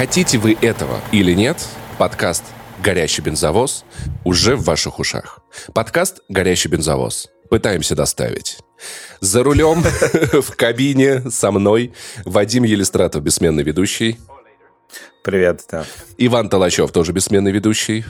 [0.00, 1.58] Хотите вы этого или нет,
[1.98, 2.42] подкаст
[2.82, 3.84] «Горящий бензовоз»
[4.24, 5.40] уже в ваших ушах.
[5.74, 7.28] Подкаст «Горящий бензовоз».
[7.50, 8.60] Пытаемся доставить.
[9.20, 9.82] За рулем
[10.32, 11.92] в кабине со мной
[12.24, 14.18] Вадим Елистратов, бессменный ведущий.
[15.22, 15.84] Привет, да.
[16.16, 18.06] Иван Толачев, тоже бессменный ведущий.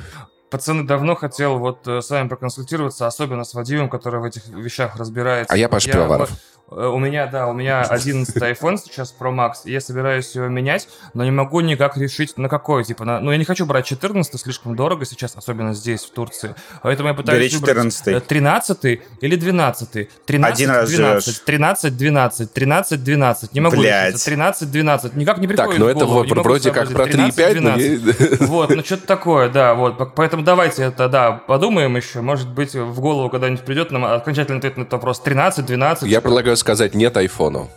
[0.51, 4.97] Пацаны, давно хотел вот э, с вами проконсультироваться, особенно с Вадимом, который в этих вещах
[4.97, 5.55] разбирается.
[5.55, 6.31] А я Паша Пивоваров.
[6.73, 10.47] Э, у меня, да, у меня 11 iPhone сейчас Pro Max, и я собираюсь его
[10.47, 13.21] менять, но не могу никак решить, на какой, типа, на...
[13.21, 17.15] ну, я не хочу брать 14 слишком дорого сейчас, особенно здесь, в Турции, поэтому я
[17.15, 21.39] пытаюсь Бери 14 выбрать 13 э, или 12 13, Один раз 12, живешь.
[21.45, 24.09] 13, 12, 13, 12, не могу Блядь.
[24.09, 27.07] решиться, 13, 12, никак не приходит Так, ну в это голову, могу вроде как про
[27.07, 27.37] сообразить.
[27.39, 30.07] 3,5, но 13, не- Вот, ну что-то такое, да, вот, по-
[30.41, 34.77] поэтому давайте это, да, подумаем еще, может быть, в голову когда-нибудь придет нам окончательный ответ
[34.77, 37.69] на этот вопрос, 13, 12, Я предлагаю сказать нет айфону.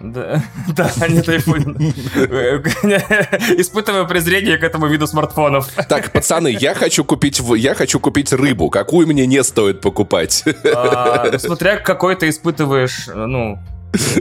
[0.00, 1.76] да, да, нет iPhone.
[3.60, 5.68] Испытываю презрение к этому виду смартфонов.
[5.88, 8.70] Так, пацаны, я хочу купить, я хочу купить рыбу.
[8.70, 10.44] Какую мне не стоит покупать?
[10.74, 13.58] А, Смотря какой ты испытываешь, ну,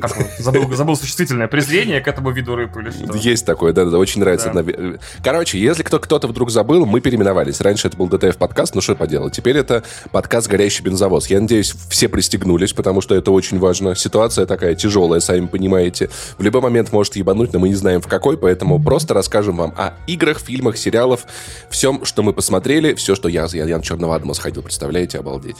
[0.01, 3.15] как его, забыл, забыл существительное, презрение к этому виду рыб или что.
[3.17, 4.51] Есть такое, да-да-да, очень нравится.
[4.53, 4.63] Да.
[5.23, 7.59] Короче, если кто- кто-то вдруг забыл, мы переименовались.
[7.61, 9.33] Раньше это был ДТФ подкаст, ну что поделать.
[9.33, 11.27] Теперь это подкаст «Горящий бензовоз».
[11.27, 13.95] Я надеюсь, все пристегнулись, потому что это очень важно.
[13.95, 16.09] Ситуация такая тяжелая, сами понимаете.
[16.37, 19.73] В любой момент может ебануть, но мы не знаем в какой, поэтому просто расскажем вам
[19.77, 21.19] о играх, фильмах, сериалах,
[21.69, 25.57] всем, что мы посмотрели, все, что я, я, я на Черного Адама сходил, представляете, обалдеть.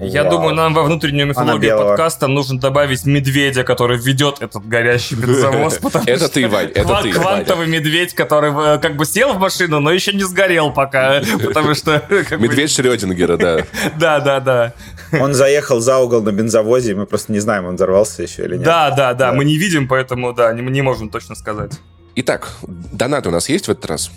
[0.00, 0.32] Я Вау.
[0.32, 5.78] думаю, нам во внутреннюю мифологию подкаста нужно добавить медведя, который ведет этот горящий бензовоз.
[6.06, 9.92] Это ты, Вань, это ты, Квантовый медведь, который э, как бы сел в машину, но
[9.92, 12.02] еще не сгорел пока, потому что...
[12.38, 13.58] Медведь Шрёдингера, да.
[13.96, 14.72] Да, да, да.
[15.12, 18.56] Он заехал за угол на бензовозе, и мы просто не знаем, он взорвался еще или
[18.56, 18.64] нет.
[18.64, 21.72] Да, да, да, мы не видим, поэтому, да, не, не можем точно сказать.
[22.16, 24.10] Итак, донат у нас есть в этот раз?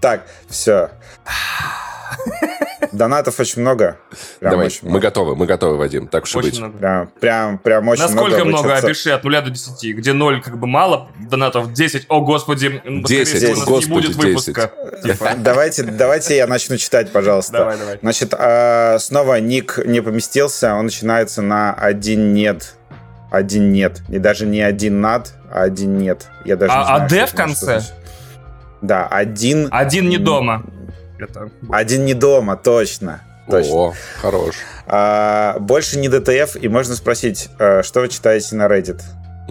[0.00, 0.90] Так, все.
[2.92, 3.98] Донатов очень много.
[4.40, 5.02] Прям Давай, очень мы много.
[5.08, 6.08] готовы, мы готовы, Вадим.
[6.08, 6.58] Так что Очень быть.
[6.58, 6.78] много.
[6.78, 8.48] Прям, прям, прям очень Насколько много.
[8.48, 8.68] много?
[8.74, 9.94] Вы чё, Опиши от 0 до 10.
[9.94, 13.64] Где 0 как бы мало донатов, 10, о господи, м, скорее 10, всего, у нас
[13.66, 14.24] господи, не будет 10.
[14.56, 14.70] выпуска.
[15.02, 17.58] Типа, Давайте, давайте я начну читать, пожалуйста.
[17.58, 17.98] Давай, давай.
[18.00, 22.74] Значит, а, снова ник не поместился, он начинается на один нет.
[23.30, 24.00] Один нет.
[24.08, 26.26] И даже не один над, а один нет.
[26.46, 27.82] Я даже не А- знаю, а «д» в конце?
[28.80, 29.68] Да, один...
[29.70, 30.62] Один не дома.
[31.18, 31.50] Это...
[31.70, 33.22] Один не дома, точно.
[33.48, 33.74] Точно.
[33.74, 34.56] О, хорош.
[34.86, 39.00] А, больше не ДТФ, и можно спросить, э, что вы читаете на Reddit?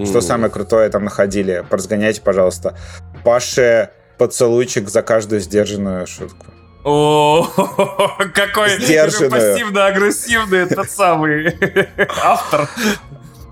[0.05, 1.65] Что самое крутое там находили?
[1.67, 2.77] Поразгоняйте, пожалуйста.
[3.23, 3.89] Паше
[4.19, 6.45] поцелуйчик за каждую сдержанную шутку.
[6.83, 7.43] О,
[8.33, 11.57] какой пассивно-агрессивный этот самый
[12.23, 12.69] автор.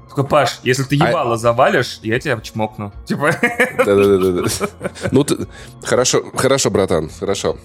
[0.08, 2.94] Такой, Паш, если ты А- ебало завалишь, я тебя чмокну.
[3.06, 3.32] Типа,
[3.80, 4.50] Да-да-да.
[5.12, 5.48] Ну, ты-
[5.84, 7.58] хорошо, хорошо, братан, хорошо.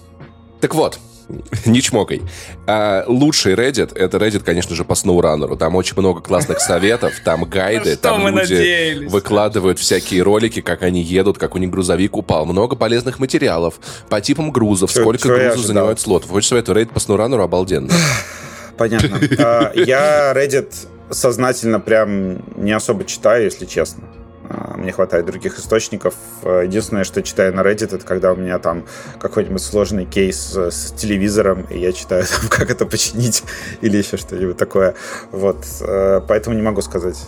[0.61, 0.99] Так вот,
[1.67, 2.23] не чмокай.
[2.67, 5.57] А, лучший Reddit— это Reddit, конечно же, по SnowRunner.
[5.57, 9.11] Там очень много классных советов, там гайды, там люди надеялись.
[9.13, 12.47] выкладывают всякие ролики, как они едут, как у них грузовик упал.
[12.47, 13.75] Много полезных материалов
[14.09, 15.65] по типам грузов, Чё- сколько грузов ожидал?
[15.67, 16.27] занимает слот.
[16.31, 16.79] Очень советую.
[16.79, 17.91] Reddit по SnowRunner обалденно.
[18.77, 19.21] Понятно.
[19.39, 20.73] А, Я Reddit
[21.11, 24.05] сознательно прям не особо читаю, если честно.
[24.51, 26.15] А, Мне хватает других источников.
[26.43, 28.85] А, Единственное, что читаю на Reddit, это когда у меня там
[29.19, 33.45] какой-нибудь сложный кейс э, с телевизором, и я читаю, там, как это починить
[33.81, 34.95] или еще что-нибудь такое.
[35.31, 35.65] Вот.
[35.81, 37.19] Э, Поэтому не могу сказать.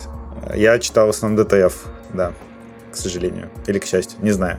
[0.55, 1.73] Я читал в основном DTF,
[2.13, 2.33] да,
[2.91, 3.49] к сожалению.
[3.67, 4.59] Или к счастью, не знаю.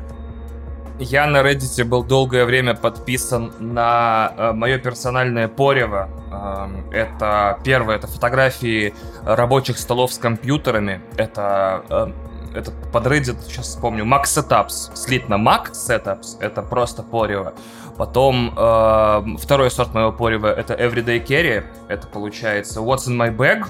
[1.00, 6.08] Я на Reddit был долгое время подписан на мое персональное порево.
[6.32, 8.94] Эм, Это первое, это фотографии
[9.26, 11.02] рабочих столов с компьютерами.
[11.18, 12.14] Это эм,
[12.56, 14.96] этот под Reddit, сейчас вспомню, Mac Setups.
[14.96, 17.54] Слит на Mac Setups, это просто порево.
[17.98, 21.64] Потом эм, второй сорт моего порева это Everyday Carry.
[21.88, 23.66] Это получается What's in my bag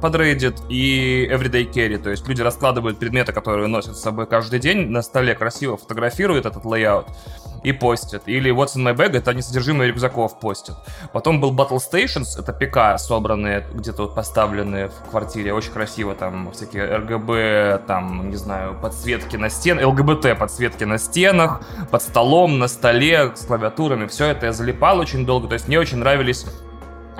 [0.00, 1.98] под Reddit и Everyday Carry.
[1.98, 6.46] То есть люди раскладывают предметы, которые носят с собой каждый день, на столе красиво фотографируют
[6.46, 7.06] этот layout
[7.66, 8.22] и постят.
[8.26, 10.76] Или What's in my bag, это они содержимое рюкзаков постят.
[11.12, 16.52] Потом был Battle Stations, это ПК, собранные, где-то вот поставленные в квартире, очень красиво, там
[16.52, 21.60] всякие РГБ, там, не знаю, подсветки на стенах, ЛГБТ подсветки на стенах,
[21.90, 25.80] под столом, на столе, с клавиатурами, все это я залипал очень долго, то есть мне
[25.80, 26.46] очень нравились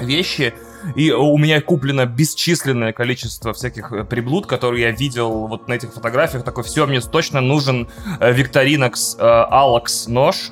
[0.00, 0.54] вещи,
[0.94, 5.92] И у меня куплено бесчисленное количество всяких э, приблуд, которые я видел вот на этих
[5.92, 6.44] фотографиях.
[6.44, 7.88] Такой, все, мне точно нужен
[8.20, 10.50] э, Victorinox Alex нож,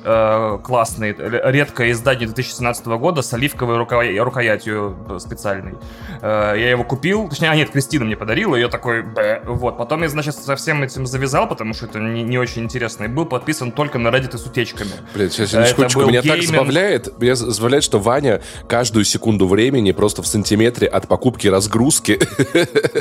[0.63, 5.75] классный, редкое издание 2017 года с оливковой рукоятью специальной.
[6.21, 9.41] Я его купил, точнее, а нет, Кристина мне подарила, я такой, Б".
[9.45, 9.77] вот.
[9.77, 13.07] Потом я, значит, со всем этим завязал, потому что это не, не очень интересно, и
[13.07, 14.91] был подписан только на Reddit с утечками.
[15.13, 16.41] Блин, сейчас, секундочку, меня гейминг...
[16.41, 22.19] так забавляет, меня забавляет, что Ваня каждую секунду времени просто в сантиметре от покупки разгрузки.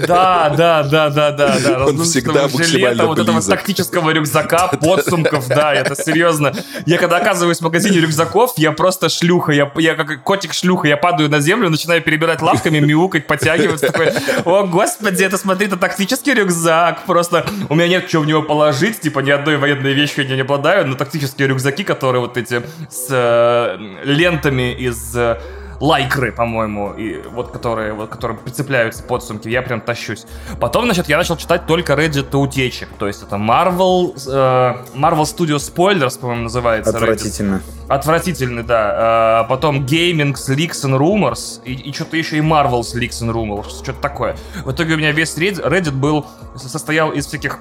[0.06, 1.87] Да, да, да, да, да, да.
[1.87, 6.53] Он всегда максимально вот этого тактического рюкзака, подсумков, да, это серьезно.
[6.85, 11.31] Я когда оказываюсь в магазине рюкзаков, я просто шлюха, я, я как котик-шлюха, я падаю
[11.31, 14.12] на землю, начинаю перебирать лапками, мяукать, подтягиваться, такой,
[14.44, 19.00] о, господи, это смотри, это тактический рюкзак, просто у меня нет чего в него положить,
[19.00, 23.06] типа ни одной военной вещи я не обладаю, но тактические рюкзаки, которые вот эти с
[23.11, 25.38] э, лентами из э,
[25.81, 30.26] лайкры, по-моему, и вот которые, вот, которые прицепляются под сумки, я прям тащусь.
[30.61, 35.56] Потом, значит, я начал читать только Reddit утечек, то есть это Marvel, э, Marvel Studio
[35.56, 36.91] Spoilers, по-моему, называется.
[36.91, 37.56] Отвратительно.
[37.56, 37.88] Reddit.
[37.88, 39.41] Отвратительный, да.
[39.41, 43.82] А потом Gaming Leaks and Rumors, и, и что-то еще и Marvel's Leaks and Rumors,
[43.82, 44.37] что-то такое.
[44.65, 47.59] В итоге у меня весь Reddit был, состоял из всяких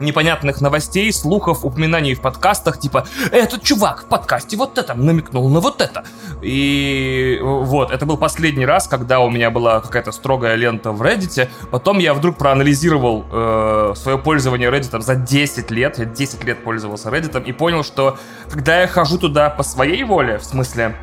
[0.00, 5.60] непонятных новостей, слухов, упоминаний в подкастах, типа «Этот чувак в подкасте вот это намекнул на
[5.60, 6.04] вот это».
[6.42, 11.48] И вот, это был последний раз, когда у меня была какая-то строгая лента в Reddit.
[11.70, 15.98] Потом я вдруг проанализировал э, свое пользование Reddit за 10 лет.
[15.98, 18.18] Я 10 лет пользовался Reddit и понял, что
[18.50, 20.96] когда я хожу туда по своей воле, в смысле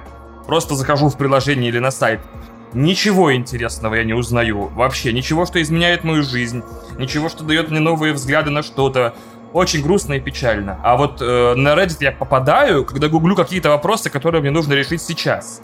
[0.45, 2.19] просто захожу в приложение или на сайт,
[2.73, 4.67] Ничего интересного я не узнаю.
[4.67, 6.63] Вообще, ничего, что изменяет мою жизнь.
[6.97, 9.13] Ничего, что дает мне новые взгляды на что-то.
[9.53, 10.79] Очень грустно и печально.
[10.83, 15.01] А вот э, на Reddit я попадаю, когда гуглю какие-то вопросы, которые мне нужно решить
[15.01, 15.61] сейчас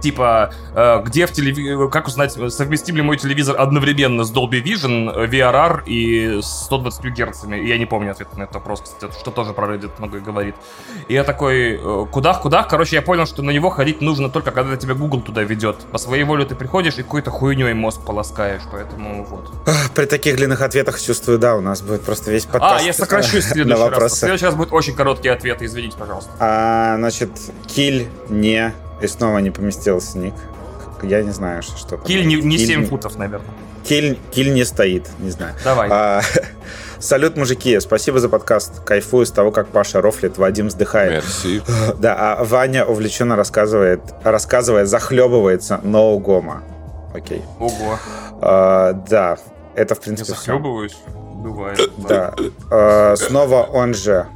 [0.00, 5.28] типа, э, где в телевизоре, как узнать, совместим ли мой телевизор одновременно с Dolby Vision,
[5.28, 7.56] VRR и 120 герцами.
[7.56, 10.54] Я не помню ответ на этот вопрос, кстати, что тоже про Reddit многое говорит.
[11.08, 14.76] И я такой, э, куда-куда, короче, я понял, что на него ходить нужно только, когда
[14.76, 15.76] тебя Google туда ведет.
[15.92, 19.52] По своей воле ты приходишь и какой-то хуйней мозг полоскаешь, поэтому вот.
[19.94, 22.82] При таких длинных ответах чувствую, да, у нас будет просто весь подкаст.
[22.82, 24.12] А, я сокращу в следующий раз.
[24.12, 26.30] В следующий раз будет очень короткий ответ, извините, пожалуйста.
[26.38, 27.30] А, значит,
[27.66, 30.34] киль не и снова не поместился ник.
[31.02, 32.02] Я не знаю, что там.
[32.02, 33.48] Киль не, не киль 7 футов, наверное.
[33.84, 35.54] Киль, киль не стоит, не знаю.
[35.64, 35.88] Давай.
[35.90, 36.20] А,
[36.98, 37.80] салют, мужики.
[37.80, 38.84] Спасибо за подкаст.
[38.84, 41.24] Кайфую с того, как Паша рофлит, Вадим вздыхает.
[41.24, 41.62] Мерси.
[41.98, 46.62] Да, а Ваня увлеченно рассказывает, рассказывая, захлебывается no гома.
[47.14, 47.42] Окей.
[47.58, 47.98] Ого.
[48.42, 49.38] А, да,
[49.74, 50.32] это в принципе...
[50.32, 50.96] Я захлебываюсь?
[51.34, 51.90] Бывает.
[52.06, 52.34] Да.
[52.70, 54.26] А, снова он же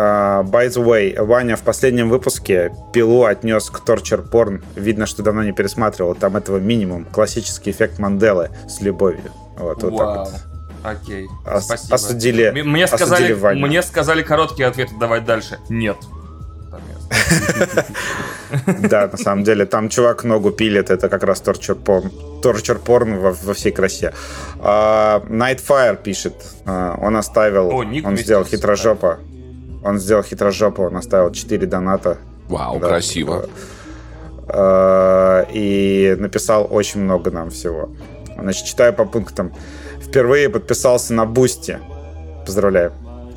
[0.00, 4.62] Uh, by the way, Ваня в последнем выпуске пилу отнес к Torture Porn.
[4.74, 6.14] Видно, что давно не пересматривал.
[6.14, 7.04] Там этого минимум.
[7.04, 9.30] Классический эффект Манделы с любовью.
[9.58, 10.28] Вот, вот так вот.
[10.82, 11.28] Окей.
[11.44, 11.94] Ос- Спасибо.
[11.94, 13.66] Осудили, мне сказали, осудили Ваню.
[13.66, 15.58] Мне сказали короткие ответы давать дальше.
[15.68, 15.98] Нет.
[18.66, 22.10] Да, на самом деле, там чувак ногу пилит, это как раз торчер порн,
[22.42, 24.12] торчер порн во, всей красе.
[24.58, 29.20] Uh, Nightfire пишет, uh, он оставил, он сделал хитрожопа,
[29.82, 32.18] он сделал хитрожопо, он оставил 4 доната.
[32.48, 33.46] Вау, да, красиво.
[34.48, 37.90] Э, и написал очень много нам всего.
[38.38, 39.52] Значит, читаю по пунктам.
[40.00, 41.78] Впервые подписался на Boosty.
[42.44, 42.92] Поздравляю.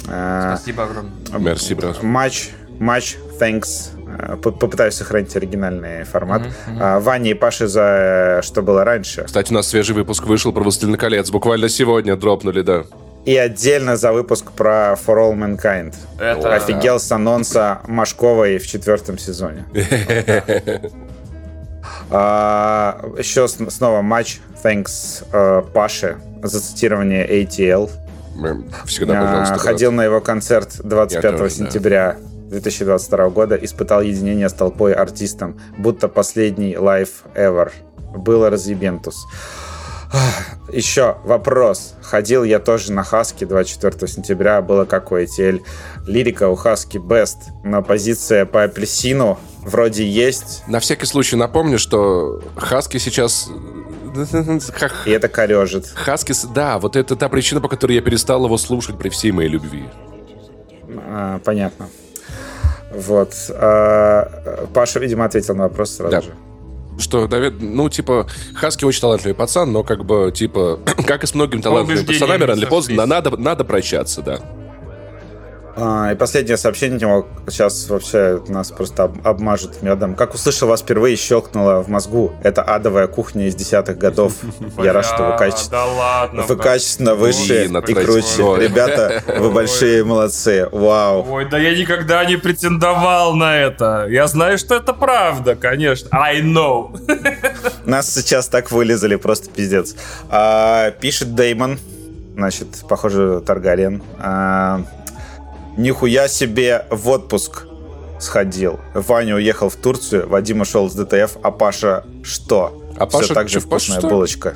[0.10, 1.40] Э, Спасибо огромное.
[1.40, 2.02] Мерси, брат.
[2.02, 2.50] Much,
[2.80, 3.92] much thanks.
[4.08, 6.44] Э, попытаюсь сохранить оригинальный формат.
[6.68, 7.00] Uh-huh.
[7.00, 9.24] Ване и Паше за что было раньше.
[9.24, 11.30] Кстати, у нас свежий выпуск вышел про «Властелин колец».
[11.30, 12.86] Буквально сегодня дропнули, да.
[13.26, 15.96] И отдельно за выпуск про For All Mankind.
[16.20, 16.56] Это...
[16.56, 19.66] Офигел с анонса Машковой в четвертом сезоне.
[22.10, 24.40] А, еще снова матч.
[24.64, 27.90] Thanks uh, Паше за цитирование ATL.
[28.86, 29.58] Всегда, пожалуйста.
[29.58, 32.18] Ходил на его концерт 25 тоже, сентября.
[32.50, 37.72] 2022 года испытал единение с толпой артистом, будто последний лайф ever.
[38.16, 39.26] Было разъебентус.
[40.72, 41.96] Еще вопрос.
[42.02, 44.62] Ходил я тоже на Хаски 24 сентября.
[44.62, 45.62] Было какое ATL.
[46.08, 47.38] Лирика у Хаски Best.
[47.64, 50.64] Но позиция по апельсину вроде есть.
[50.68, 53.50] На всякий случай напомню, что Хаски сейчас
[55.06, 55.88] и это корежит.
[55.88, 59.50] Хаски, да, вот это та причина, по которой я перестал его слушать при всей моей
[59.50, 59.86] любви.
[61.08, 61.90] А, понятно.
[62.92, 63.34] Вот.
[63.50, 66.22] А, Паша, видимо, ответил на вопрос сразу да.
[66.22, 66.34] же
[67.00, 67.28] что,
[67.60, 72.06] ну, типа, Хаски очень талантливый пацан, но как бы, типа, как и с многими талантливыми
[72.06, 74.40] пацанами, рано или поздно надо, надо прощаться, да.
[75.76, 80.16] А, и последнее сообщение него сейчас вообще нас просто об, обмажет медом.
[80.16, 82.34] Как услышал вас впервые, щелкнуло в мозгу.
[82.44, 84.34] Это адовая кухня из десятых годов.
[84.78, 85.70] Я рад, что вы, каче...
[85.72, 88.44] Да ладно, вы качественно выше Блин, и круче.
[88.44, 88.64] Ой.
[88.64, 90.68] Ребята, вы большие молодцы.
[90.72, 91.26] Вау.
[91.28, 94.06] Ой, да я никогда не претендовал на это.
[94.10, 96.10] Я знаю, что это правда, конечно.
[96.12, 96.96] I know.
[97.86, 99.96] Нас сейчас так вылезали, просто пиздец.
[100.30, 101.80] А, пишет Деймон.
[102.36, 104.02] Значит, похоже, Таргариен.
[104.20, 104.82] А,
[105.78, 107.64] Нихуя себе в отпуск
[108.20, 108.80] сходил.
[108.94, 112.80] Ваня уехал в Турцию, Вадим ушел с ДТФ, а Паша что?
[112.96, 114.08] А Все Паша- так же Паша вкусная что?
[114.08, 114.54] булочка.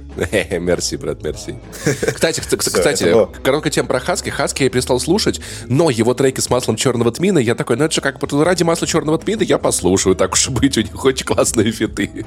[0.52, 1.58] Мерси, брат, мерси.
[2.14, 3.12] Кстати, кстати,
[3.44, 4.30] короткая тема про Хаски.
[4.30, 7.96] Хаски я перестал слушать, но его треки с маслом черного тмина, я такой, ну это
[7.96, 11.26] же как ради масла черного тмина я послушаю, так уж и быть, у них очень
[11.26, 12.26] классные фиты.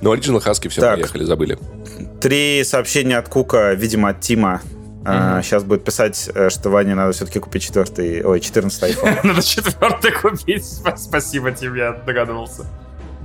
[0.00, 0.96] Но оригинал Хаски все, Так.
[0.96, 1.58] поехали, забыли.
[2.20, 4.62] Три сообщения от Кука, видимо, от Тима.
[5.42, 9.18] Сейчас будет писать, э, что Ване надо все-таки купить четвертый, ой, 14 iPhone.
[9.26, 10.64] Надо четвертый купить.
[10.64, 12.64] Сп- Спасибо тебе, я догадывался.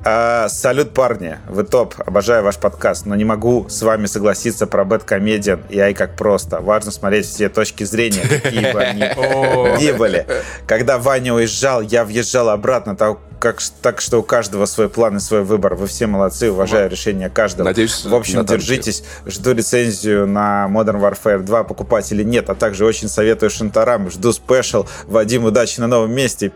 [0.04, 1.38] А, салют, парни.
[1.48, 1.94] Вы топ.
[2.06, 6.60] Обожаю ваш подкаст, но не могу с вами согласиться про Бэткомедиан и Ай как просто.
[6.60, 9.02] Важно смотреть все точки зрения, какие бы они
[9.84, 10.26] ни были.
[10.66, 15.20] Когда Ваня уезжал, я въезжал обратно, так, как, так что у каждого свой план и
[15.20, 15.76] свой выбор.
[15.76, 17.68] Вы все молодцы, уважаю решение каждого.
[17.68, 19.04] Надеюсь, В общем, на держитесь.
[19.26, 24.10] Жду рецензию на Modern Warfare 2, покупать или нет, а также очень советую Шантарам.
[24.12, 24.86] Жду спешл.
[25.08, 26.52] Вадим, удачи на новом месте.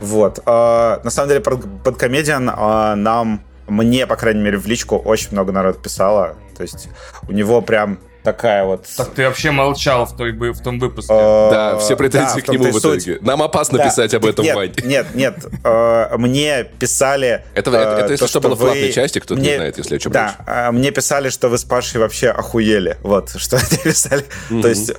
[0.00, 0.40] Вот.
[0.46, 4.96] А, на самом деле, под, под комедиан а, нам, мне, по крайней мере, в личку
[4.96, 6.36] очень много народ писало.
[6.56, 6.88] То есть
[7.28, 8.86] у него прям такая вот...
[8.96, 11.12] Так ты вообще молчал в, той, в том выпуске.
[11.12, 13.02] а, Да, все претензии да, к нему в суть.
[13.04, 13.18] итоге.
[13.20, 13.84] Нам опасно Да.
[13.84, 14.72] писать об этом, нет, Вань.
[14.84, 17.44] Нет, нет, э, мне писали...
[17.54, 20.12] Это- э, если то, что было в платной части, кто-то не знает, если о чем
[20.12, 22.96] Да, э, мне писали, что вы с Пашей вообще охуели.
[23.02, 24.24] Вот, что они писали.
[24.48, 24.92] То есть,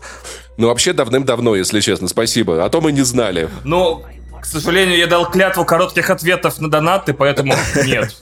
[0.58, 2.63] Ну, вообще, давным-давно, если честно, спасибо.
[2.63, 3.50] А то мы не знали.
[3.63, 4.03] Ну,
[4.43, 7.53] к сожалению, я дал клятву коротких ответов на донаты, поэтому
[7.85, 8.13] нет.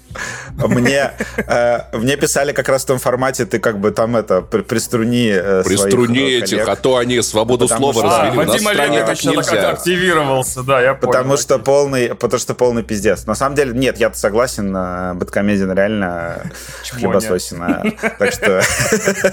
[0.55, 4.61] мне, э, мне писали как раз в том формате, ты как бы там это, при-
[4.61, 6.67] приструни э, своих, Приструни э, этих, коллег.
[6.69, 8.37] а то они свободу слова что- А, развели.
[8.37, 11.11] Вадим Олегович активировался, да, я понял.
[11.11, 13.25] Потому что полный, потому что полный пиздец.
[13.25, 16.43] На самом деле, нет, я согласен, э, Бэткомедиан реально
[16.91, 17.83] хлебососина.
[18.19, 18.61] Так что,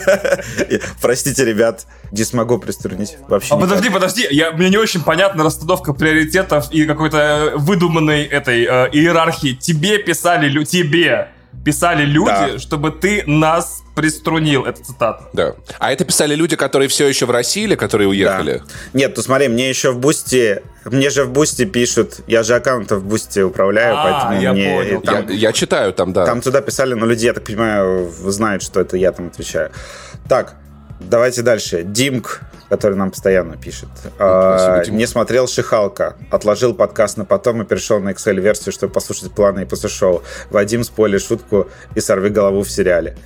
[1.02, 3.18] простите, ребят, не смогу приструнить.
[3.28, 8.64] Вообще А подожди, подожди, я, мне не очень понятна расстановка приоритетов и какой-то выдуманной этой
[8.64, 9.54] э, иерархии.
[9.54, 11.28] Тебе писали, лю- тебе
[11.64, 12.58] писали люди, Да.
[12.58, 14.64] чтобы ты нас приструнил.
[14.64, 15.28] Это цитата.
[15.32, 15.54] Да.
[15.78, 18.58] А это писали люди, которые все еще в России или которые уехали?
[18.64, 18.98] Да.
[18.98, 23.00] Нет, ну смотри, мне еще в Boosty, мне же в Boosty пишут, я же аккаунтов
[23.00, 25.00] в Boosty управляю, А, поэтому я мне понял.
[25.00, 26.24] и там, Я, я читаю там, да.
[26.26, 29.72] там туда писали, но люди, я так понимаю, знают, что это я там отвечаю.
[30.28, 30.54] Так,
[31.00, 31.82] давайте дальше.
[31.82, 33.88] Димк, который нам постоянно пишет.
[34.18, 34.98] А, спасибо, Димк.
[34.98, 36.16] не смотрел Шихалка.
[36.30, 40.22] Отложил подкаст на потом и перешел на Excel-версию, чтобы послушать планы и после шоу.
[40.50, 43.16] Вадим, спойлер шутку и сорви голову в сериале.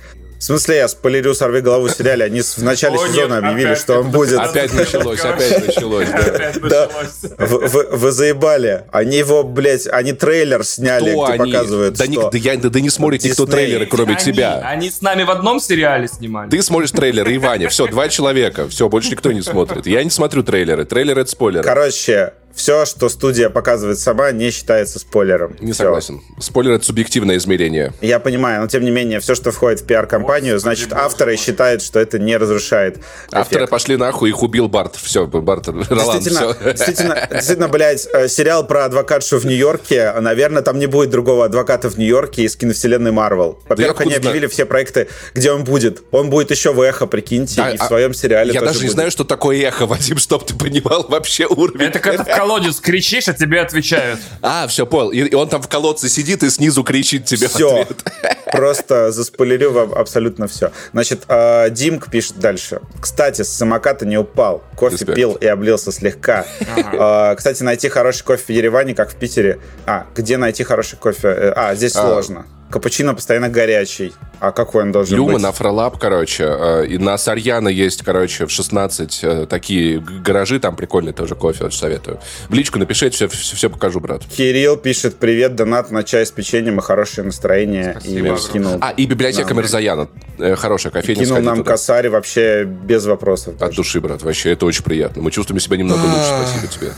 [0.43, 2.25] В смысле, я спойлерю «Сорви голову» в сериале.
[2.25, 4.37] Они в начале О, сезона нет, объявили, что он будет.
[4.39, 6.17] Опять началось, опять началось, да.
[6.17, 6.89] Опять Да.
[6.89, 7.87] началось.
[7.91, 8.83] Вы, заебали.
[8.91, 12.29] Они его, блядь, они трейлер сняли, где показывают, да, что...
[12.69, 14.59] да, не смотрит никто трейлеры, кроме тебя.
[14.65, 16.49] Они с нами в одном сериале снимали.
[16.49, 17.69] Ты смотришь трейлеры, и Ваня.
[17.69, 18.67] Все, два человека.
[18.67, 19.87] Все, больше никто не смотрит.
[19.87, 20.83] Я не смотрю трейлеры.
[20.83, 21.63] Трейлеры— это спойлеры.
[21.63, 25.55] Короче, все, что студия показывает сама, не считается спойлером.
[25.59, 25.83] Не Всё.
[25.85, 26.21] согласен.
[26.39, 27.93] Спойлер— это субъективное измерение.
[28.01, 31.31] Я понимаю, но тем не менее, все, что входит в пиар-компанию, Господи, значит, боже авторы
[31.31, 31.37] мой.
[31.37, 32.99] считают, что это не разрушает
[33.31, 33.71] Авторы эффект.
[33.71, 34.95] пошли нахуй, их убил Барт.
[34.95, 36.63] Все, Барт, Ролан, Действительно, все.
[36.73, 41.89] действительно, действительно, блядь, э, сериал про адвокатшу в Нью-Йорке, наверное, там не будет другого адвоката
[41.89, 43.59] в Нью-Йорке из киновселенной Марвел.
[43.67, 44.29] Во-первых, откуда они знаю?
[44.29, 46.03] объявили все проекты, где он будет.
[46.11, 48.79] Он будет еще в Эхо, прикиньте, Да, и в а своем сериале Я тоже даже
[48.79, 48.93] не будет.
[48.93, 51.87] знаю, что такое эхо, Вадим, чтоб ты понимал вообще уровень.
[51.87, 54.19] Это в колодец кричишь, а тебе отвечают.
[54.41, 55.11] А, все, понял.
[55.11, 57.81] И, и он там в колодце сидит и снизу кричит тебе в Все.
[57.81, 58.03] ответ.
[58.51, 60.71] Просто заспойлерю вам абсолютно все.
[60.91, 62.81] Значит, э, Димк пишет дальше.
[62.99, 64.63] Кстати, с самоката не упал.
[64.75, 65.15] Кофе Респект.
[65.15, 66.45] пил и облился слегка.
[66.93, 69.59] Э, Кстати, найти хороший кофе в Ереване, как в Питере.
[69.85, 71.27] А, где найти хороший кофе?
[71.29, 72.01] Э, А, здесь А.
[72.01, 72.45] сложно.
[72.73, 74.13] Капучино постоянно горячий.
[74.39, 75.43] А какой он должен Люма быть?
[75.43, 80.75] на Фролаб, короче, э, и на Сарьяна есть, короче, в 16 э, такие гаражи, там
[80.75, 82.19] прикольный тоже кофе, очень советую.
[82.49, 84.23] В личку напишите, все, все, все покажу, брат.
[84.25, 87.97] Кирилл пишет привет, донат на чай с печеньем и хорошее настроение.
[87.99, 89.57] Спасибо и скинул, А, и библиотека Нам.
[89.59, 90.07] Мирзаяна,
[90.39, 91.69] э, хорошая кофейня, кинул нам туда.
[91.73, 93.53] косарь вообще без вопросов.
[93.53, 93.75] От даже.
[93.75, 95.21] души, брат, вообще, это очень приятно.
[95.21, 96.91] Мы чувствуем себя немного лучше, спасибо тебе.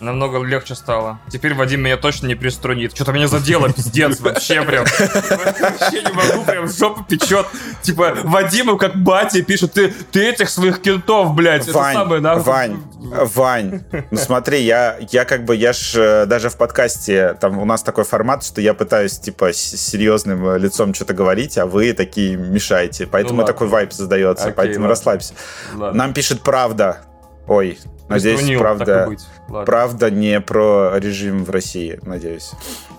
[0.00, 1.18] Намного легче стало.
[1.30, 2.94] Теперь Вадим меня точно не приструнит.
[2.94, 4.84] Что-то меня задело, пиздец, вообще прям.
[4.84, 7.46] Вообще не могу, прям жопу печет.
[7.82, 12.42] Типа, Вадиму как батя пишет, ты, ты этих своих кентов, блядь, Вань, самое, нахуй.
[12.44, 17.58] Вань, Вань, ну смотри, я, я как бы, я ж э, даже в подкасте, там
[17.58, 21.66] у нас такой формат, что я пытаюсь, типа, с серьезным э, лицом что-то говорить, а
[21.66, 23.06] вы такие мешаете.
[23.06, 24.88] Поэтому Ну такой вайп создается, Окей, поэтому ладно.
[24.88, 25.34] расслабься.
[25.74, 25.98] Ладно.
[25.98, 26.98] Нам пишет правда.
[27.46, 27.78] Ой,
[28.08, 29.08] надеюсь, и правда.
[29.50, 29.66] Ладно.
[29.66, 32.50] правда не про режим в России, надеюсь.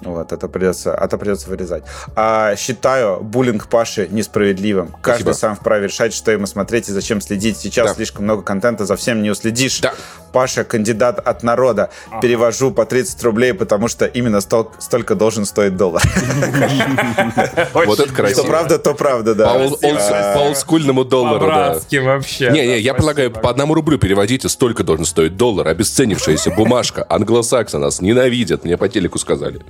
[0.01, 1.83] Вот, это придется, это придется вырезать.
[2.15, 4.89] А, считаю буллинг Паши несправедливым.
[5.01, 7.57] Каждый сам вправе решать, что ему смотреть и зачем следить.
[7.57, 7.93] Сейчас Да.
[7.95, 9.79] слишком много контента, за всем не уследишь.
[9.81, 9.93] Да.
[10.33, 11.89] Паша кандидат от народа.
[12.21, 16.01] Перевожу по 30 рублей, потому что именно стол- столько должен стоить доллар.
[17.73, 18.41] Вот это красиво.
[18.41, 19.53] Что правда, то правда, да.
[19.53, 21.77] По, олдскульному доллару, да.
[22.01, 22.49] Вообще.
[22.51, 22.97] Не-не, я спасибо.
[22.97, 25.67] полагаю, по одному рублю переводите, столько должен стоить доллар.
[25.67, 27.05] Обесценившаяся бумажка.
[27.09, 29.61] Англосаксы нас ненавидят, мне по телеку сказали.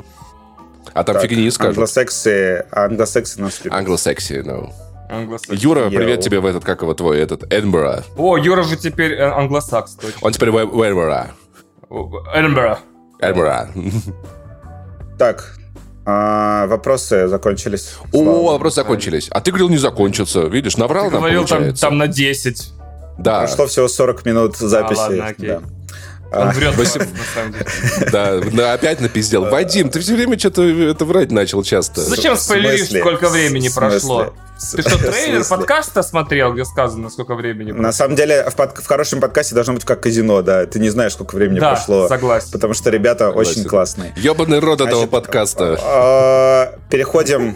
[0.94, 1.78] А там Так, фигни не скажут.
[1.78, 3.78] Англосексы, англосексы нас любят.
[3.78, 4.72] Англосекси, no.
[5.10, 5.62] Англосакс.
[5.62, 5.92] Юра, Йоу.
[5.92, 8.04] привет тебе в этот, как его твой, этот, Эдинбург.
[8.18, 10.20] О, Юра же теперь э, англосакс, точно.
[10.22, 11.28] Он теперь в Эдинбург.
[12.34, 12.80] Эдинбург.
[13.20, 13.68] Эдинбург.
[15.18, 15.56] Так,
[16.06, 17.96] а, вопросы закончились.
[18.12, 19.28] О, вопросы закончились.
[19.30, 20.42] А ты говорил, не закончится.
[20.48, 21.82] Видишь, наврал Ты нам, говорил там, получается.
[21.82, 22.74] там на 10.
[23.20, 24.98] Да, Прошло всего 40 минут записи.
[24.98, 25.48] ладно, окей.
[25.48, 25.62] да.
[26.34, 27.06] Он А, врет, спасибо.
[27.06, 27.66] на самом деле.
[28.12, 29.50] да, да, опять напиздел.
[29.50, 32.02] Вадим, ты все время что-то это врать начал часто.
[32.02, 34.34] Зачем спойлеришь, сколько времени прошло?
[34.76, 37.82] Ты что, трейлер подкаста смотрел, где сказано, сколько времени прошло?
[37.84, 40.66] На самом деле, в, под- в хорошем подкасте должно быть как казино, да.
[40.68, 42.08] Ты не знаешь, сколько времени Да, прошло.
[42.08, 42.50] согласен.
[42.52, 43.52] Потому что ребята Согласен.
[43.52, 44.14] очень классные.
[44.16, 45.78] Ебаный рот этого Значит, подкаста.
[45.82, 47.56] а, Переходим...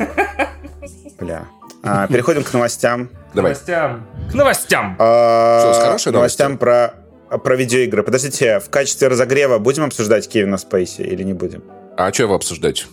[1.19, 1.45] Бля.
[1.83, 3.07] А, Переходим к новостям.
[3.31, 3.51] К Давай.
[3.51, 4.07] новостям.
[4.31, 4.95] К новостям.
[4.99, 6.95] А, Что, с хорошей Новостям про
[7.29, 8.03] про видеоигры.
[8.03, 11.63] Подождите, в качестве разогрева будем обсуждать Кевина Спейси или не будем?
[11.97, 12.87] А что его обсуждать?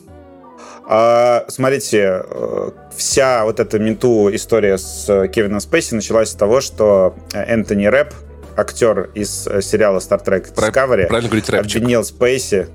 [0.85, 6.61] А, смотрите, э, вся вот эта менту история с э, Кевином Спейси началась с того,
[6.61, 8.13] что э, Энтони Рэп,
[8.57, 11.77] актер из сериала Star Trek Discovery, Правильно говорить рэпчик.
[11.77, 12.69] обвинил Спейси...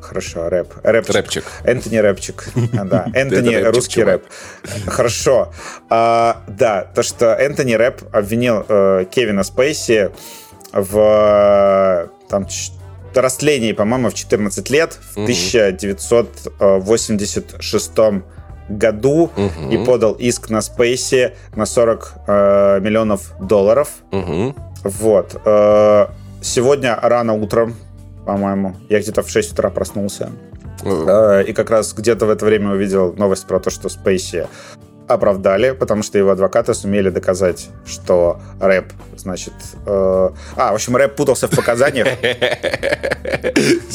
[0.00, 0.68] Хорошо, рэп.
[0.82, 1.14] Рэпчик.
[1.14, 1.44] Рэпчик.
[1.64, 2.44] Энтони Рэпчик.
[2.78, 4.22] А, Да, Энтони русский рэп.
[4.86, 5.52] Хорошо.
[5.88, 8.62] А, Да, то, что Энтони Рэп обвинил
[9.06, 10.10] Кевина Спейси
[10.74, 12.46] в там,
[13.14, 15.24] растлении, по-моему, в 14 лет в Мгм.
[15.24, 18.22] 1986
[18.68, 19.70] году Мгм.
[19.70, 23.88] и подал иск на Спейси на 40 э, миллионов долларов.
[24.10, 24.54] Мгм.
[24.84, 25.40] Вот.
[25.44, 26.06] Э,
[26.42, 27.74] Сегодня рано утром,
[28.26, 30.30] по-моему, я где-то в 6 утра проснулся.
[30.82, 34.46] Э, И как раз где-то в это время увидел новость про то, что Спейси
[35.06, 38.86] оправдали, потому что его адвокаты сумели доказать, что рэп,
[39.16, 39.52] значит...
[39.86, 42.08] э, А, в общем, рэп путался в показаниях.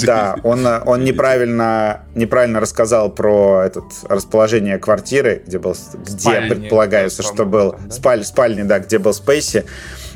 [0.06, 7.46] Да, он, он неправильно, неправильно рассказал про этот расположение квартиры, где был, где предполагается, что
[7.46, 9.66] был спаль, спальни, да, где был Спейси.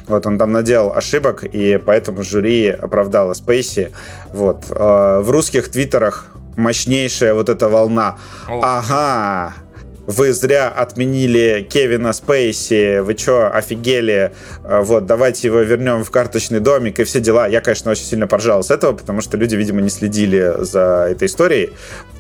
[0.08, 3.92] Вот он там наделал ошибок, и поэтому жюри оправдало Спейси.
[4.34, 4.66] Вот.
[4.70, 8.18] Э, В русских твиттерах мощнейшая вот эта волна.
[8.48, 8.62] О.
[8.64, 9.54] Ага,
[10.06, 14.34] вы зря отменили Кевина Спейси, вы чё, офигели?
[14.64, 17.48] Э, Вот, давайте его вернем в карточный домик и все дела.
[17.48, 21.28] Я, конечно, очень сильно поржал с этого, потому что люди, видимо, не следили за этой
[21.28, 21.72] историей.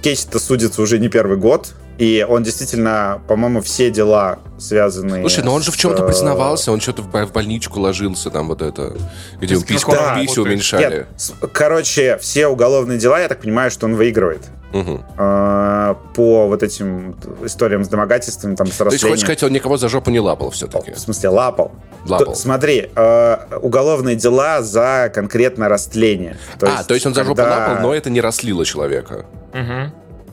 [0.02, 5.22] Кейси-то судится уже не первый год, и он действительно, по-моему, все дела связанные...
[5.22, 8.30] Слушай, но он же в чем-то э, признавался, он что-то в бо- в больничку ложился,
[8.30, 8.96] там вот это,
[9.42, 10.38] где писю работает?
[10.38, 10.96] уменьшали.
[10.96, 11.08] Нет,
[11.54, 14.42] короче, все уголовные дела, я так понимаю, что он выигрывает.
[14.74, 19.78] Э, по вот этим историям с домогательством, там, с То есть, хочешь сказать, он никого
[19.78, 20.92] за жопу не лапал все-таки?
[20.92, 21.72] В смысле, лапал.
[22.08, 22.34] Лапал.
[22.34, 26.38] То- смотри, э, уголовные дела за конкретно растление.
[26.62, 29.26] а, то есть он за жопу когда- лапал, но это не растлило человека.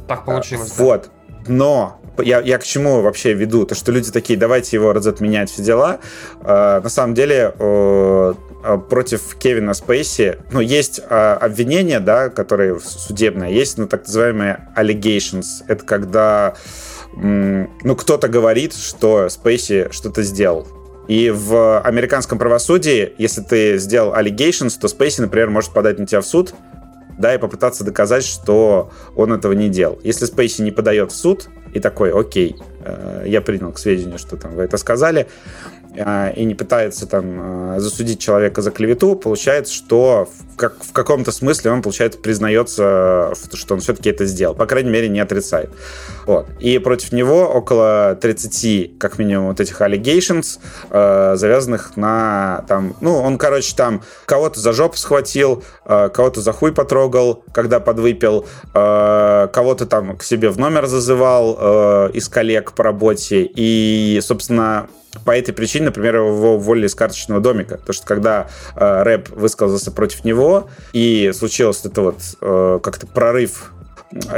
[0.08, 0.72] Так получилось.
[0.76, 0.84] да.
[0.84, 1.10] Вот.
[1.46, 3.64] Но я, я к чему вообще веду?
[3.64, 6.00] То, что люди такие, давайте его разотменять, все дела.
[6.42, 12.78] Э, на самом деле, э, э, против Кевина Спейси, ну, есть э, обвинения, да, которые
[12.80, 15.62] судебные, есть, ну, так называемые allegations.
[15.68, 16.54] Это когда,
[17.16, 20.66] м, ну, кто-то говорит, что Спейси что-то сделал.
[21.08, 26.20] И в американском правосудии, если ты сделал allegations, то Спейси, например, может подать на тебя
[26.20, 26.54] в суд,
[27.20, 29.98] да, и попытаться доказать, что он этого не делал.
[30.02, 34.36] Если Спейси не подает в суд и такой, окей, э, я принял к сведению, что
[34.36, 35.28] там вы это сказали,
[35.96, 41.32] и не пытается там э, засудить человека за клевету, получается, что в как, в каком-то
[41.32, 44.54] смысле он, получается, признается, что он все-таки это сделал.
[44.54, 45.70] По крайней мере, не отрицает.
[46.26, 46.48] Вот.
[46.60, 50.58] И против него около 30, как минимум, вот этих allegations,
[50.90, 56.52] э, завязанных на там, ну, он, короче, там кого-то за жопу схватил, э, кого-то за
[56.52, 62.72] хуй потрогал, когда подвыпил, э, кого-то там к себе в номер зазывал э, из коллег
[62.72, 63.50] по работе.
[63.54, 64.88] И, собственно,
[65.24, 67.76] по этой причине, например, его уволили из карточного домика.
[67.78, 73.72] Потому что когда э, рэп высказался против него, и случилось это вот э, как-то прорыв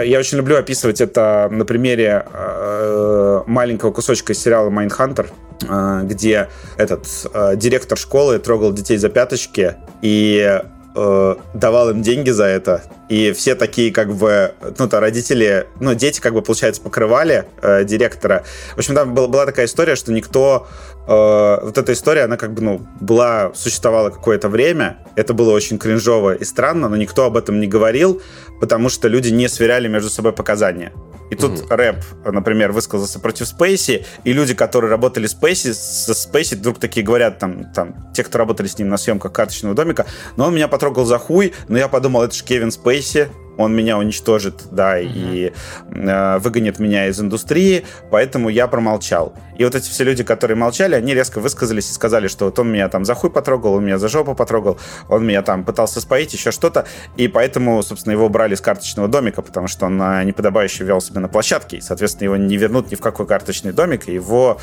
[0.05, 5.31] я очень люблю описывать это на примере э, маленького кусочка из сериала «Майндхантер»,
[5.67, 10.61] э, где этот э, директор школы трогал детей за пяточки и
[10.95, 12.83] э, давал им деньги за это.
[13.09, 17.85] И все такие, как бы, ну, то родители, ну, дети, как бы, получается, покрывали э,
[17.85, 18.45] директора.
[18.75, 20.67] В общем, там была, была такая история, что никто
[21.07, 25.79] э, вот эта история, она как бы, ну, была, существовала какое-то время, это было очень
[25.79, 28.23] кринжово и странно, но никто об этом не говорил,
[28.61, 30.93] потому что люди не сверяли между собой показания.
[31.33, 31.77] И тут mm-hmm.
[31.77, 37.07] рэп, например, высказался против Спейси, и люди, которые работали с Спейси, со Спейси вдруг такие
[37.07, 40.05] говорят, там, там, те, кто работали с ним на съемках карточного домика,
[40.37, 43.99] но он меня потрогал за хуй, но я подумал, это же Кевин Спейси, он меня
[43.99, 45.13] уничтожит, да, mm-hmm.
[45.15, 45.53] и
[45.91, 49.35] э, выгонит меня из индустрии, поэтому я промолчал.
[49.57, 52.73] И вот эти все люди, которые молчали, они резко высказались и сказали, что вот он
[52.73, 56.33] меня там за хуй потрогал, он меня за жопу потрогал, он меня там пытался споить,
[56.33, 56.87] еще что-то,
[57.17, 61.21] и поэтому, собственно, его брали из карточного домика, потому что он э, неподобающе вел себя
[61.21, 64.59] на площадке, и, соответственно, его не вернут ни в какой карточный домик, и его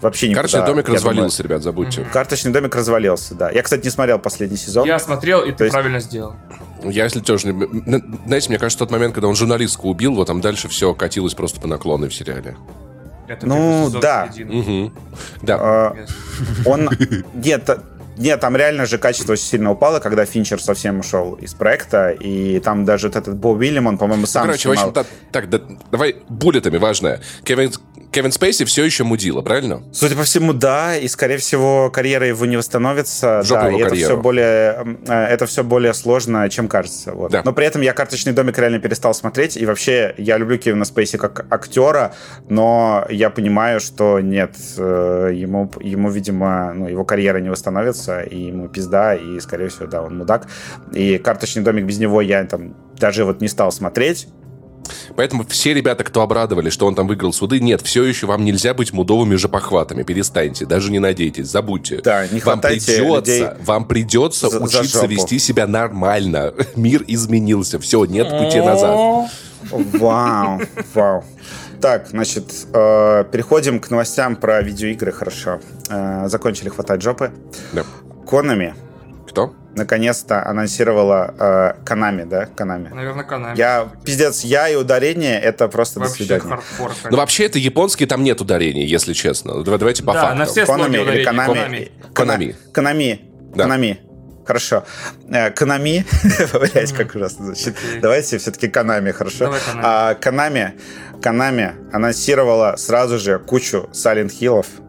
[0.00, 0.42] вообще никуда...
[0.42, 2.00] Карточный домик развалился, думаю, ребят, забудьте.
[2.02, 2.12] Mm-hmm.
[2.12, 3.50] Карточный домик развалился, да.
[3.50, 4.86] Я, кстати, не смотрел последний сезон.
[4.86, 5.72] Я смотрел, и ты есть...
[5.72, 6.34] правильно сделал.
[6.90, 7.52] Я, если тоже...
[8.26, 11.60] Знаете, мне кажется, тот момент, когда он журналистку убил, вот там дальше все катилось просто
[11.60, 12.56] по наклону в сериале.
[13.28, 14.30] Это ну, да.
[14.38, 14.92] Угу.
[15.42, 15.58] Да.
[15.60, 15.96] А,
[16.64, 16.88] он...
[17.34, 17.68] Нет,
[18.16, 22.60] нет, там реально же качество очень сильно упало, когда Финчер совсем ушел из проекта, и
[22.60, 24.86] там даже вот этот Бо Уильям, он, по-моему, сам ну, Короче, снимал...
[24.86, 27.20] в общем, да, так, да, давай буллетами важное.
[27.44, 27.72] Кевин,
[28.16, 29.82] Кевин Спейси все еще мудила, правильно?
[29.92, 33.42] Судя по всему, да, и, скорее всего, карьера его не восстановится.
[33.42, 34.14] Жопу да, его и это карьеру.
[34.14, 37.12] все, более, э, это все более сложно, чем кажется.
[37.12, 37.30] Вот.
[37.30, 37.42] Да.
[37.44, 41.18] Но при этом я «Карточный домик» реально перестал смотреть, и вообще я люблю Кевина Спейси
[41.18, 42.14] как актера,
[42.48, 48.44] но я понимаю, что нет, э, ему, ему видимо, ну, его карьера не восстановится, и
[48.46, 50.46] ему пизда, и, скорее всего, да, он мудак.
[50.94, 54.26] И «Карточный домик» без него я там даже вот не стал смотреть,
[55.14, 58.74] Поэтому все ребята, кто обрадовали, что он там выиграл суды, нет, все еще вам нельзя
[58.74, 60.02] быть мудовыми жопохватами.
[60.02, 62.00] Перестаньте, даже не надейтесь, забудьте.
[62.02, 66.54] Да, не вам придется, людей вам придется за, учиться за вести себя нормально.
[66.76, 69.30] Мир изменился, все, нет пути назад.
[69.70, 70.60] Вау,
[70.94, 71.24] вау.
[71.80, 75.60] Так, значит, э, переходим к новостям про видеоигры, хорошо.
[75.90, 77.32] Э, закончили хватать жопы.
[77.72, 77.84] Да.
[78.26, 78.74] Конами.
[79.36, 79.54] Кто?
[79.76, 82.46] наконец-то анонсировала э, Канами, да?
[82.46, 82.88] Канами.
[82.88, 83.58] Наверное, Канами.
[83.58, 86.48] Я, пиздец, я и ударение, это просто Вообще до свидания.
[86.48, 89.62] Хардкор, ну, вообще, это японский, там нет ударений, если честно.
[89.62, 90.38] Давайте по да, фактам.
[90.38, 91.54] на все Конами или Канами?
[91.54, 91.90] Конами.
[92.14, 92.56] Конами.
[92.72, 93.20] Канами.
[93.54, 93.64] Да.
[93.64, 94.00] Канами.
[94.46, 94.84] Хорошо.
[95.28, 96.06] Э, Канами,
[96.72, 97.74] блять, как ужасно звучит.
[98.00, 99.46] Давайте все-таки Канами, хорошо?
[99.46, 100.14] Давай Konami.
[100.20, 100.74] Канами,
[101.20, 104.85] Канами анонсировала сразу же кучу Silent Hill'ов, а,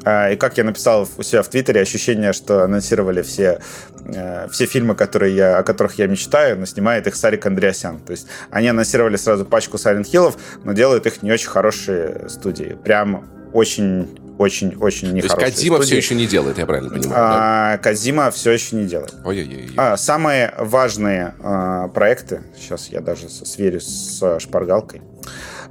[0.00, 3.60] и как я написал у себя в Твиттере, ощущение, что анонсировали все,
[4.06, 8.00] э, все фильмы, которые я, о которых я мечтаю, но снимает их Сарик Андреасян.
[8.00, 12.78] То есть они анонсировали сразу пачку Silent Hill'ов, но делают их не очень хорошие студии.
[12.82, 14.08] Прям очень
[14.38, 15.36] очень, очень нехорошие.
[15.36, 15.86] То есть Кадзима студии.
[15.86, 17.14] все еще не делает, я правильно понимаю?
[17.14, 19.14] А, Кадзима все еще не делает.
[19.22, 19.70] Ой-ой-ой.
[19.76, 25.02] А, самые важные а, проекты, сейчас я даже сверюсь с шпаргалкой.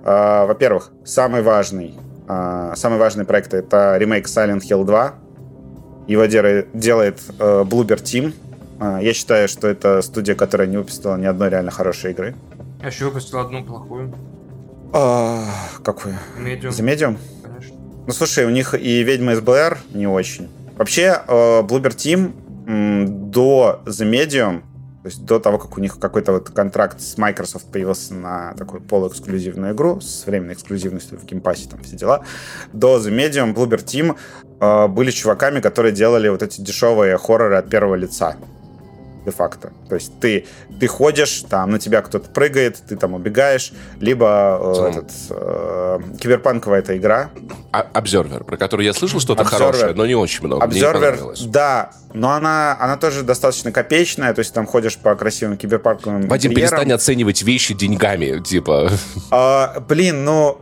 [0.04, 1.96] А, во-первых, самый важный
[2.32, 5.14] а, самый важный проект это ремейк Silent Hill 2.
[6.08, 8.34] Его делает э, Bloober Team.
[8.80, 12.36] А, я считаю, что это студия, которая не выпустила ни одной реально хорошей игры.
[12.82, 14.14] Я еще выпустил одну плохую.
[14.94, 15.44] А,
[15.84, 16.18] какую?
[16.40, 16.70] Medium.
[16.70, 17.18] За Medium?
[17.44, 17.76] Конечно.
[18.06, 20.50] Ну, слушай, у них и Ведьма из Блэр не очень.
[20.78, 22.32] Вообще, э, Bloober Team
[23.32, 24.62] до The Medium
[25.02, 28.82] то есть до того, как у них какой-то вот контракт с Microsoft появился на такую
[28.82, 32.26] полуэксклюзивную игру с временной эксклюзивностью в Game Pass е, там все дела,
[32.74, 34.18] до The Medium, Bloober Team
[34.60, 38.36] э, были чуваками, которые делали вот эти дешевые хорроры от первого лица
[39.30, 39.72] де-факто.
[39.88, 40.46] То есть ты,
[40.80, 46.80] ты ходишь, там на тебя кто-то прыгает, ты там убегаешь, либо э, этот, э, киберпанковая
[46.80, 47.30] эта игра.
[47.72, 50.66] А, Observer, про который я слышал что-то хорошее, но не очень много.
[50.66, 56.28] Observer, да, но она, она тоже достаточно копеечная, то есть там ходишь по красивым киберпанковым
[56.28, 58.92] Вадим, перестань оценивать вещи деньгами, типа.
[59.32, 60.60] А, блин, ну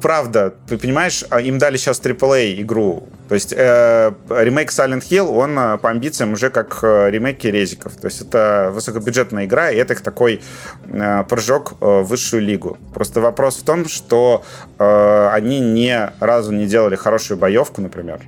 [0.00, 3.08] правда, ты понимаешь, а им дали сейчас AAA игру.
[3.30, 7.94] То есть э, ремейк Silent Hill, он э, по амбициям уже как э, ремейки резиков.
[7.94, 10.40] То есть это высокобюджетная игра, и это их такой
[10.86, 12.76] э, прыжок э, в высшую лигу.
[12.92, 14.42] Просто вопрос в том, что
[14.80, 18.18] э, они ни разу не делали хорошую боевку, например.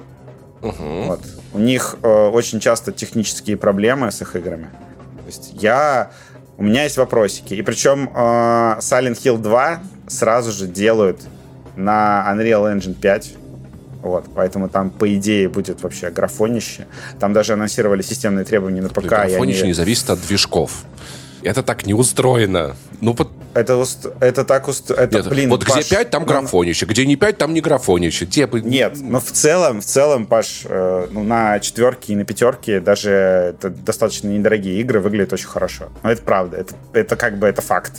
[0.60, 1.02] Угу.
[1.06, 1.20] Вот.
[1.52, 4.70] У них э, очень часто технические проблемы с их играми.
[5.16, 6.12] То есть я...
[6.58, 7.54] У меня есть вопросики.
[7.54, 11.18] И причем э, Silent Hill 2 сразу же делают
[11.74, 13.41] на Unreal Engine 5.
[14.02, 16.86] Вот, поэтому там, по идее, будет вообще графонище.
[17.20, 19.04] Там даже анонсировали системные требования на ПК.
[19.04, 19.68] Графонище они...
[19.68, 20.84] не зависит от движков.
[21.42, 22.76] Это так не устроено.
[23.00, 23.30] Ну, вот...
[23.54, 23.84] Это,
[24.20, 25.02] это так устроено.
[25.02, 26.86] Это, Нет, блин, вот Паш, где 5, там ну, графонище.
[26.86, 28.26] Где не 5, там не графонище.
[28.26, 28.48] Те...
[28.52, 33.10] Нет, но в целом, в целом, Паш, э, ну, на четверке и на пятерке даже
[33.10, 35.90] это достаточно недорогие игры выглядят очень хорошо.
[36.02, 36.58] Но это правда.
[36.58, 37.92] Это, это как бы это факт.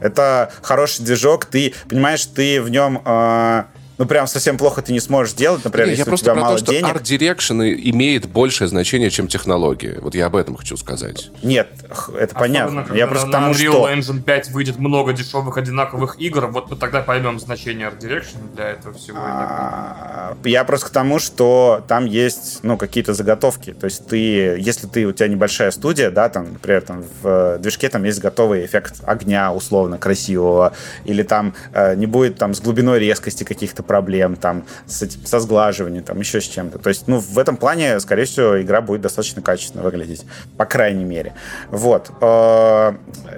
[0.00, 1.46] Это хороший движок.
[1.46, 3.02] Ты, понимаешь, ты в нем...
[3.04, 3.64] Э,
[3.98, 6.40] ну, прям совсем плохо ты не сможешь делать, например, Нет, если я у тебя про
[6.40, 6.94] мало то, что денег.
[6.94, 9.98] Art Direction имеет большее значение, чем технологии.
[10.00, 11.30] Вот я об этом хочу сказать.
[11.42, 12.82] Нет, это Особенно, понятно.
[12.82, 13.90] когда Я просто на тому, Unreal что...
[13.90, 18.68] Engine 5 выйдет много дешевых одинаковых игр, вот мы тогда поймем значение Art Direction для
[18.68, 19.18] этого всего.
[19.20, 23.72] А, я просто к тому, что там есть, ну, какие-то заготовки.
[23.72, 27.88] То есть ты, если ты, у тебя небольшая студия, да, там, например, там в движке
[27.88, 30.72] там есть готовый эффект огня, условно, красивого,
[31.04, 36.04] или там э, не будет там с глубиной резкости каких-то проблем, там, с, со сглаживанием,
[36.04, 36.78] там, еще с чем-то.
[36.78, 40.24] То есть, ну, в этом плане, скорее всего, игра будет достаточно качественно выглядеть,
[40.56, 41.34] по крайней мере.
[41.70, 42.12] Вот.
[42.20, 42.92] Э,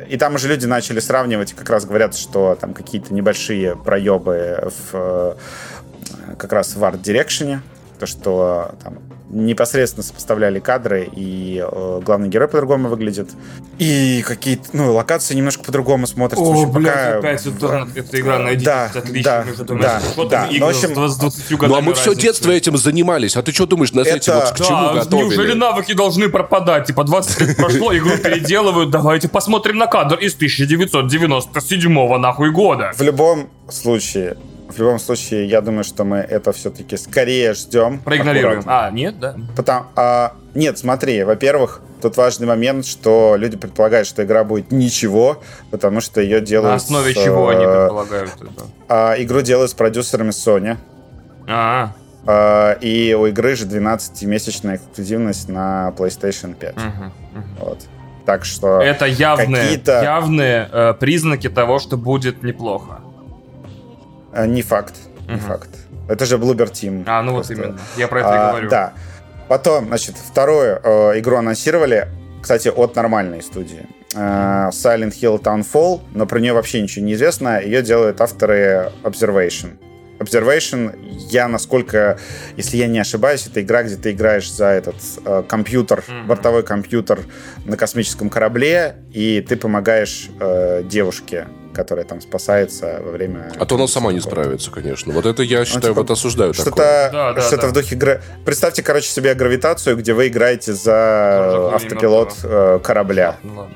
[0.09, 4.95] и там уже люди начали сравнивать, как раз говорят, что там какие-то небольшие проебы в
[4.95, 5.35] э,
[6.37, 7.61] как раз в Direction,
[7.99, 8.99] то, что там
[9.31, 13.31] непосредственно сопоставляли кадры, и э, главный герой по-другому выглядит.
[13.79, 16.45] И какие-то, ну, локации немножко по-другому смотрятся.
[16.45, 17.19] О, общем, блядь, пока...
[17.19, 19.45] опять это, эта игра, найдите, да, отлично.
[19.65, 20.47] да, да, да.
[20.47, 22.27] там Ну, в общем, с 20 годами Ну, а мы все разницы?
[22.27, 23.37] детство этим занимались.
[23.37, 25.25] А ты что думаешь, нас Это- эти вот к чему Да, готовили?
[25.27, 26.87] неужели навыки должны пропадать?
[26.87, 32.93] Типа 20 лет прошло, игру переделывают, давайте посмотрим на кадр из 1997 нахуй года.
[32.97, 34.37] В любом случае,
[34.71, 37.99] в любом случае, я думаю, что мы это все-таки скорее ждем.
[37.99, 38.61] Проигнорируем.
[38.61, 38.87] Аккуратно.
[38.87, 39.37] А, нет, да?
[39.57, 45.43] Потому, а, нет, смотри, во-первых, тут важный момент, что люди предполагают, что игра будет ничего,
[45.71, 46.71] потому что ее делают...
[46.71, 48.51] На основе с, чего они э, предполагают это?
[48.89, 50.77] а, игру делают с продюсерами Sony.
[51.47, 51.93] А,
[52.27, 56.77] А, и у игры же 12-месячная эксклюзивность на PlayStation 5.
[56.77, 57.57] мгм, мгм.
[57.61, 57.79] Вот.
[58.27, 58.81] Так что...
[58.81, 63.00] Это явные, явные э, признаки того, что будет неплохо.
[64.33, 64.95] Э, Не факт.
[65.29, 65.41] Не Мгм.
[65.45, 65.69] факт.
[66.09, 67.05] Это же Bloober Team.
[67.07, 67.55] А, ну вот Просто.
[67.55, 67.79] именно.
[67.97, 68.69] Я про это и А, говорю.
[68.71, 68.93] Да.
[69.49, 72.09] Потом, значит, вторую э, игру анонсировали,
[72.43, 73.87] кстати, от нормальной студии.
[74.15, 77.61] Э, Silent Hill Townfall, но про нее вообще ничего не известно.
[77.61, 79.77] Ее делают авторы Observation.
[80.19, 80.95] Observation,
[81.31, 82.19] я насколько,
[82.57, 86.27] если я не ошибаюсь, это игра, где ты играешь за этот э, компьютер, Мгм.
[86.27, 87.21] бортовой компьютер
[87.65, 91.47] на космическом корабле, и ты помогаешь э, девушке,
[91.81, 93.51] которая там спасается во время...
[93.59, 95.13] А то она сама не справится, конечно.
[95.15, 96.73] Вот это я считаю, типа, вот осуждаю такое.
[96.73, 97.69] Что-то Да, да, что-то да.
[97.69, 97.97] в духе...
[97.97, 103.37] гра- Представьте, короче, себе гравитацию, где вы играете за Тоже автопилот э, корабля.
[103.43, 103.75] Ну ладно.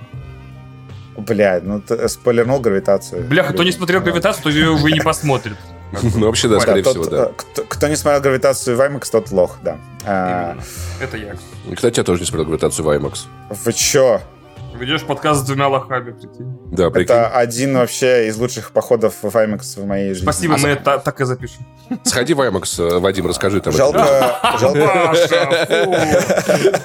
[1.17, 3.25] Бля, ну ты спойлернул гравитацию.
[3.25, 5.57] Бляха, кто не смотрел гравитацию, то ее уже и не посмотрит.
[6.17, 7.31] Ну, вообще, да, скорее всего, да.
[7.57, 9.79] э, Кто, не смотрел гравитацию в IMAX, тот лох, да.
[10.05, 10.63] А, Именно.
[11.01, 11.37] Это я.
[11.75, 13.19] Кстати, я тоже не смотрел гравитацию в IMAX.
[13.65, 14.21] вы чё?
[14.75, 16.59] Ведешь подкаст с двумя лохами, прикинь.
[16.73, 17.15] Да, прикинь.
[17.15, 20.25] Это один вообще из лучших походов в IMAX в моей жизни.
[20.25, 21.65] Спасибо, мы это так и запишем.
[22.03, 23.73] Сходи в IMAX, э, Вадим, расскажи там.
[23.73, 24.81] Жалко, жалко.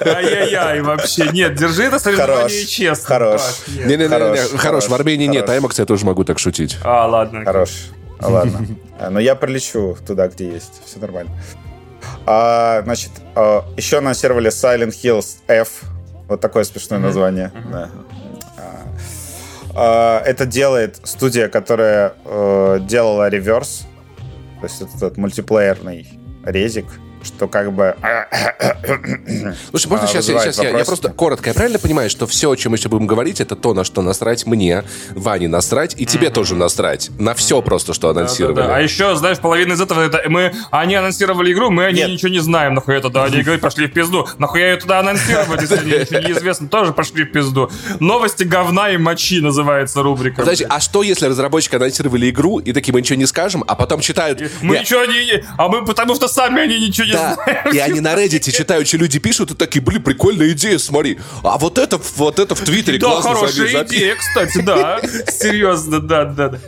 [0.06, 1.28] Ай-яй-яй, вообще.
[1.32, 3.06] Нет, держи это соревнование честно.
[3.06, 3.40] хорош.
[3.68, 5.64] Не-не-не, Хорош, в Армении нет хорош.
[5.64, 6.78] IMAX, я тоже могу так шутить.
[6.84, 7.44] А, ладно.
[7.44, 7.70] Хорош.
[8.20, 8.66] А, Ладно.
[8.98, 10.80] А, Но я прилечу туда, где есть.
[10.84, 11.32] Все нормально.
[12.26, 15.82] А, значит, а, еще анонсировали Silent Hills F.
[16.30, 17.06] Вот такое смешное Мгм.
[17.08, 17.50] название.
[17.52, 17.72] Мгм.
[17.72, 17.88] Да.
[18.56, 18.82] А,
[19.74, 23.84] а, Это делает студия, которая э, делала реверс.
[24.60, 26.06] То есть это этот мультиплеерный
[26.44, 26.86] резик,
[27.22, 27.94] что как бы...
[29.70, 32.26] Слушай, можно А, сейчас, я, вызывает сейчас я, я просто коротко, я правильно понимаю, что
[32.26, 35.94] все, о чем мы сейчас будем говорить, это то, на что насрать мне, Ване насрать,
[35.98, 37.10] и тебе тоже насрать.
[37.18, 38.56] На все просто, что анонсировали.
[38.56, 38.76] Да-да-да.
[38.76, 42.10] А еще, знаешь, половина из этого, это мы, они анонсировали игру, мы о ней Нет.
[42.12, 44.26] ничего не знаем, нахуя это, да, они говорят, пошли в пизду.
[44.38, 47.70] Нахуя ее туда анонсировать, если они ничего не известно, тоже пошли в пизду.
[48.00, 50.42] Новости говна и мочи называется рубрика.
[50.42, 54.00] Подожди, а что, если разработчики анонсировали игру, и такие мы ничего не скажем, а потом
[54.00, 54.40] читают...
[54.62, 55.44] Мы «Не, ничего не...
[55.58, 57.74] А мы потому что сами они ничего не Да, знаем.
[57.74, 61.18] и они на Reddit читают, что люди пишут, и такие, блин, прикольная идея, смотри.
[61.42, 65.00] А вот это, вот это в Твиттере Да, классно хорошая запи- идея, кстати, да.
[65.30, 66.58] Серьезно, да, да, да.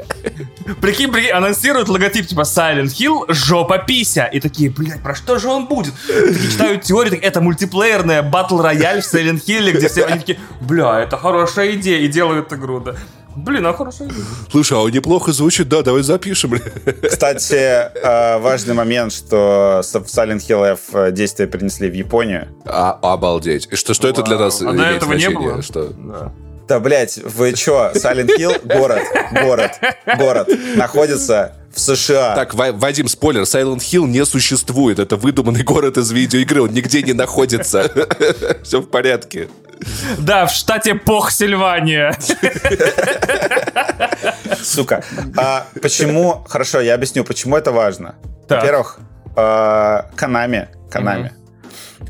[0.81, 4.25] Прикинь, прикинь, анонсируют логотип типа Silent Hill, жопа пися.
[4.27, 5.95] И такие, блядь, про что же он будет?
[6.07, 10.39] Такие читают теории, так, это мультиплеерная батл рояль в Silent Hill, где все они такие,
[10.61, 12.95] бля, это хорошая идея, и делают игру, да.
[13.37, 14.25] Блин, а хорошая идея.
[14.51, 16.55] Слушай, а он неплохо звучит, да, давай запишем.
[17.09, 22.49] Кстати, э, важный момент, что Silent Hill F э, действия перенесли в Японию.
[22.67, 23.69] А, обалдеть.
[23.71, 25.49] И Что, что это для нас А до имеет этого не значение?
[25.53, 25.63] было?
[25.63, 25.89] Что?
[25.89, 26.33] Да.
[26.69, 27.91] Да, блядь, вы чё?
[27.95, 29.03] Silent Hill, город,
[29.43, 29.73] город,
[30.19, 32.35] город, находится в США.
[32.35, 34.99] Так, Ва- Вадим, спойлер, Silent Hill не существует.
[34.99, 37.91] Это выдуманный город из видеоигры, он нигде не находится.
[38.63, 39.49] Все в порядке.
[40.19, 42.17] Да, в штате Похсильвания.
[44.63, 45.03] Сука.
[45.37, 46.45] А почему...
[46.49, 48.15] Хорошо, я объясню, почему это важно.
[48.49, 48.99] Во-первых,
[49.35, 51.33] Канами, Канами,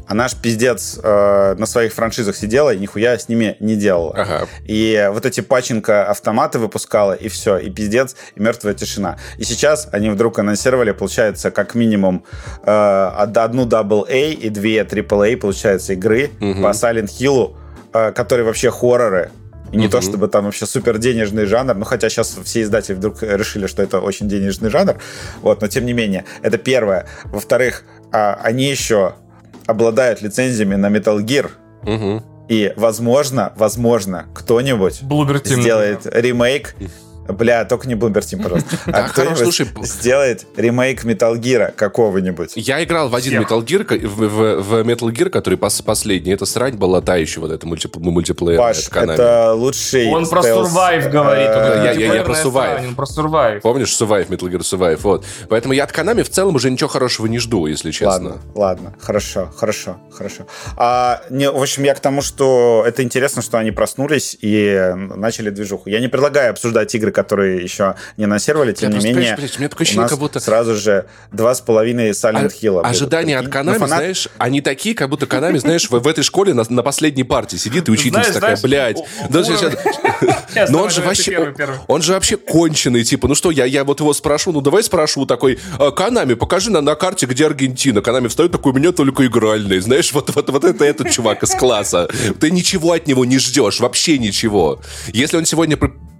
[0.07, 4.15] она ж пиздец э, на своих франшизах сидела и нихуя с ними не делала.
[4.17, 4.49] Ага.
[4.65, 9.19] И вот эти паченко автоматы выпускала, и все, и пиздец, и мертвая тишина.
[9.39, 12.25] И сейчас они вдруг анонсировали, получается, как минимум
[12.65, 17.57] э, од- одну AA и две AAA, получается, игры по Silent Hill,
[17.93, 19.31] э, которые вообще хорроры.
[19.73, 23.23] И не то, чтобы там вообще супер денежный жанр, ну хотя сейчас все издатели вдруг
[23.23, 24.97] решили, что это очень денежный жанр,
[25.41, 27.07] вот, но тем не менее, это первое.
[27.25, 29.15] Во-вторых, а, они еще
[29.67, 31.51] обладают лицензиями на Metal Gear,
[31.85, 32.23] Мгм.
[32.49, 35.03] и, возможно, возможно, кто-нибудь
[35.57, 36.75] сделает ремейк.
[37.29, 38.77] Бля, только не Блумбер Тим, пожалуйста.
[38.87, 42.53] А кто-нибудь сделает ремейк Metal Gear какого-нибудь.
[42.57, 43.41] Я играл в один.
[43.43, 46.33] Metal Gear, в, Metal Gear, который пос- последний.
[46.33, 48.59] Это срань была та еще, вот это мульти, мультиплеер.
[48.59, 51.49] Паш, это лучший Он про Survive говорит.
[51.49, 52.95] э, я- про Survive.
[52.95, 53.61] про Survive.
[53.61, 55.25] Помнишь, Survive, Metal Gear Survive, вот.
[55.49, 58.13] Поэтому я от Konami в целом уже ничего хорошего не жду, если честно.
[58.13, 60.47] Ладно, ладно, хорошо, хорошо, хорошо.
[60.77, 65.51] А, не, в общем, я к тому, что это интересно, что они проснулись и начали
[65.51, 65.89] движуху.
[65.89, 69.57] Я не предлагаю обсуждать игры, которые еще не анонсировали, тем Я не просто, менее, понимаешь,
[69.57, 72.81] у меня такое у ощущение, нас как будто- сразу же два с половиной Silent Hill.
[72.83, 73.89] А- Ожидания от Konami, фанат...
[73.99, 77.57] знаешь, они такие, как будто Konami, знаешь, в, в этой школе на, на последней партии
[77.57, 78.99] сидит, и учительница Знаешь, такая, знаешь, блядь.
[78.99, 79.33] у- у-
[80.71, 81.55] Но он же вообще,
[81.89, 85.27] он, же вообще конченый, типа, ну что, я, я вот его спрошу, ну давай спрошу,
[85.27, 88.01] такой, «А, Канами, покажи на, на карте, где Аргентина.
[88.03, 91.51] Канами встает такой, у меня только игральный, знаешь, вот, вот, вот это этот чувак из
[91.51, 92.09] класса.
[92.41, 94.81] Ты ничего от него не ждешь, вообще ничего.
[95.13, 95.77] Если он сегодня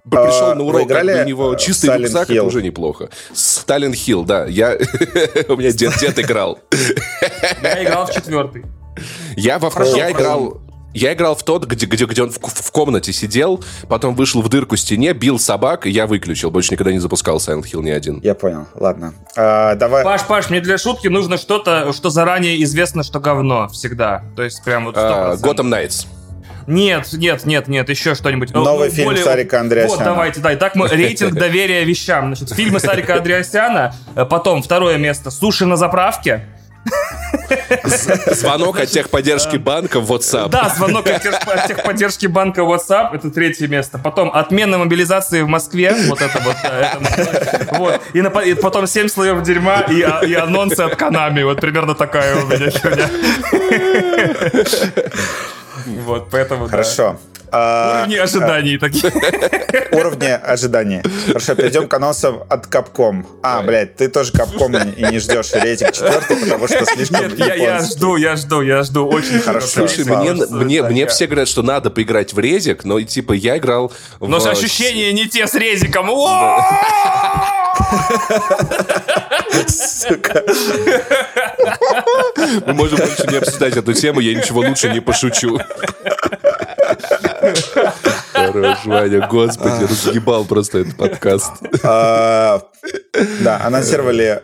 [0.09, 2.47] пришел А, на вы урок, как бы у него э, чистый Silent рюкзак, это Hill?
[2.47, 3.09] уже неплохо.
[3.35, 4.73] Сталин Хилл, да, я,
[5.49, 6.59] у меня дед, дед играл.
[7.63, 8.65] Я играл в четвертый.
[9.37, 10.21] Я, во, Прошел, я прошел.
[10.21, 10.63] играл...
[10.95, 14.51] Я играл в тот, где, где, где он в, в комнате сидел, потом вышел в
[14.51, 16.51] дырку стене, бил собак, и я выключил.
[16.51, 18.21] Больше никогда не запускал Silent Hill ни один.
[18.23, 19.15] Я понял, ладно.
[19.35, 20.05] А, давай...
[20.05, 24.23] Паш, Паш, мне для шутки нужно что-то, что заранее известно, что говно всегда.
[24.37, 25.01] То есть прям вот 100%.
[25.01, 26.07] А, Gotham Knights.
[26.67, 28.53] Нет, нет, нет, нет, еще что-нибудь.
[28.53, 29.97] Новый Ну, фильм Сарика Андреасяна.
[29.97, 30.55] Вот, давайте, да.
[30.55, 32.35] Итак, мы рейтинг доверия вещам.
[32.35, 33.95] Значит, фильмы Сарика Андреасяна.
[34.15, 35.31] э, Потом второе место.
[35.31, 36.47] Суши на заправке.
[38.33, 40.49] Звонок от техподдержки банка в WhatsApp.
[40.49, 43.15] Да, звонок от тех- от техподдержки банка WhatsApp.
[43.15, 43.99] Это третье место.
[43.99, 45.95] Потом отмена мобилизации в Москве.
[46.09, 46.57] Вот это вот.
[46.63, 48.01] да, это- вот.
[48.15, 51.43] И, на- и потом 7 слоев дерьма и, а- и анонсы от Канами.
[51.45, 53.09] Вот примерно такая у меня херня.
[55.87, 56.69] Вот, поэтому.
[56.69, 57.19] Хорошо.
[58.03, 59.13] Уровни ожиданий такие.
[59.93, 61.05] уровни ожидания.
[61.27, 63.27] Хорошо, перейдем к анонсам от Capcom.
[63.43, 67.83] А, блядь, ты тоже Capcom и не ждешь рейтинг четвертый, потому что слишком Нет, я,
[67.83, 69.07] жду, я жду, я жду.
[69.07, 69.87] Очень Хорошо.
[69.87, 73.93] Слушай, мне, все говорят, что надо поиграть в резик, но типа я играл.
[74.21, 76.03] Но ощущения не те с резиком.
[79.69, 80.43] Сука.
[82.67, 85.59] Мы можем больше не обсуждать эту тему, я ничего лучше не пошучу.
[88.53, 91.53] Хорош, Ваня, господи, разъебал просто этот подкаст.
[91.83, 92.63] А,
[93.41, 94.43] Да, анонсировали...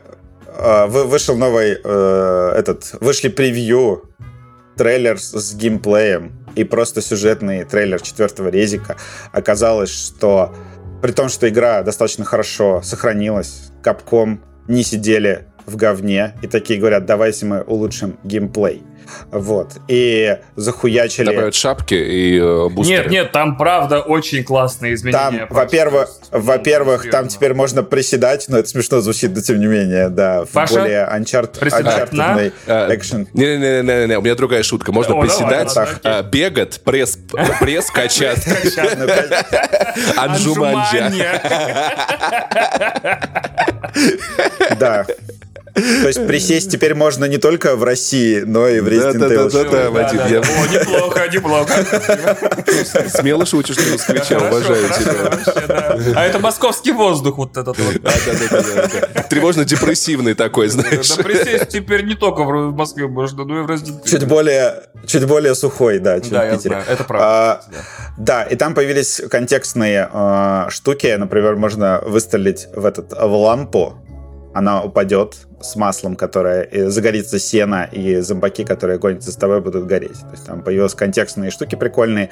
[0.49, 2.94] а, вы- Вышел новый э, этот...
[3.01, 4.05] Вышли превью,
[4.77, 8.97] трейлер с- с геймплеем и просто сюжетный трейлер четвертого резика.
[9.33, 10.55] Оказалось, что
[11.03, 17.07] при том, что игра достаточно хорошо сохранилась, Capcom не сидели в говне и такие говорят,
[17.07, 18.83] давайте мы улучшим геймплей.
[19.31, 19.76] Вот.
[19.88, 21.26] И захуячили...
[21.26, 23.04] Добавят шапки и э, бустеры.
[23.04, 25.46] Нет, нет, там правда очень классные изменения.
[25.46, 29.66] Там, во-первых, Ну, во-первых, там теперь можно приседать, но это смешно звучит, но тем не
[29.66, 32.38] менее, да, в Паша, более Uncharted, приседать на?
[32.38, 33.28] Uncharted А, экшен.
[33.33, 34.92] Не-не-не, у меня другая шутка.
[34.92, 37.18] Можно О, давай, приседать, давай, а, бегать, пресс,
[37.61, 38.46] пресс качать.
[38.98, 41.11] Ну, Анжуманджа.
[44.78, 45.07] Да.
[46.02, 49.50] То есть присесть теперь можно не только в России, но и в Resident Evil.
[49.50, 50.20] Да-да-да, Вадим.
[50.28, 51.72] я- О, неплохо, неплохо.
[53.08, 56.12] Смело шутишь на москвича, уважаю тебя.
[56.16, 57.94] А это московский воздух вот этот вот.
[59.30, 61.08] Тревожно-депрессивный такой, знаешь.
[61.16, 64.08] Да присесть теперь не только в Москве можно, но и в Resident Evil.
[64.08, 66.70] Чуть более, чуть более сухой, да, чем Да, в я Питере.
[66.74, 67.26] знаю, это правда.
[67.28, 67.78] А, да.
[68.18, 71.14] Да, и там появились контекстные э, штуки.
[71.18, 73.94] Например, можно выстрелить в этот в лампу,
[74.54, 79.87] она упадет с маслом, которое и загорится сено, и зомбаки, которые гонятся с тобой, будут
[79.87, 80.19] гореть.
[80.21, 82.31] То есть там появились контекстные штуки прикольные.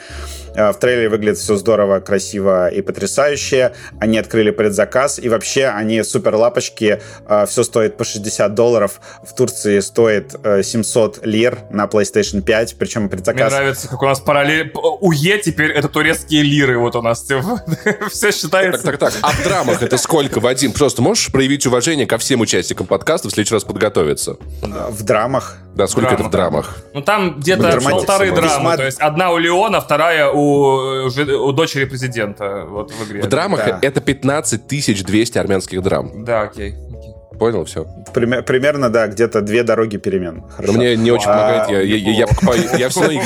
[0.54, 3.72] Э, В трейлере выглядит все здорово, красиво и потрясающе.
[4.00, 7.00] Они открыли предзаказ, и вообще они супер лапочки.
[7.48, 9.00] Все стоит по 60 долларов.
[9.22, 14.06] В Турции стоит э, 700 лир на PlayStation 5, причем Мне предзаказ нравится, как у
[14.06, 14.70] нас параллель...
[14.74, 18.82] УЕ теперь это турецкие лиры, вот у нас все Так, считается.
[18.84, 19.14] так, так.
[19.22, 20.72] А в драмах это сколько, Вадим?
[20.72, 24.36] Просто можешь проявить уважение ко всем участникам подкаста, в следующий раз подготовиться?
[24.62, 25.56] в драмах.
[25.74, 26.62] Да, сколько это в Драма.
[26.62, 26.76] драмах?
[26.94, 31.52] Ну там где-то полторы драмы, Весьма- то есть одна у Леона, вторая у, э, у
[31.52, 33.20] дочери президента вот в игре.
[33.22, 33.78] В драмах Да.
[33.82, 34.66] это 15
[35.04, 36.24] 200 армянских драм.
[36.24, 36.74] Да, окей.
[37.38, 37.86] Понял, все.
[38.14, 40.36] Пример- примерно, да, где-то две дороги перемен.
[40.36, 40.72] Но Хорошо.
[40.72, 41.68] мне не очень А, помогает.
[41.70, 42.62] Я, я, я, я покупаю...
[42.78, 43.20] Я все равно...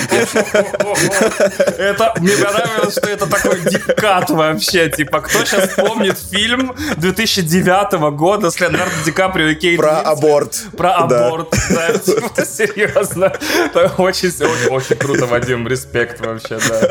[1.79, 4.89] Это, мне понравилось, что это такой дикат вообще.
[4.89, 10.65] Типа, кто сейчас помнит фильм 2009 года с Леонардо Ди Каприо и Кейт Про аборт.
[10.77, 13.33] Про аборт, да, типа, серьезно.
[13.67, 16.89] Это очень, очень, очень круто, Вадим, респект вообще, да.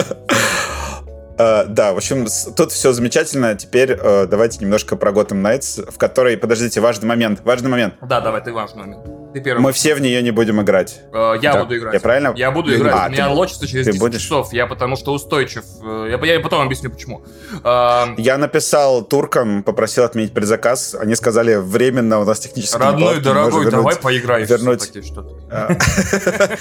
[1.40, 3.56] Э, да, в общем, тут все замечательно.
[3.56, 7.96] Теперь э, давайте немножко про Gotham Knights, в которой, подождите, важный момент, важный момент.
[8.02, 9.29] Да, давай, ты важный момент.
[9.34, 9.62] Ты первый.
[9.62, 11.02] Мы все в нее не будем играть.
[11.14, 11.60] Э, Я Да.
[11.64, 11.94] буду играть.
[11.94, 12.34] Я правильно?
[12.36, 12.94] Я буду играть.
[12.94, 13.06] буду.
[13.06, 14.22] У меня А, ты- лочится через ты 10 будешь?
[14.24, 14.52] часов.
[14.54, 15.64] Я потому что устойчив.
[15.84, 17.24] Э, Я, я потом объясню, почему.
[17.64, 20.96] Э, Я написал туркам, попросил отменить предзаказ.
[20.96, 24.00] Они сказали, временно у нас технические Родной, можем дорогой, давай вернуть».
[24.02, 24.48] поиграем.
[24.48, 25.06] вернуть.
[25.06, 25.36] что-то.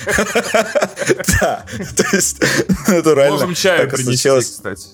[1.40, 1.64] Да,
[1.96, 2.42] то есть
[2.88, 3.32] натурально.
[3.32, 4.88] Можем чаю принести, кстати.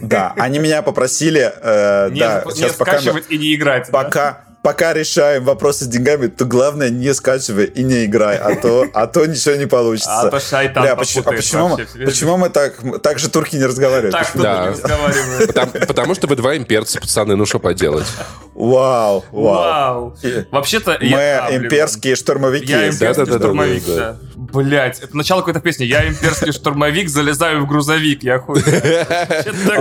[0.00, 3.90] Да, они меня попросили, э, Не, скачивать и не играть.
[3.90, 8.86] пока, пока решаем вопросы с деньгами, то главное не скачивай и не играй, а то,
[8.92, 10.20] а то ничего не получится.
[10.20, 12.04] А то шайтан Бля, почему, а почему, мы, вообще.
[12.04, 14.12] почему мы так, так же турки не разговаривают?
[14.12, 14.62] Так, Да.
[14.64, 15.46] не разговаривает?
[15.46, 18.06] Потому, потому что вы два имперца, пацаны, ну что поделать.
[18.54, 20.16] Вау, вау.
[20.50, 20.98] Вообще-то...
[21.00, 22.72] Мы я- блин, имперские штурмовики.
[22.72, 23.44] Я имперский Да-да-да-да-да-да.
[23.44, 24.16] штурмовик, да.
[24.34, 25.84] Блять, это начало какой-то песни.
[25.84, 28.22] Я имперский штурмовик, залезаю в грузовик.
[28.22, 28.58] Я хуй.
[28.62, 28.62] У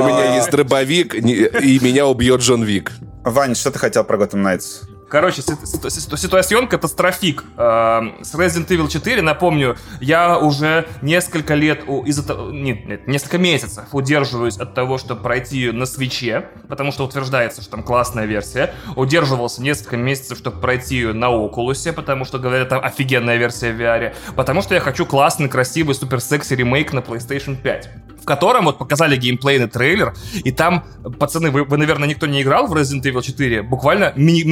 [0.04, 2.92] меня есть дробовик, и меня убьет Джон Вик.
[3.30, 4.88] Вань, что ты хотел про Gotham Knights?
[5.10, 7.44] Короче, ситу- ситу- ситу- ситуацион катастрофик.
[7.58, 11.86] Эм, С Resident Evil 4, напомню, я уже несколько лет,
[12.28, 17.06] того- нет, нет, несколько месяцев удерживаюсь от того, чтобы пройти ее на свече, потому что
[17.06, 18.74] утверждается, что там классная версия.
[18.98, 23.80] Удерживался несколько месяцев, чтобы пройти ее на Окулусе, потому что, говорят, там офигенная версия в
[23.80, 24.14] VR.
[24.36, 27.90] Потому что я хочу классный, красивый, супер секси ремейк на PlayStation 5
[28.22, 30.84] в котором вот показали геймплейный трейлер, и там,
[31.18, 34.44] пацаны, вы, вы, наверное, никто не играл в Resident Evil 4, буквально ми-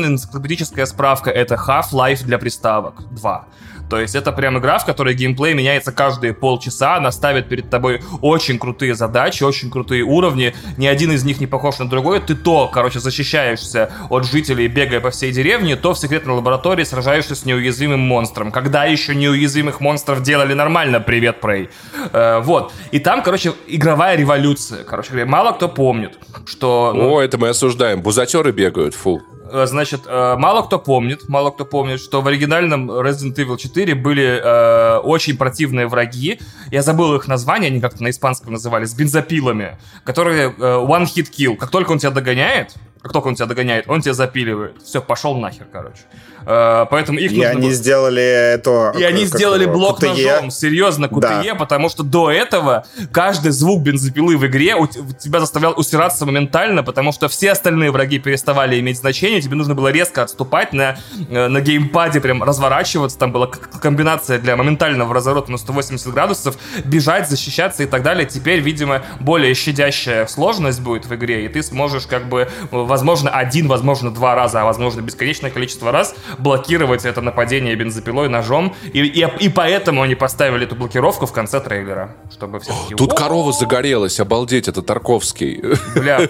[0.00, 3.46] миниатюрная энциклопедическая справка, это Half-Life для приставок 2.
[3.90, 8.00] То есть это прям игра, в которой геймплей меняется каждые полчаса, она ставит перед тобой
[8.22, 12.36] очень крутые задачи, очень крутые уровни, ни один из них не похож на другой, ты
[12.36, 17.44] то, короче, защищаешься от жителей, бегая по всей деревне, то в секретной лаборатории сражаешься с
[17.44, 18.52] неуязвимым монстром.
[18.52, 21.68] Когда еще неуязвимых монстров делали нормально, привет, Прей.
[22.12, 22.72] Э, вот.
[22.92, 24.84] И там, короче, игровая революция.
[24.84, 26.92] Короче мало кто помнит, что...
[26.94, 28.02] ну, О, это мы осуждаем.
[28.02, 29.20] Бузатеры бегают, фу.
[29.52, 33.94] Э, Значит, э, мало кто помнит, мало кто помнит, что в оригинальном Resident Evil 4
[33.94, 36.40] были э, очень противные враги.
[36.70, 41.30] Я забыл их название, они как-то на испанском назывались, с бензопилами, которые э, one hit
[41.30, 41.56] kill.
[41.56, 44.82] Как только он тебя догоняет, как только он тебя догоняет, он тебя запиливает.
[44.82, 46.02] Все, пошел нахер, короче.
[46.46, 48.92] Э, поэтому их И они было- сделали это...
[48.98, 50.08] и они сделали его, блок QTE.
[50.08, 55.74] ножом, серьезно, QTE, потому что до этого каждый звук бензопилы в игре у тебя заставлял
[55.76, 60.72] усираться моментально, потому что все остальные враги переставали иметь значение, тебе нужно было резко отступать
[60.72, 60.96] на,
[61.30, 67.28] э, на геймпаде, прям разворачиваться, там была комбинация для моментального разворота на 180 градусов, бежать,
[67.28, 68.26] защищаться и так далее.
[68.26, 73.68] Теперь, видимо, более щадящая сложность будет в игре, и ты сможешь как бы, возможно, один,
[73.68, 78.74] возможно, два раза, а возможно, бесконечное количество раз блокировать это нападение бензопилой, ножом.
[78.92, 82.16] И, и, и поэтому они поставили эту блокировку в конце трейлера.
[82.30, 85.62] Чтобы все такие, Тут «О, корова загорелась, обалдеть, это Тарковский.
[85.94, 86.26] Бля,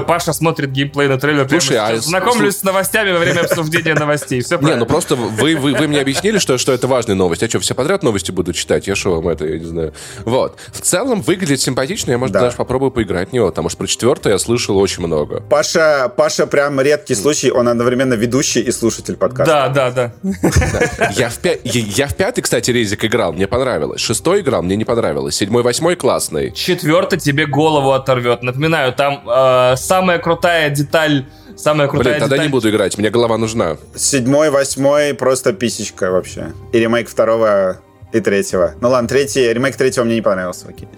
[0.00, 1.48] Паша смотрит геймплей на трейлер.
[1.48, 4.40] Слушай, а Знакомлюсь с новостями во время обсуждения новостей.
[4.42, 7.42] Все Не, ну просто вы, вы, вы мне объяснили, что, что это важная новость.
[7.42, 8.86] Я что, все подряд новости буду читать?
[8.86, 9.92] Я что вам это, я не знаю.
[10.24, 10.58] Вот.
[10.72, 12.40] В целом выглядит симпатично, я, может, Да.
[12.40, 15.40] даже попробую поиграть в него, потому что про четвертое я слышал очень много.
[15.40, 19.43] Паша, Паша прям редкий случай, он одновременно ведущий и слушатель подкаста.
[19.44, 20.12] Да, да, да.
[21.16, 21.56] Я в, пя...
[21.64, 24.00] я в пятый, кстати, резик играл, мне понравилось.
[24.00, 25.36] Шестой играл, мне не понравилось.
[25.36, 26.52] Седьмой, восьмой классный.
[26.52, 28.42] Четвертый тебе голову оторвет.
[28.42, 31.26] Напоминаю, там э, самая крутая деталь
[31.56, 32.46] Самая крутая Блин, тогда деталь...
[32.48, 33.76] не буду играть, мне голова нужна.
[33.94, 36.52] Седьмой, восьмой просто писечка вообще.
[36.72, 37.80] И ремейк второго
[38.12, 38.74] и третьего.
[38.80, 40.66] Ну ладно, третий, ремейк третьего мне не понравился.
[40.68, 40.88] Окей.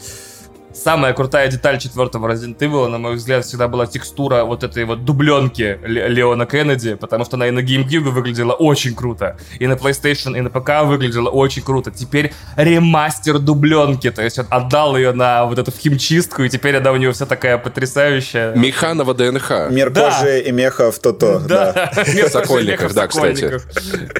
[0.86, 5.04] Самая крутая деталь четвертого Resident Evil, на мой взгляд, всегда была текстура вот этой вот
[5.04, 10.38] дубленки Леона Кеннеди, потому что она и на GameCube выглядела очень круто, и на PlayStation,
[10.38, 11.90] и на ПК выглядела очень круто.
[11.90, 16.92] Теперь ремастер дубленки, то есть он отдал ее на вот эту химчистку, и теперь она
[16.92, 18.54] у него вся такая потрясающая.
[18.54, 19.70] Механова ДНХ.
[19.70, 20.12] Мир да.
[20.12, 21.40] кожи и мехов то-то.
[21.48, 21.90] Да,
[22.30, 23.60] Сокольников, да, кстати.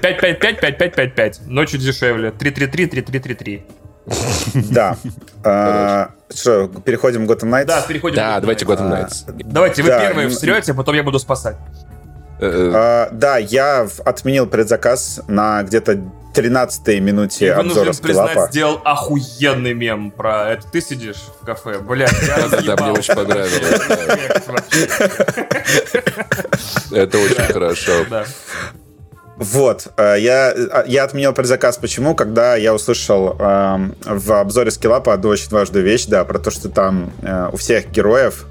[0.00, 1.42] 5-5-5-5-5-5-5.
[1.46, 2.30] Ночью дешевле.
[2.30, 3.62] 3-3-3-3-3-3-3.
[4.70, 4.96] Да.
[5.44, 7.66] А, что, переходим в Gotham Knights?
[7.66, 9.32] Да, переходим Да, давайте Gotham Knights.
[9.44, 11.57] Давайте, вы первые встрете, а потом я буду спасать.
[12.38, 12.72] Э, э.
[12.74, 16.00] А, да, я отменил предзаказ на где-то
[16.34, 18.28] 13 минуте обзора скиллапа.
[18.28, 20.66] признать, сделал охуенный мем про это.
[20.70, 23.80] Ты сидишь в кафе, блядь, я Да, мне очень понравилось.
[26.92, 28.04] Это очень хорошо.
[29.37, 31.76] Вот, э, я, э, я отменил предзаказ.
[31.76, 32.14] Почему?
[32.14, 36.70] Когда я услышал э, в обзоре скиллапа одну очень важную вещь, да, про то, что
[36.70, 38.47] там э, у всех героев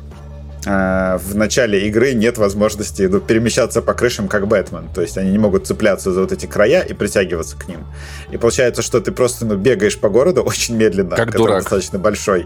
[0.67, 4.89] э, в начале игры нет возможности ну, перемещаться по крышам, как Бэтмен.
[4.93, 7.79] То есть они не могут цепляться за вот эти края и притягиваться к ним.
[8.29, 11.15] И получается, что ты просто ну, бегаешь по городу очень медленно.
[11.15, 11.63] Как дурак.
[11.63, 12.45] достаточно большой.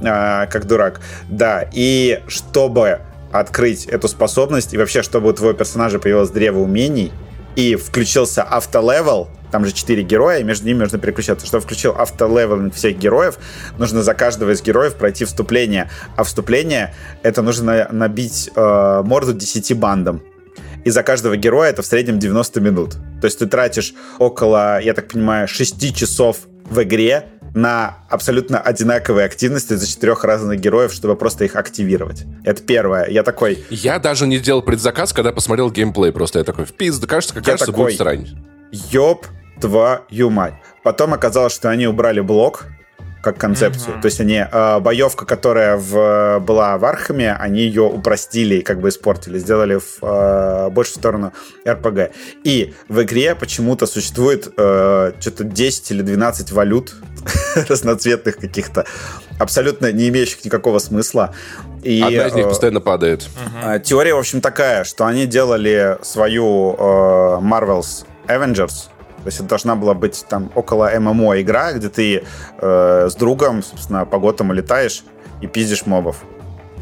[0.00, 1.00] Э, как дурак.
[1.28, 3.00] Да, и чтобы
[3.32, 7.12] открыть эту способность, и вообще, чтобы у твоего персонажа появилось древо умений,
[7.56, 11.46] и включился автолевел, там же четыре героя, и между ними нужно переключаться.
[11.46, 13.38] Чтобы включил автолевел всех героев,
[13.78, 15.90] нужно за каждого из героев пройти вступление.
[16.16, 20.22] А вступление— это нужно набить э, морду 10 бандам.
[20.84, 22.96] И за каждого героя это в среднем 90 минут.
[23.20, 26.38] То есть ты тратишь около, я так понимаю, 6 часов
[26.70, 32.24] в игре на абсолютно одинаковые активности за четырех разных героев, чтобы просто их активировать.
[32.44, 33.06] Это первое.
[33.08, 33.64] Я такой...
[33.70, 36.12] Я даже не делал предзаказ, когда посмотрел геймплей.
[36.12, 38.26] Просто я такой, в пизду, кажется, как кажется, такой, будет странно.
[38.90, 39.26] Ёб
[39.60, 40.54] твою мать.
[40.82, 42.66] Потом оказалось, что они убрали блок,
[43.20, 43.96] как концепцию.
[43.96, 44.00] Mm-hmm.
[44.00, 48.80] То есть они э, боевка, которая в, была в Архаме, они ее упростили и как
[48.80, 51.32] бы испортили, сделали в, э, больше в сторону
[51.66, 52.12] РПГ.
[52.44, 56.94] И в игре почему-то существует э, что-то 10 или 12 валют
[57.68, 58.86] разноцветных каких-то,
[59.38, 61.34] абсолютно не имеющих никакого смысла.
[61.82, 63.28] И, Одна из них э, постоянно падает.
[63.62, 66.82] Э, теория, в общем, такая, что они делали свою э,
[67.40, 68.89] Marvel's Avengers,
[69.22, 72.24] то есть это должна была быть там около ММО игра, где ты
[72.58, 75.04] э, с другом, собственно, по готам летаешь
[75.42, 76.24] и пиздишь мобов.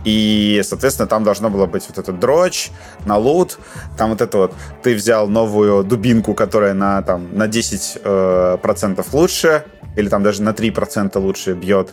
[0.04, 2.70] И, соответственно, там должно было быть вот этот дрочь,
[3.04, 3.58] на лут,
[3.96, 9.12] там вот это вот, ты взял новую дубинку, которая на, там, на 10% э, процентов
[9.12, 9.64] лучше,
[9.96, 11.92] или там даже на 3% лучше бьет.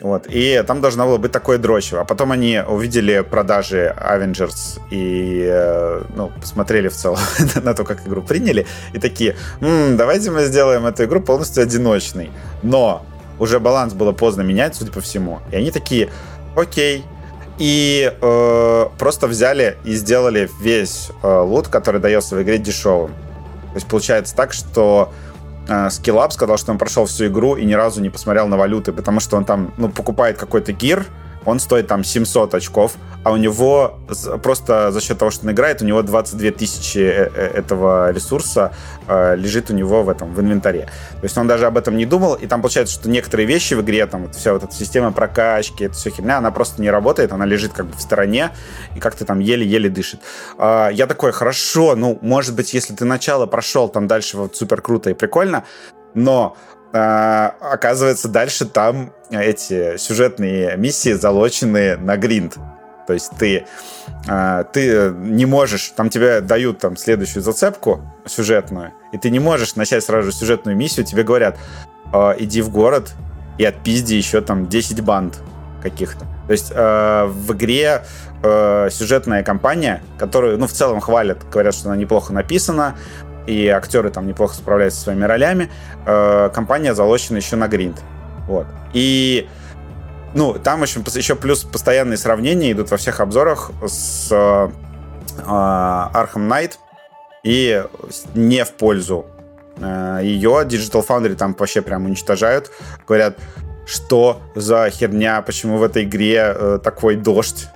[0.00, 0.26] Вот.
[0.28, 2.00] И там должно было быть такое дрочево.
[2.00, 7.18] А потом они увидели продажи Avengers и э, ну, посмотрели в целом
[7.62, 8.66] на то, как игру приняли.
[8.94, 12.30] И такие, М, давайте мы сделаем эту игру полностью одиночной.
[12.62, 13.04] Но
[13.38, 15.40] уже баланс было поздно менять, судя по всему.
[15.52, 16.10] И они такие,
[16.56, 17.04] окей.
[17.58, 23.10] И э, просто взяли и сделали весь э, лут, который дается в игре дешевым.
[23.10, 25.12] То есть получается так, что
[25.70, 29.20] Skillup сказал, что он прошел всю игру и ни разу не посмотрел на валюты, потому
[29.20, 31.06] что он там, ну, покупает какой-то гир,
[31.44, 33.98] он стоит там 700 очков, а у него
[34.42, 38.72] просто за счет того, что он играет, у него 22 тысячи э, э, этого ресурса
[39.06, 40.86] э, лежит у него в этом, в инвентаре.
[41.12, 43.82] То есть он даже об этом не думал, и там получается, что некоторые вещи в
[43.82, 47.32] игре, там вот вся вот эта система прокачки, это все херня, она просто не работает,
[47.32, 48.50] она лежит как бы в стороне
[48.96, 50.20] и как-то там еле-еле дышит.
[50.58, 54.80] Э, я такой, хорошо, ну, может быть, если ты начало прошел, там дальше вот супер
[54.80, 55.64] круто и прикольно,
[56.14, 56.56] но
[56.92, 62.56] а, оказывается, дальше там эти сюжетные миссии залочены на гринд.
[63.06, 63.66] То есть ты,
[64.28, 69.74] а, ты не можешь, там тебе дают там следующую зацепку сюжетную, и ты не можешь
[69.74, 71.58] начать сразу же сюжетную миссию, тебе говорят,
[72.12, 73.12] «А, иди в город
[73.58, 75.38] и отпизди еще там 10 банд
[75.82, 76.26] каких-то.
[76.46, 78.02] То есть э, в игре
[78.42, 82.96] сюжетная кампания, которую, ну, в целом хвалят, говорят, что она неплохо написана,
[83.46, 85.70] и актеры там неплохо справляются со своими ролями,
[86.06, 88.00] э, компания залочена еще на гринд.
[88.50, 88.66] Вот.
[88.92, 89.48] И
[90.34, 94.68] ну, там еще, еще плюс постоянные сравнения идут во всех обзорах с э,
[95.46, 96.72] Arkham Knight
[97.44, 97.84] и
[98.34, 99.26] не в пользу
[99.78, 100.66] э, ее.
[100.66, 102.72] Digital Foundry там вообще прям уничтожают.
[103.06, 103.38] Говорят,
[103.86, 107.68] что за херня, почему в этой игре э, такой дождь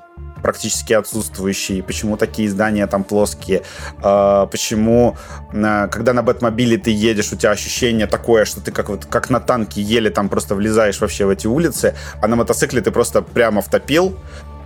[0.44, 3.62] практически отсутствующий, почему такие здания там плоские,
[4.02, 5.16] э, почему,
[5.54, 9.30] э, когда на Бэтмобиле ты едешь, у тебя ощущение такое, что ты как, вот, как
[9.30, 13.22] на танке еле там просто влезаешь вообще в эти улицы, а на мотоцикле ты просто
[13.22, 14.18] прямо втопил,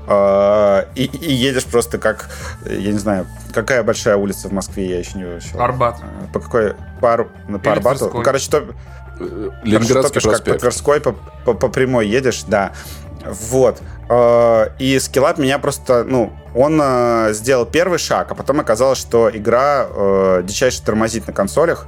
[0.08, 2.28] э, и, и едешь просто как,
[2.66, 5.60] я не знаю, какая большая улица в Москве, я еще не выучил.
[5.60, 5.98] Арбат.
[6.32, 6.74] По какой?
[7.00, 7.28] По, Ар-
[7.62, 8.10] по Арбату?
[8.12, 8.64] Ну, короче, то,
[9.62, 11.14] Ленинградский Короче, как по Тверской по,
[11.44, 12.72] по, по прямой едешь, да.
[13.24, 13.80] Вот.
[14.08, 19.30] Э, И скиллап меня просто, ну, он э, сделал первый шаг, а потом оказалось, что
[19.30, 21.86] игра э, дичайше тормозит на консолях.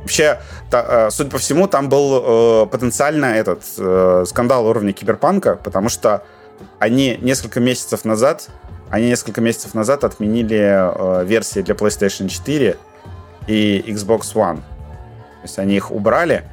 [0.00, 0.40] Вообще,
[1.10, 3.62] судя по всему, там был потенциально этот
[4.26, 6.22] скандал уровня киберпанка, потому что
[6.78, 8.48] они несколько месяцев назад,
[8.88, 12.78] они несколько месяцев назад отменили версии для PlayStation 4
[13.48, 14.56] и Xbox One.
[14.56, 16.44] То есть они их убрали,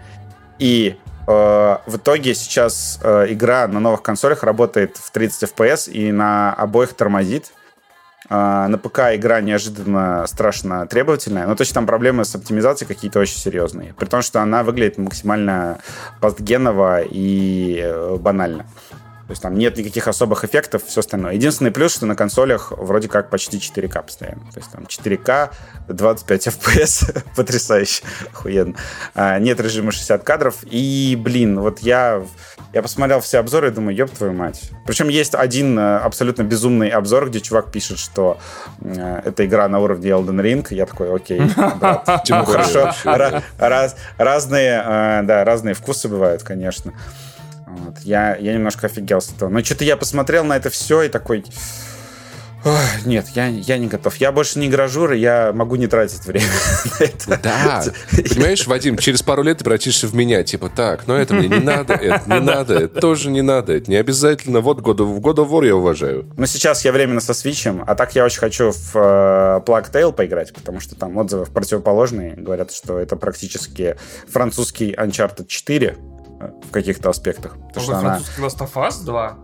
[0.60, 0.98] и
[1.28, 6.94] в итоге сейчас э, игра на новых консолях работает в 30 FPS и на обоих
[6.94, 7.52] тормозит.
[8.30, 13.38] Э, на ПК игра неожиданно страшно требовательная, но точно там проблемы с оптимизацией какие-то очень
[13.38, 13.94] серьезные.
[13.94, 15.80] При том, что она выглядит максимально
[16.22, 18.66] постгеново и э, банально.
[19.28, 21.34] То есть там нет никаких особых эффектов, все остальное.
[21.34, 24.42] Единственный плюс, что на консолях вроде как почти 4К постоянно.
[24.54, 25.50] То есть там 4К,
[25.88, 28.76] 25 FPS, потрясающе, охуенно.
[29.16, 30.58] А, нет режима 60 кадров.
[30.64, 32.24] И, блин, вот я,
[32.72, 34.70] я посмотрел все обзоры и думаю, ёб твою мать.
[34.86, 38.38] Причем есть один э, абсолютно безумный обзор, где чувак пишет, что
[38.82, 40.68] э, эта игра на уровне Elden Ring.
[40.70, 41.42] Я такой, окей,
[41.80, 42.24] брат.
[42.30, 42.94] Ну, хорошо.
[44.18, 46.94] Разные, э, да, разные вкусы бывают, конечно.
[47.76, 48.00] Вот.
[48.04, 49.50] Я, я немножко офигел с этого.
[49.50, 51.44] Но что-то я посмотрел на это все и такой...
[53.06, 54.16] нет, я, я не готов.
[54.18, 56.48] Я больше не гражур, и я могу не тратить время
[57.00, 57.40] на это.
[57.44, 57.84] Да.
[58.12, 60.44] Понимаешь, Вадим, через пару лет ты превратишься в меня.
[60.44, 63.90] Типа, так, но это мне не надо, это не надо, это тоже не надо, это
[63.92, 64.62] не обязательно.
[64.62, 66.26] Вот God of, God of War я уважаю.
[66.38, 70.12] Но сейчас я временно со свечем, а так я очень хочу в uh, Plague Tale
[70.12, 72.36] поиграть, потому что там отзывы противоположные.
[72.36, 73.96] Говорят, что это практически
[74.28, 75.98] французский Uncharted 4,
[76.68, 77.58] в каких-то аспектах.
[77.68, 78.10] Потому что она...
[78.16, 79.38] французский Last of Us 2?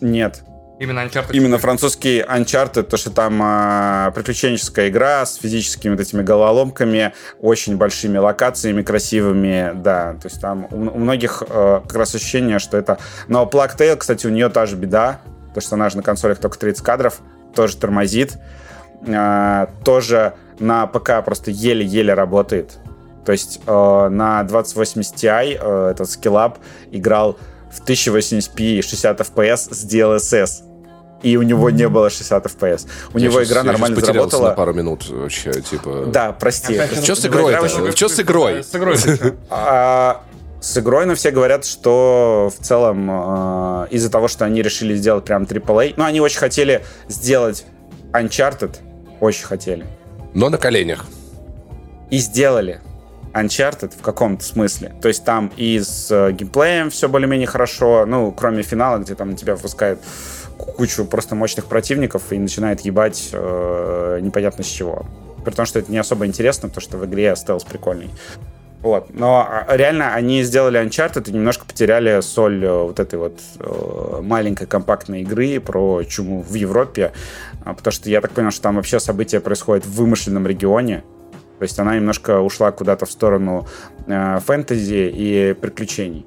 [0.00, 0.42] Нет.
[0.80, 1.32] Именно Uncharted?
[1.32, 7.76] Именно французский Uncharted, то, что там э, приключенческая игра с физическими вот этими головоломками, очень
[7.76, 10.14] большими локациями, красивыми, да.
[10.14, 12.98] То есть там у, у многих э, как раз ощущение, что это...
[13.28, 15.20] Но Plague Tale, кстати, у нее та же беда,
[15.54, 17.20] то, что она же на консолях только 30 кадров,
[17.54, 18.38] тоже тормозит,
[19.06, 22.78] э, тоже на ПК просто еле-еле работает.
[23.24, 26.58] То есть э, на 2080 Ti э, этот скиллап
[26.90, 27.38] играл
[27.70, 30.66] в 1080p 60 FPS с DLSS.
[31.22, 32.86] И у него не было 60 FPS.
[33.12, 34.48] У я него сейчас, игра нормально заработала.
[34.48, 36.06] на пару минут вообще, типа...
[36.06, 36.80] Да, прости.
[37.02, 37.54] Что с игрой
[37.94, 38.64] Что с игрой?
[38.64, 38.96] С игрой
[39.50, 40.22] а,
[40.60, 45.24] с игрой, но все говорят, что в целом э, из-за того, что они решили сделать
[45.24, 47.64] прям AAA, ну, они очень хотели сделать
[48.12, 48.76] Uncharted,
[49.20, 49.86] очень хотели.
[50.34, 51.06] Но на коленях.
[52.10, 52.80] И сделали.
[53.32, 54.92] Uncharted в каком-то смысле.
[55.00, 59.36] То есть там и с э, геймплеем все более-менее хорошо, ну, кроме финала, где там
[59.36, 60.00] тебя выпускают
[60.58, 65.06] кучу просто мощных противников и начинает ебать э, непонятно с чего.
[65.44, 68.10] При том, что это не особо интересно, потому что в игре стелс прикольный.
[68.82, 69.12] Вот.
[69.12, 74.20] Но а, реально они сделали Uncharted и немножко потеряли соль э, вот этой вот э,
[74.22, 77.12] маленькой компактной игры про чуму в Европе.
[77.64, 81.04] А, потому что я так понял, что там вообще события происходят в вымышленном регионе.
[81.60, 83.68] То есть она немножко ушла куда-то в сторону
[84.06, 86.24] э, фэнтези и приключений.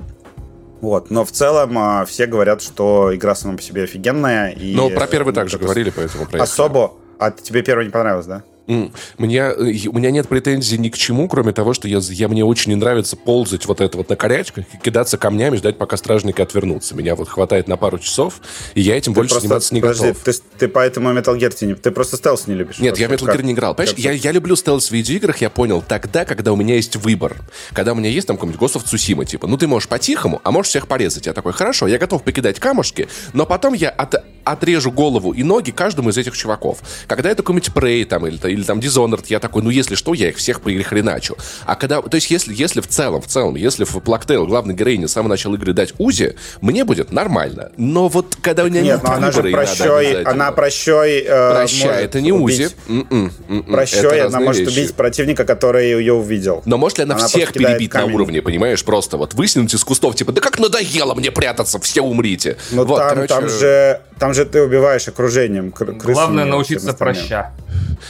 [0.79, 1.09] Вот.
[1.09, 4.51] Но в целом э, все говорят, что игра сама по себе офигенная.
[4.51, 6.93] И, Но про первый также говорили, поэтому Особо.
[7.17, 8.43] А тебе первый не понравилось, да?
[8.68, 12.45] Мне, э, у меня нет претензий ни к чему, кроме того, что я, я, мне
[12.45, 16.95] очень не нравится ползать вот это вот на корячках, кидаться камнями, ждать, пока стражники отвернутся.
[16.95, 18.41] Меня вот хватает на пару часов,
[18.74, 20.24] и я этим ты больше просто, заниматься не подожди, готов.
[20.24, 22.80] Ты, ты поэтому Metal Gear ты, не, ты просто стелс не любишь.
[22.80, 23.76] Нет, я Metal Gear не играл.
[23.76, 27.36] Понимаешь, я, я люблю стелс в видеоиграх, я понял, тогда, когда у меня есть выбор.
[27.74, 30.51] Когда у меня есть там какой-нибудь Ghost of Tsushima, типа, ну ты можешь по-тихому, а
[30.51, 31.26] можешь всех порезать.
[31.26, 35.72] Я такой, хорошо, я готов покидать камушки, но потом я от, отрежу голову и ноги
[35.72, 36.80] каждому из этих чуваков.
[37.07, 40.30] Когда это какой-нибудь Prey там, или, или там Dishonored, я такой, ну если что, я
[40.30, 41.38] их всех перехреначу.
[41.66, 45.08] А когда, то есть если, если в целом, в целом, если в Плактейл главной героине
[45.08, 47.72] с самого начала игры дать Узи, мне будет нормально.
[47.78, 52.04] Но вот когда у меня нет, нет но она же прощой, она прощой э, Прощай,
[52.06, 52.70] это не Узи.
[52.88, 54.80] М-м, м-м, прощой, она может вещи.
[54.80, 56.62] убить противника, который ее увидел.
[56.66, 58.08] Но может ли она, она всех перебить камень.
[58.08, 62.01] на уровне, понимаешь, просто вот высунуть из кустов, типа, да как надоело мне прятаться, все
[62.01, 62.58] умрите.
[62.72, 63.28] Ну вот, там, короче...
[63.28, 66.13] там же там же ты убиваешь окружением крысы.
[66.13, 67.51] Главное научиться проща.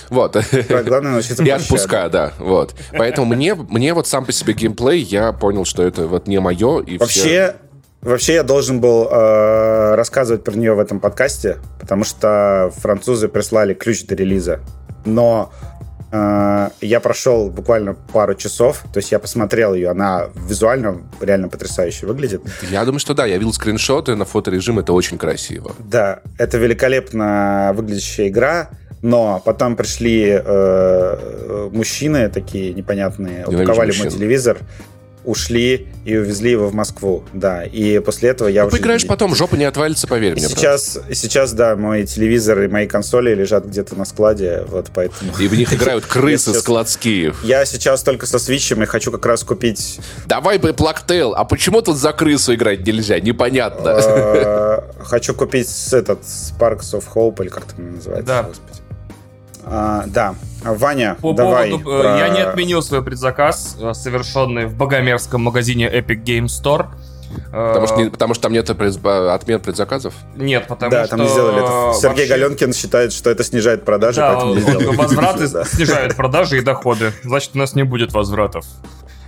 [0.09, 0.37] Вот.
[0.85, 2.33] Главное научиться И отпуска, да.
[2.37, 2.75] Вот.
[2.95, 6.83] Поэтому мне, мне вот сам по себе геймплей, я понял, что это вот не мое.
[6.83, 7.55] И Вообще, все...
[8.01, 13.73] Вообще я должен был э, рассказывать про нее в этом подкасте, потому что французы прислали
[13.73, 14.59] ключ до релиза.
[15.05, 15.51] Но
[16.13, 22.41] я прошел буквально пару часов, то есть я посмотрел ее, она визуально реально потрясающе выглядит.
[22.69, 25.71] Я думаю, что да, я видел скриншоты на фоторежим, это очень красиво.
[25.79, 28.69] Да, это великолепно выглядящая игра.
[29.01, 34.59] Но потом пришли э, мужчины такие непонятные, упаковали мой телевизор,
[35.25, 37.63] ушли и увезли его в Москву, да.
[37.63, 38.77] И после этого я ну, уже...
[38.77, 40.47] Поиграешь потом, жопа не отвалится, поверь мне.
[40.47, 45.31] Сейчас, сейчас, да, мой телевизор и мои консоли лежат где-то на складе, вот поэтому...
[45.39, 47.33] И в них играют крысы складские.
[47.43, 49.99] Я сейчас только со свитчем и хочу как раз купить...
[50.25, 53.19] Давай бы Плактейл, а почему тут за крысу играть нельзя?
[53.19, 53.89] Непонятно.
[53.89, 58.43] Э, хочу купить этот Sparks of Hope, или как это называется, да.
[58.43, 58.83] господи.
[59.65, 61.71] А, да, Ваня, По давай.
[61.71, 62.17] Поводу, э, про...
[62.17, 66.87] Я не отменил свой предзаказ, э, совершенный в богомерзком магазине Epic Game Store.
[67.51, 70.13] Потому что, не, потому что там нет отмен предзаказов?
[70.35, 71.17] Нет, потому да, что...
[71.17, 71.99] там не сделали это.
[71.99, 72.27] Сергей вообще...
[72.27, 74.95] Галенкин считает, что это снижает продажи, да, поэтому не сделали.
[74.95, 77.11] Возвраты снижают продажи и доходы.
[77.23, 78.65] Значит, у нас не будет возвратов.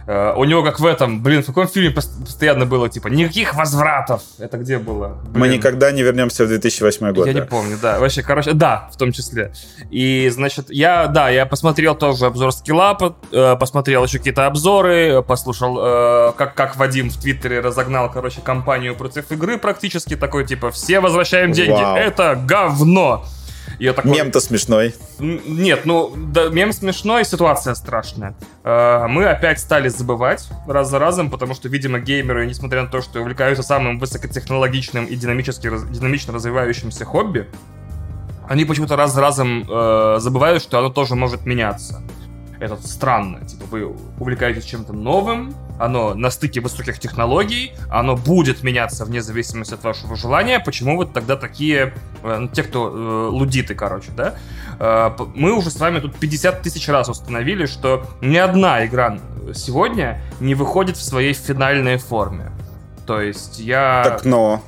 [0.08, 4.22] Uh, у него как в этом, блин, в каком фильме постоянно было, типа, никаких возвратов.
[4.38, 5.18] Это где было?
[5.24, 5.40] Блин.
[5.40, 7.26] Мы никогда не вернемся в 2008 год.
[7.26, 7.40] Я да.
[7.40, 7.98] не помню, да.
[8.00, 9.52] Вообще, короче, да, в том числе.
[9.90, 12.96] И, значит, я, да, я посмотрел тоже обзор скилла,
[13.32, 18.96] э, посмотрел еще какие-то обзоры, послушал, э, как, как Вадим в Твиттере разогнал, короче, компанию
[18.96, 21.98] против игры практически, такой, типа, все возвращаем деньги, Вау.
[21.98, 23.26] это говно.
[23.80, 24.12] Я такой...
[24.12, 24.96] Мем-то смешной.
[25.20, 28.36] Нет, ну, да, мем смешной, ситуация страшная.
[28.64, 33.02] Э, мы опять стали забывать раз за разом, потому что, видимо, геймеры, несмотря на то,
[33.02, 37.48] что увлекаются самым высокотехнологичным и динамически, динамично развивающимся хобби,
[38.48, 42.02] они почему-то раз за разом э, забывают, что оно тоже может меняться
[42.60, 43.46] это странно.
[43.46, 49.74] Типа вы увлекаетесь чем-то новым, оно на стыке высоких технологий, оно будет меняться вне зависимости
[49.74, 50.60] от вашего желания.
[50.60, 54.36] Почему вот тогда такие, э, ну, те, кто э, лудиты, короче, да?
[54.80, 59.20] Э, мы уже с вами тут 50 тысяч раз установили, что ни одна игра
[59.54, 62.52] сегодня не выходит в своей финальной форме.
[63.06, 64.04] То есть я...
[64.04, 64.62] Так, но...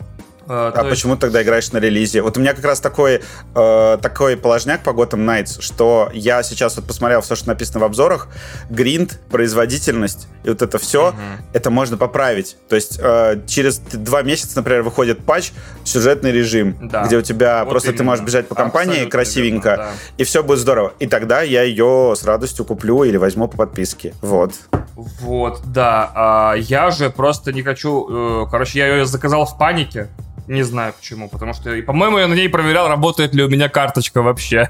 [0.48, 0.89] А, а есть...
[0.89, 2.22] почему ты тогда играешь на релизе?
[2.22, 3.22] Вот у меня как раз такой,
[3.56, 7.84] э, такой положняк по Gotham Knights, что я сейчас вот посмотрел все, что написано в
[7.84, 8.28] обзорах,
[8.70, 11.18] гринд, производительность и вот это все, угу.
[11.54, 12.58] это можно поправить.
[12.70, 15.52] То есть э, через два месяца, например, выходит патч,
[15.84, 17.04] сюжетный режим, да.
[17.06, 17.98] где у тебя вот просто именно.
[17.98, 19.91] ты можешь бежать по компании Абсолютно красивенько, верно, да.
[20.18, 20.93] и все будет здорово.
[21.00, 24.14] И тогда я ее с радостью куплю или возьму по подписке.
[24.22, 24.54] Вот.
[24.95, 26.12] Вот, да.
[26.16, 28.43] А я же просто не хочу...
[28.43, 30.10] Э, короче, я ее заказал в панике.
[30.48, 34.22] Не знаю почему, потому что, по-моему, я на ней проверял, работает ли у меня карточка
[34.22, 34.70] вообще.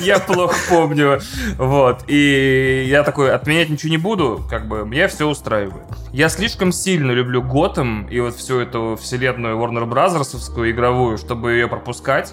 [0.00, 1.20] Я плохо помню.
[1.58, 2.04] Вот.
[2.06, 5.84] И я такой, отменять ничего не буду, как бы, мне все устраивает.
[6.12, 11.68] Я слишком сильно люблю Готэм и вот всю эту вселенную Warner Brothersовскую игровую, чтобы ее
[11.68, 12.32] пропускать.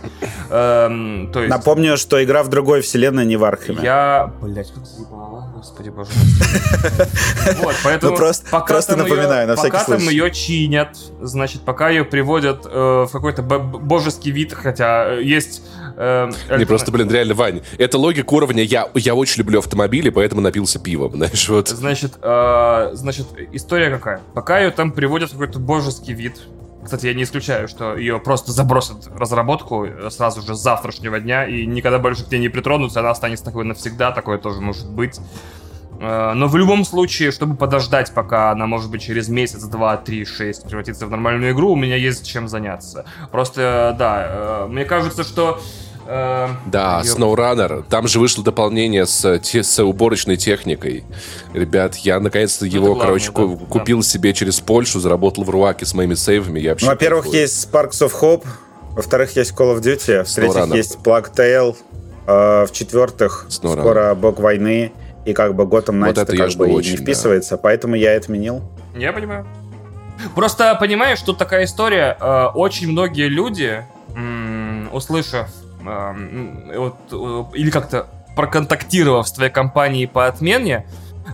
[0.50, 1.32] Эм.
[1.48, 3.80] Напомню, что игра в другой вселенной, не в Археме.
[3.82, 4.34] Я...
[4.42, 6.10] Блять, как заебало, господи боже
[7.62, 8.12] Вот, поэтому...
[8.12, 9.86] Ну, просто, просто напоминаю, на всякий случай.
[9.86, 15.24] Пока там ее чинят, значит, пока ее приводят э, в какой-то божеский вид, хотя э,
[15.24, 15.64] есть...
[15.98, 20.42] Э, Не, просто, блин, реально, Вань, это логика уровня «я, я очень люблю автомобили, поэтому
[20.42, 21.68] напился пивом», знаешь, вот.
[21.70, 24.22] Значит, э, значит, история какая?
[24.34, 26.38] Пока ее там приводят в какой-то божеский вид,
[26.88, 31.20] кстати, я не исключаю, что ее просто забросят в разработку э, сразу же с завтрашнего
[31.20, 34.90] дня и никогда больше к ней не притронутся, она останется такой навсегда, такое тоже может
[34.90, 35.20] быть.
[36.00, 40.24] Э, но в любом случае, чтобы подождать, пока она, может быть, через месяц, два, три,
[40.24, 43.06] шесть превратится в нормальную игру, у меня есть чем заняться.
[43.34, 45.60] Просто, да, э, мне кажется, что
[46.08, 47.14] Uh, да, ее...
[47.14, 47.84] SnowRunner.
[47.90, 51.04] Там же вышло дополнение с, те, с уборочной техникой.
[51.54, 54.04] Ребят, я наконец-то ну, его, главное, короче, да, купил да.
[54.04, 56.62] себе через Польшу, заработал в Руаке с моими сейвами.
[56.62, 58.46] Я ну, во-первых, есть Sparks of Hope,
[58.92, 61.76] во-вторых, есть Call of Duty, в-третьих, есть Plague Tale,
[62.26, 64.94] э, в-четвертых, скоро Бог войны.
[65.26, 67.62] И как бы Gotham Knights вот это как бы очень, не вписывается, да.
[67.62, 68.62] поэтому я отменил.
[68.96, 69.46] Я понимаю.
[70.36, 72.16] Просто понимаешь, тут такая история.
[72.22, 73.84] Э, очень многие люди,
[74.94, 75.50] услышав
[76.76, 80.86] вот, э, или как-то проконтактировав с твоей компанией по отмене,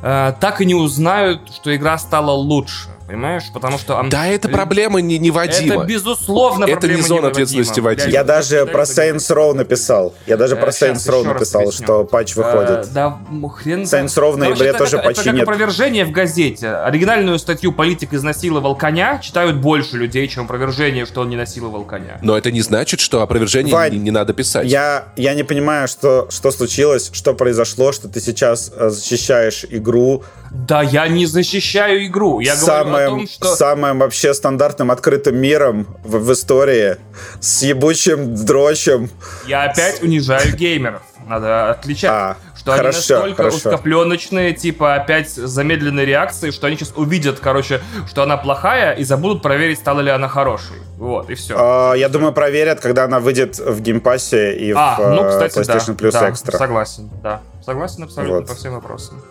[0.01, 2.89] так и не узнают, что игра стала лучше.
[3.07, 3.43] Понимаешь?
[3.53, 4.03] Потому что...
[4.09, 5.75] Да, это проблема не, не Вадима.
[5.75, 8.09] Это, безусловно, Это не зона ответственности Вадима.
[8.09, 10.13] Я даже про Saints Row написал.
[10.25, 12.91] Я даже про Saints Row написал, что патч выходит.
[12.93, 13.19] Да,
[13.55, 15.27] хрен Saints Row в ноябре тоже патчи нет.
[15.27, 16.69] Это как опровержение в газете.
[16.69, 22.19] Оригинальную статью «Политик изнасиловал коня» читают больше людей, чем опровержение, что он не насиловал коня.
[22.21, 24.67] Но это не значит, что опровержение Вань, не, не надо писать.
[24.67, 30.23] Я, я не понимаю, что, что случилось, что произошло, что ты сейчас защищаешь игру.
[30.51, 32.39] Да, я не защищаю игру.
[32.39, 33.55] Я Самую самым, том, что...
[33.55, 36.97] самым вообще стандартным открытым миром в, в истории,
[37.39, 39.09] с ебучим дрочем.
[39.45, 41.01] Я опять унижаю геймеров.
[41.25, 43.55] Надо отличать, А, что хорошо, они настолько хорошо.
[43.55, 47.79] узкопленочные, типа опять замедленной реакции, что они сейчас увидят, короче,
[48.09, 50.75] что она плохая и забудут проверить, стала ли она хорошей.
[50.97, 51.55] Вот, и все.
[51.57, 55.29] А, я думаю, проверят, когда она выйдет в Game Pass е и А, в ну,
[55.29, 56.57] кстати, PlayStation да, Plus да, Extra.
[56.57, 57.41] согласен, да.
[57.65, 58.47] Согласен абсолютно Вот.
[58.47, 59.23] по всем вопросам.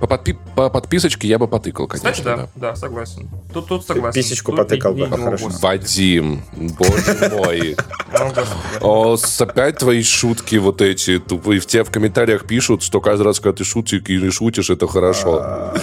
[0.00, 2.10] По, подпи- по подписочке я бы потыкал, конечно.
[2.10, 3.28] Кстати, да, да, согласен.
[3.52, 4.20] Тут, тут согласен.
[4.20, 5.48] писечку Тут потыкал не- бы, не- хорошо.
[5.60, 7.76] Вадим, боже мой.
[8.80, 11.60] О, опять твои шутки вот эти тупые.
[11.60, 15.72] В тебе в комментариях пишут, что каждый раз, когда ты шутишь или шутишь, это хорошо.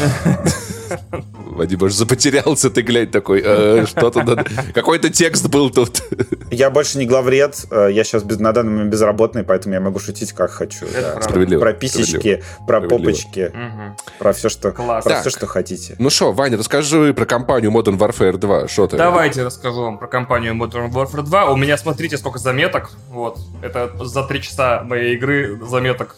[1.46, 4.46] Вадим аж запотерялся, ты глянь такой, «Э, что-то надо...
[4.74, 6.02] Какой-то текст был тут.
[6.52, 10.00] Я больше не главред, э, я сейчас без, на данный момент безработный, поэтому я могу
[10.00, 10.86] шутить как хочу.
[10.94, 11.22] да.
[11.22, 11.60] Справедливо.
[11.62, 13.00] Про писечки, про Справедливо.
[13.00, 13.96] попочки, Мгм.
[14.20, 15.04] про все, что, Класс.
[15.04, 15.22] про Так.
[15.22, 15.96] все, что хотите.
[16.00, 18.68] Ну что, Ваня, расскажи про компанию Modern Warfare 2.
[18.68, 18.98] Что ты?
[18.98, 21.46] Давайте расскажу вам про компанию Modern Warfare 2.
[21.52, 22.92] У меня, смотрите, сколько заметок.
[23.10, 23.40] Вот.
[23.62, 26.16] Это за три часа моей игры заметок.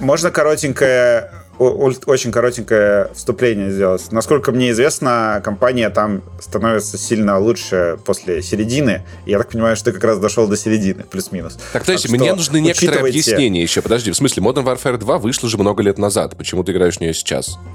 [0.00, 4.10] Можно коротенькое, очень коротенькое вступление сделать.
[4.12, 9.04] Насколько мне известно, компания там становится сильно лучше после середины.
[9.26, 11.58] Я так понимаю, что ты как раз дошел до середины, плюс-минус.
[11.72, 13.82] Так, то есть Так мне нужны некоторые учитывайте- объяснения еще.
[13.82, 16.36] Подожди, в смысле, Modern Warfare 2 вышла же много лет назад.
[16.36, 17.58] Почему ты играешь в нее сейчас?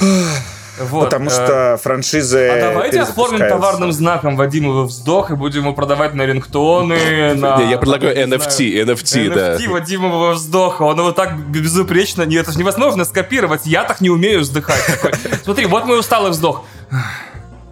[0.78, 5.74] Вот, Потому э, что франшизы А давайте оформим товарным знаком Вадимова вздох и будем его
[5.74, 7.56] продавать на рингтоны, на...
[7.58, 9.56] Не, я предлагаю NFT, NFT, да.
[9.56, 10.82] NFT Вадимова вздоха.
[10.82, 12.22] Он его так безупречно...
[12.22, 13.66] Нет, это же невозможно скопировать.
[13.66, 14.82] Я так не умею вздыхать.
[15.44, 16.64] Смотри, вот мой усталый вздох.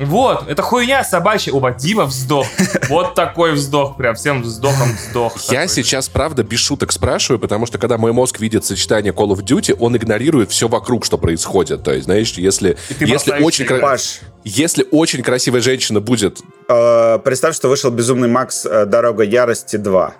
[0.00, 1.52] Вот, это хуйня собачья.
[1.52, 2.46] У Вадима вздох.
[2.88, 5.36] Вот такой вздох, прям всем вздохом вздох.
[5.50, 5.68] Я такой.
[5.68, 9.76] сейчас, правда, без шуток спрашиваю, потому что когда мой мозг видит сочетание Call of Duty,
[9.78, 11.82] он игнорирует все вокруг, что происходит.
[11.82, 17.68] То есть, знаешь, если, если, очень, Паш, если очень красивая женщина будет, э, представь, что
[17.68, 20.14] вышел Безумный Макс э, Дорога ярости 2.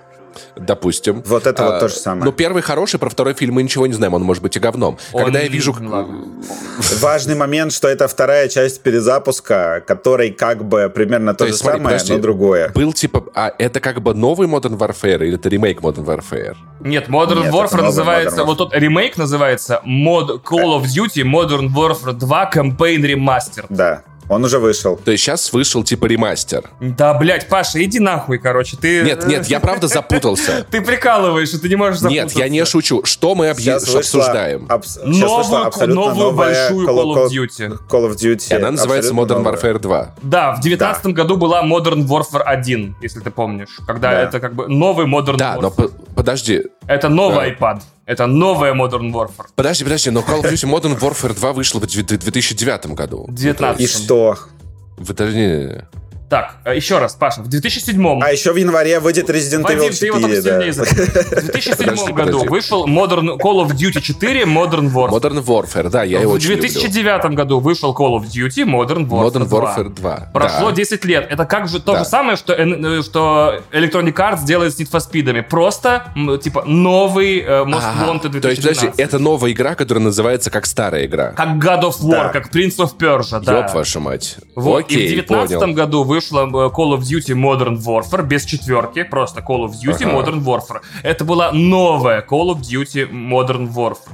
[0.56, 1.22] Допустим...
[1.26, 2.24] Вот это вот а, то же самое.
[2.24, 4.98] Ну, первый хороший, про второй фильм мы ничего не знаем, он может быть и говном.
[5.12, 5.74] Он- Когда я вижу...
[7.00, 11.60] Важный момент, что это вторая часть перезапуска, который как бы примерно то, То же есть,
[11.60, 12.12] смотри, самое, подожди.
[12.12, 12.68] но другое.
[12.70, 13.24] Был типа...
[13.34, 16.56] А это как бы новый Modern Warfare или это ремейк Modern Warfare?
[16.80, 21.68] Нет, Modern Нет, Warfare называется, Modern вот тот ремейк называется Mod Call of Duty Modern
[21.74, 23.66] Warfare 2 Campaign Remastered.
[23.68, 24.96] Да, он уже вышел.
[24.96, 26.70] То есть сейчас вышел типа ремастер.
[26.80, 29.02] Да, блядь, Паша, иди нахуй, короче, ты...
[29.02, 30.66] Нет, нет, я правда запутался.
[30.70, 32.38] Ты прикалываешь, и ты не можешь запутаться.
[32.38, 33.02] Нет, я не шучу.
[33.04, 34.68] Что мы обсуждаем?
[35.06, 37.78] Новую- большую Call of Duty.
[37.88, 38.50] Call of Duty.
[38.50, 39.42] И она называется Modern.
[39.42, 40.14] Warfare 2.
[40.22, 43.68] Да, в девятнадцатом году была Modern Warfare 1, если ты помнишь.
[43.86, 44.22] Когда Да.
[44.22, 45.88] это как бы новый Modern Да, но Warfare.
[45.88, 46.62] по- подожди.
[46.86, 47.80] Это новый iPad.
[48.10, 49.46] Это новая Modern Warfare.
[49.54, 53.26] Подожди, подожди, но Call of Duty Modern Warfare 2 вышла в две- 2009 году.
[53.30, 53.80] 19.
[53.80, 54.36] И что?
[54.98, 55.84] Даже не-
[56.30, 59.98] Так, э, еще раз, Паша, в 2007 А еще в январе выйдет Resident Вадим, Evil
[59.98, 60.72] ты его 4.
[60.72, 60.84] только
[61.34, 61.40] да.
[61.40, 62.48] В 2007 Подожди, году подожди.
[62.48, 65.10] вышел Modern Call of Duty 4 Modern Warfare.
[65.10, 66.68] Modern Warfare, да, я его в очень люблю.
[66.68, 69.76] 2009 году вышел Call of Duty Modern Warfare Modern 2.
[69.76, 70.30] Warfare 2.
[70.32, 70.76] Прошло да.
[70.76, 71.26] 10 лет.
[71.28, 71.98] Это как же то Да.
[71.98, 75.42] же самое, что, э, что Electronic Arts делает с Need for Speed'ами.
[75.42, 76.12] Просто,
[76.42, 78.42] типа, новый э, Most Wanted 2012.
[78.42, 81.32] То есть, подожди, это новая игра, которая называется как старая игра.
[81.32, 82.28] Как God of War, Да.
[82.28, 83.62] как Prince of Persia, да.
[83.64, 84.36] Ёб вашу мать.
[84.54, 84.84] Вот.
[84.84, 85.74] Окей, и в 2019 понял.
[85.74, 90.16] году вышла э, Call of Duty Modern Warfare без четверки, просто Call of Duty Ага.
[90.16, 90.80] Modern Warfare.
[91.02, 94.12] Это была новая Call of Duty Modern Warfare.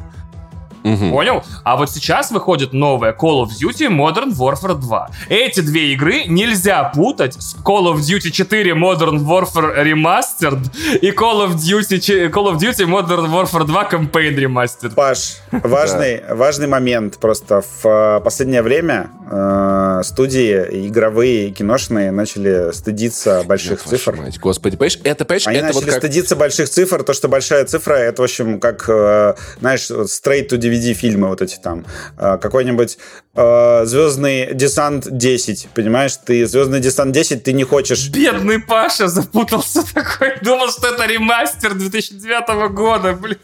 [0.87, 1.11] Мгм.
[1.11, 1.43] Понял?
[1.65, 5.11] А вот сейчас выходит новая Call of Duty Modern Warfare 2.
[5.29, 10.61] Эти две игры нельзя путать с Call of Duty 4 Modern Warfare Remastered
[11.03, 14.95] и Call of Duty, Call of Duty Modern Warfare 2 Campaign Remastered.
[14.95, 17.19] Паш, важный, важный момент.
[17.19, 24.17] Просто в э, последнее время э, студии игровые и киношные начали стыдиться больших вашу цифр.
[24.17, 24.39] мать.
[24.39, 25.99] Господи, понимаешь, это, понимаешь, Они это вот начали как...
[25.99, 30.49] стыдиться больших цифр, то, что большая цифра, это, в общем, как, э, знаешь, вот straight
[30.49, 31.85] to DVD фильмы вот эти там.
[32.19, 32.99] Э, какой-нибудь
[33.35, 36.17] э, Звездный десант 10, понимаешь?
[36.25, 38.09] Ты Звездный десант 10, ты не хочешь...
[38.11, 43.39] Бедный Паша запутался такой, думал, что это ремастер 2009 года, блин.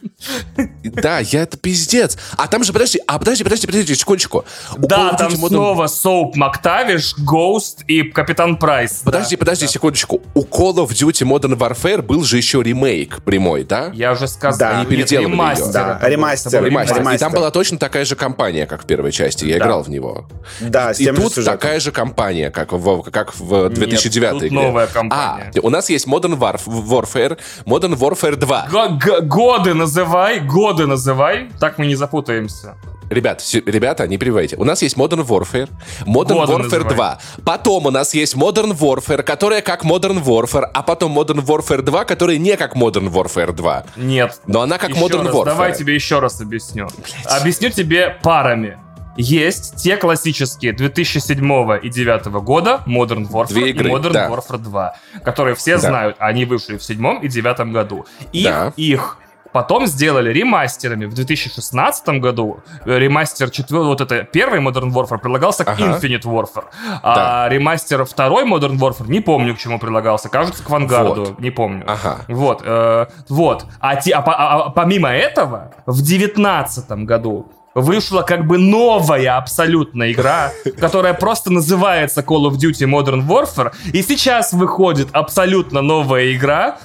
[0.85, 2.17] Да, я это пиздец.
[2.37, 4.45] А там же, подожди, а подожди, подожди, подожди, секундочку.
[4.77, 9.03] У Да, там Modern- снова Soap Мактавиш, Ghost и Капитан Прайс.
[9.05, 9.41] Подожди, Да.
[9.41, 10.23] подожди, секундочку.
[10.35, 13.91] У Call of Duty Modern Warfare был же еще ремейк прямой, да?
[13.95, 14.59] Я уже сказал.
[14.59, 15.73] Да, они Нет, переделывали ремастер её.
[15.73, 16.97] Да, ремастер, Ремастер.
[16.99, 17.22] ремастер.
[17.23, 19.45] И там была точно такая же кампания, как в первой части.
[19.45, 19.65] Я Да.
[19.65, 20.27] играл в него.
[20.61, 21.59] Да, с И тем же тут сюжетом.
[21.59, 24.51] такая же компания, как в, как в 2009 тут игре.
[24.61, 25.53] новая компания.
[25.55, 28.67] А, у нас есть Modern Warf- Warfare, Modern Warfare 2.
[28.71, 32.75] Г- г- годы называй, годы называй, так мы не запутаемся.
[33.11, 34.57] Ребят, ребята, не перебивайте.
[34.57, 35.69] У нас есть Modern Warfare,
[36.07, 36.95] Modern Годы Warfare называй.
[36.95, 37.19] 2.
[37.45, 42.05] Потом у нас есть Modern Warfare, которая как Modern Warfare, а потом Modern Warfare 2,
[42.05, 43.85] которая не как Modern Warfare 2.
[43.97, 44.41] Нет.
[44.47, 45.45] Но она как Еще Modern раз, Warfare.
[45.45, 46.89] Давай тебе еще раз объясню.
[47.25, 48.79] Объясню тебе парами.
[49.19, 51.37] Есть те классические 2007
[51.83, 54.29] и 2009 года Modern Warfare Две игры, и Modern да.
[54.29, 55.81] Warfare 2, которые все Да.
[55.89, 58.07] знают, они вышли в седьмом и девятом году.
[58.33, 58.73] Их, Да.
[58.77, 59.19] их
[59.53, 62.61] потом сделали ремастерами в 2016 году.
[62.85, 65.83] Э, Ремастер четвертый, вот это первый Modern Warfare прилагался к Ага.
[65.99, 66.65] Infinite Warfare.
[67.03, 70.29] А ремастер второй Modern Warfare не помню, к чему прилагался.
[70.29, 71.25] Кажется, к Вангарду.
[71.25, 71.41] Вот.
[71.41, 71.85] Не помню.
[71.87, 72.21] Ага.
[72.29, 73.67] Вот, э, вот.
[73.81, 80.13] А, те- а а- а помимо этого, в девятнадцатом году вышла как бы новая абсолютно
[80.13, 86.77] игра, которая просто называется Call of Duty Modern Warfare, и сейчас выходит абсолютно новая игра,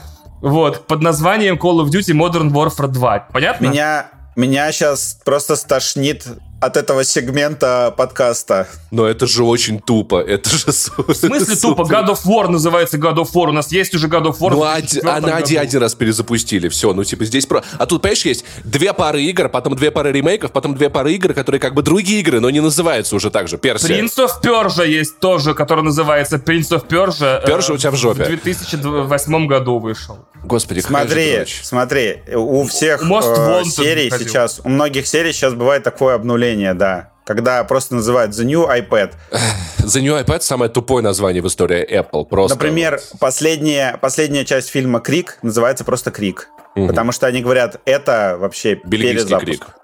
[0.42, 3.20] вот, под названием Call of Duty Modern Warfare 2.
[3.34, 3.66] Понятно?
[3.68, 6.26] Меня, меня сейчас просто стошнит
[6.60, 8.68] от этого сегмента подкаста.
[8.90, 10.22] Но это же очень тупо.
[10.22, 11.82] Это же В смысле тупо?
[11.84, 13.50] God of War называется God of War.
[13.50, 14.52] У нас есть уже God of War.
[14.52, 15.68] Ну, в один, 2004 она один, году.
[15.68, 17.64] один раз перезапустили, все, ну, типа, здесь про...
[17.78, 21.34] А тут, понимаешь, есть две пары игр, потом две пары ремейков, потом две пары игр,
[21.34, 24.02] которые как бы другие игры, но не называются уже так же, Персия.
[24.02, 27.42] Prince of Persia есть тоже, который называется Prince of Persia.
[27.44, 28.24] э, Persia у тебя в жопе.
[28.24, 30.26] В 2008 году вышел.
[30.44, 36.47] Господи, Смотри, смотри, у всех э, серий сейчас, у многих серий сейчас бывает такое обнуление,
[36.74, 37.12] да.
[37.26, 39.14] Когда просто называют The New iPad.
[39.80, 42.26] The New iPad самое тупое название в истории Apple.
[42.26, 42.56] Просто.
[42.56, 46.50] Например, последняя, последняя часть фильма «Крик» называется просто «Крик».
[46.76, 49.66] Потому что они говорят, это вообще Бельгийский перезапуск.
[49.66, 49.76] крик.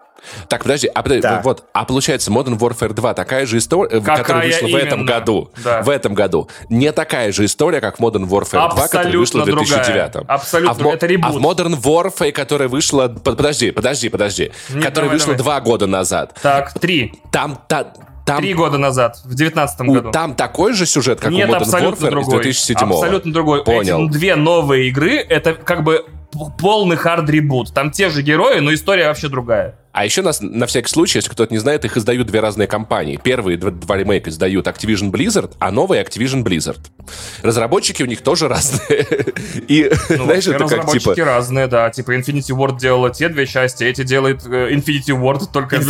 [0.47, 1.41] Так, подожди, а, подожди, Да.
[1.43, 5.11] вот, а получается Modern Warfare 2 такая же история, Какая которая вышла в этом именно?
[5.13, 5.51] году.
[5.63, 5.81] Да.
[5.81, 6.49] В этом году.
[6.69, 10.11] Не такая же история, как Modern Warfare 2, которая вышла в Абсолютно 2009.
[10.11, 10.25] другая.
[10.27, 11.25] Абсолютно, а в, это ребут.
[11.25, 13.07] А в Modern Warfare, которая вышла...
[13.07, 14.51] под- Подожди, подожди, подожди.
[14.69, 15.37] Нет, которая давай, вышла давай.
[15.37, 16.37] два года назад.
[16.41, 17.13] Так, три.
[17.31, 17.59] Там...
[17.67, 17.93] та-
[18.25, 20.11] там Три года назад, в девятнадцатом году.
[20.11, 22.35] Там такой же сюжет, как Нет, у Modern абсолютно Warfare другой.
[22.49, 23.63] из 2007 Абсолютно другой.
[23.65, 24.05] Понял.
[24.05, 26.05] Эти две новые игры, это как бы
[26.57, 27.73] полный хард-ребут.
[27.73, 29.75] Там те же герои, но история вообще другая.
[29.93, 33.19] А еще нас, на всякий случай, если кто-то не знает, их издают две разные компании.
[33.23, 36.79] Первые два, два ремейка издают Activision Blizzard, а новые Activision Blizzard.
[37.43, 39.05] Разработчики у них тоже разные.
[39.67, 41.13] И Ну, знаешь, это как типа...
[41.23, 41.91] разные, да.
[41.91, 45.77] Типа Infinity Ward делала те две части, эти делают э, Infinity Ward только...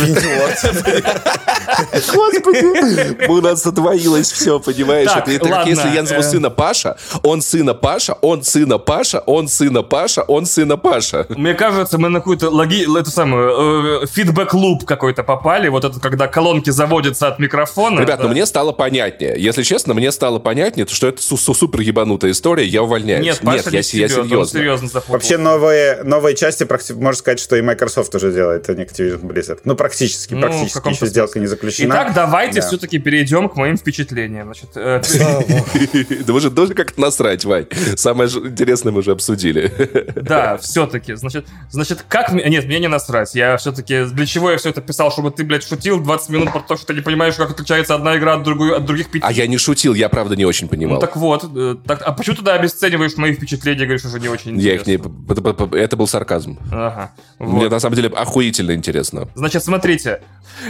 [1.92, 5.10] Господи, у нас отвоилось все, понимаешь?
[5.10, 6.24] Так, это это как если я назову э.
[6.24, 11.26] сына Паша, он сына Паша, он сына Паша, он сына Паша, он сына Паша.
[11.30, 12.84] Мне кажется, мы на какую-то логи...
[12.98, 15.68] эту самую фидбэк-луп какой-то попали.
[15.68, 18.00] Вот это, когда колонки заводятся от микрофона.
[18.00, 18.24] Ребят, да.
[18.24, 19.34] ну мне стало понятнее.
[19.38, 23.24] Если честно, мне стало понятнее, что это су- су- супер ебанутая история, я увольняюсь.
[23.24, 24.46] Нет, Паша я, я он серьезно.
[24.46, 25.14] серьезно запутал.
[25.14, 29.60] Вообще новые, новые части, можно сказать, что и Microsoft уже делает, а не Activision Blizzard.
[29.64, 30.88] Ну, практически, Ну, практически.
[30.88, 31.92] Еще сделка не заключена.
[31.92, 32.66] Итак, давайте Да.
[32.66, 34.46] все-таки перейдем к моим впечатлениям.
[34.46, 35.02] Значит, э,
[36.26, 37.66] Да вы же должны как-то насрать, Вань.
[37.96, 39.72] Самое интересное мы уже обсудили.
[40.16, 41.14] Да, все-таки.
[41.14, 42.32] Значит, значит, как.
[42.32, 43.34] Нет, мне не насрать.
[43.34, 43.83] Я все-таки...
[43.86, 45.10] Для чего я все это писал?
[45.12, 48.16] Чтобы ты, блядь, шутил 20 минут про то, что ты не понимаешь, как отличается одна
[48.16, 49.24] игра от, другой, от других пяти.
[49.26, 50.98] А я не шутил, я правда не очень Ну понимал.
[51.00, 51.44] так вот.
[51.56, 54.94] э, так, а почему тогда обесцениваешь мои впечатления, говоришь, уже не очень Я их не...
[54.94, 55.34] интересно?
[55.34, 56.58] п- п- п- Это был сарказм.
[56.72, 57.12] Ага.
[57.38, 57.70] Мне Вот.
[57.70, 59.28] на самом деле охуительно интересно.
[59.34, 60.22] Значит, смотрите,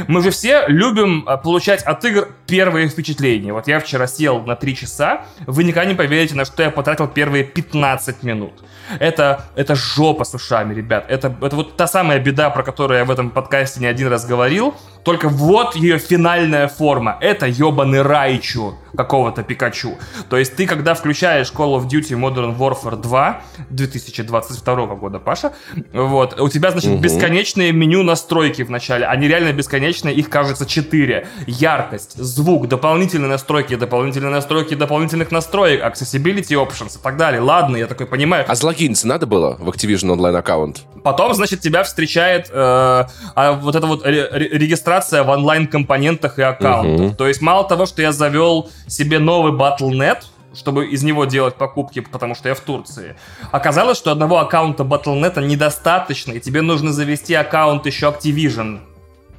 [0.08, 3.52] мы же все любим а, получать от игр первые впечатления.
[3.52, 7.06] Вот я вчера сел на 3 часа, вы никогда не поверите, на что я потратил
[7.08, 8.52] первые 15 минут.
[8.98, 11.06] Это, это жопа с ушами, ребят.
[11.08, 14.26] Это, это вот та самая беда, про которую я в этом подкасте не один раз
[14.26, 14.74] говорил.
[15.04, 17.18] Только вот ее финальная форма.
[17.20, 19.98] Это ебаный Райчу какого-то Пикачу.
[20.30, 23.40] То есть ты, когда включаешь Call of Duty Modern Warfare 2
[23.70, 25.52] 2022 года, Паша,
[25.92, 27.00] вот, у тебя, значит, Мгм.
[27.00, 29.06] бесконечные меню настройки в начале.
[29.06, 31.26] Они реально бесконечные, их, кажется, 4.
[31.46, 37.40] Яркость, звук, дополнительные настройки, дополнительные настройки дополнительных настроек, accessibility options и так далее.
[37.40, 38.44] Ладно, я такой понимаю.
[38.48, 40.82] А залогиниться надо было в Activision Online аккаунт?
[41.02, 44.28] Потом, значит, тебя встречает э, а, вот эта вот ре-
[44.94, 47.06] регистрация в онлайн-компонентах и аккаунтах.
[47.06, 47.16] Мгм.
[47.16, 50.24] То есть мало того, что я завел себе новый Battle.net,
[50.54, 53.16] чтобы из него делать покупки, потому что я в Турции.
[53.50, 58.80] Оказалось, что одного аккаунта Battle.net недостаточно, и тебе нужно завести аккаунт еще Activision.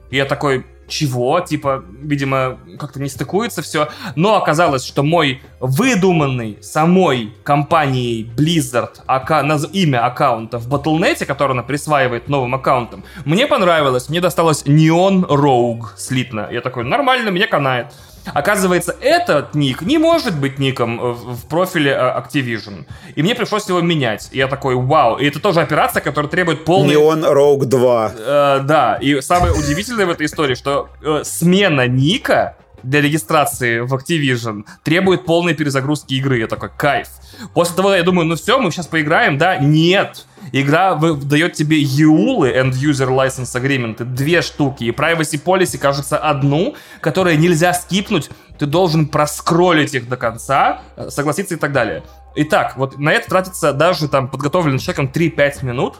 [0.09, 1.39] И я такой, чего?
[1.39, 3.87] Типа, видимо, как-то не стыкуется все.
[4.15, 11.51] Но оказалось, что мой выдуманный самой компанией Blizzard ака- наз- имя аккаунта в Battle.net, который
[11.51, 14.09] она присваивает новым аккаунтам, мне понравилось.
[14.09, 16.47] Мне досталось Neon Rogue слитно.
[16.51, 17.87] Я такой, нормально, мне канает.
[18.33, 22.85] Оказывается, этот ник не может быть ником в профиле э, Activision.
[23.15, 24.29] И мне пришлось его менять.
[24.31, 25.17] И я такой, вау.
[25.17, 26.95] И это тоже операция, которая требует полной...
[26.95, 28.11] Neon Rogue 2.
[28.17, 33.93] Э, да, и самое удивительное в этой истории, что э, смена ника для регистрации в
[33.93, 36.39] Activision требует полной перезагрузки игры.
[36.39, 37.07] Я такой, кайф.
[37.53, 39.57] После того я думаю, ну все, мы сейчас поиграем, да?
[39.57, 40.25] Нет.
[40.51, 46.75] Игра дает тебе EULы, End User License Agreement, две штуки, и Privacy Policy, кажется, одну,
[47.01, 52.03] которую нельзя скипнуть, ты должен проскролить их до конца, э, согласиться и так далее.
[52.35, 55.95] Итак, вот на это тратится даже там подготовленным человеком 3-5 минут,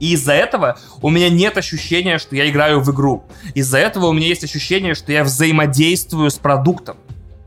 [0.00, 3.24] и из-за этого у меня нет ощущения, что я играю в игру.
[3.54, 6.96] Из-за этого у меня есть ощущение, что я взаимодействую с продуктом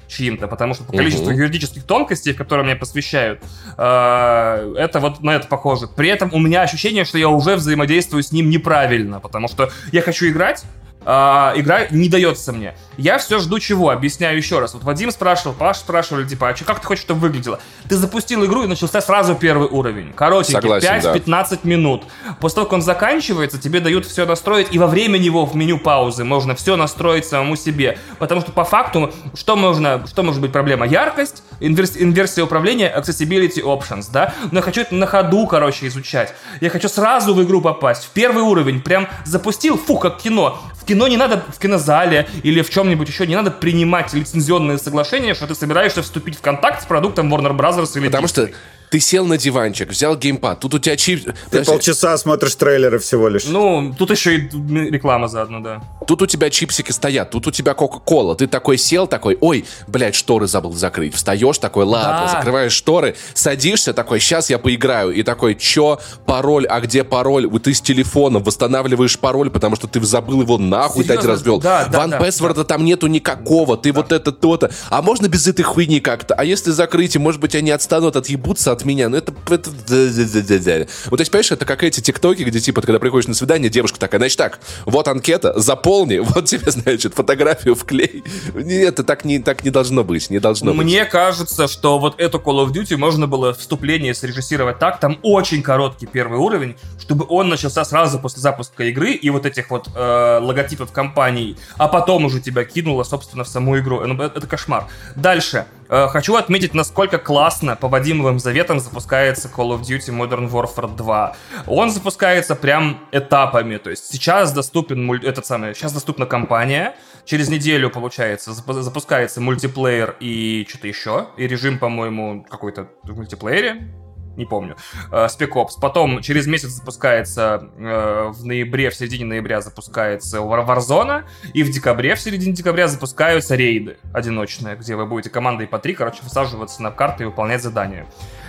[0.08, 1.38] чьим-то, потому что по количеству угу.
[1.38, 3.42] юридических тонкостей, которые мне посвящают,
[3.78, 5.88] э, это вот на это похоже.
[5.88, 10.02] При этом у меня ощущение, что я уже взаимодействую с ним неправильно, потому что я
[10.02, 10.64] хочу играть,
[11.10, 12.76] а, игра не дается мне.
[12.98, 13.92] Я все жду чего?
[13.92, 14.74] Объясняю еще раз.
[14.74, 17.62] Вот Вадим спрашивал, Паш спрашивали, типа, а что, как ты хочешь, чтобы выглядело?
[17.88, 20.12] Ты запустил игру и начался сразу первый уровень.
[20.12, 21.48] Коротенький, 5-15 да.
[21.64, 22.04] минут.
[22.42, 25.80] После того, как он заканчивается, тебе дают все настроить, и во время него в меню
[25.80, 27.98] паузы можно все настроить самому себе.
[28.20, 30.86] Потому что по факту, что можно, что может быть проблема?
[30.86, 34.34] Яркость, инверс, инверсия управления, accessibility options, да?
[34.52, 36.34] Но я хочу это на ходу, короче, изучать.
[36.62, 38.06] Я хочу сразу в игру попасть.
[38.06, 40.60] В первый уровень прям запустил, фу, как кино.
[40.80, 45.34] В кино не надо в кинозале или в чем-нибудь еще, не надо принимать лицензионные соглашения,
[45.34, 47.98] что ты собираешься вступить в контакт с продуктом Warner Bros.
[47.98, 48.30] или Потому Disney.
[48.30, 48.50] что
[48.90, 51.26] ты сел на диванчик, взял геймпад, тут у тебя чип...
[51.26, 51.72] Ты Подожди.
[51.72, 53.46] полчаса смотришь трейлеры всего лишь.
[53.46, 54.50] Ну, тут еще и
[54.90, 55.82] реклама заодно, да.
[56.08, 58.36] Тут у тебя чипсики стоят, тут у тебя Кока-Кола.
[58.36, 61.16] Ты такой сел, такой, ой, блядь, шторы забыл закрыть.
[61.16, 62.38] Встаешь такой, ладно, да.
[62.40, 65.12] закрываешь шторы, садишься такой, сейчас я поиграю.
[65.12, 67.46] И такой, чё, пароль, а где пароль?
[67.48, 71.16] Вот ты с телефоном восстанавливаешь пароль, потому что ты забыл его нахуй Серьезно?
[71.16, 71.60] дать развел.
[71.60, 72.76] Да, да, Ван да, Пэсворда да.
[72.76, 74.00] там нету никакого, ты да.
[74.00, 74.72] вот это то-то.
[74.90, 76.36] А можно без этой хуйни как-то?
[76.36, 79.10] А если закрыть, может быть, они отстанут, отъебутся от меня.
[79.10, 79.34] Ну это...
[79.50, 79.70] это...
[79.70, 84.00] Вот, то есть, понимаешь, это как эти тиктоки, где, типа, когда приходишь на свидание, девушка
[84.00, 88.24] такая, значит так, вот анкета, заполни, вот тебе, значит, фотографию вклей.
[88.54, 91.10] Нет, это так не, так не должно быть, не должно Мне быть.
[91.10, 96.06] Кажется, что вот эту Call of Duty можно было вступление срежиссировать так, там очень короткий
[96.06, 100.92] первый уровень, чтобы он начался сразу после запуска игры и вот этих вот э, логотипов
[100.92, 104.02] компаний, а потом уже тебя кинуло, собственно, в саму игру.
[104.06, 104.88] Ну, это кошмар.
[105.16, 105.66] Дальше.
[105.90, 111.36] Э, хочу отметить, насколько классно по Вадимовым заветам запускается Call of Duty Modern Warfare 2.
[111.68, 115.26] Он запускается прям этапами, то есть сейчас доступен муль...
[115.26, 121.80] этот самый, сейчас доступна кампания, через неделю, получается, запускается мультиплеер и что-то еще, и режим,
[121.80, 123.94] по-моему, какой-то в мультиплеере,
[124.38, 124.78] не помню,
[125.12, 125.72] э, Spec Ops.
[125.82, 131.24] Потом через месяц запускается, э, в ноябре, в середине ноября запускается Warzone,
[131.54, 135.94] и в декабре, в середине декабря запускаются рейды одиночные, где вы будете командой по три,
[135.96, 138.06] короче, высаживаться на карты и выполнять задания.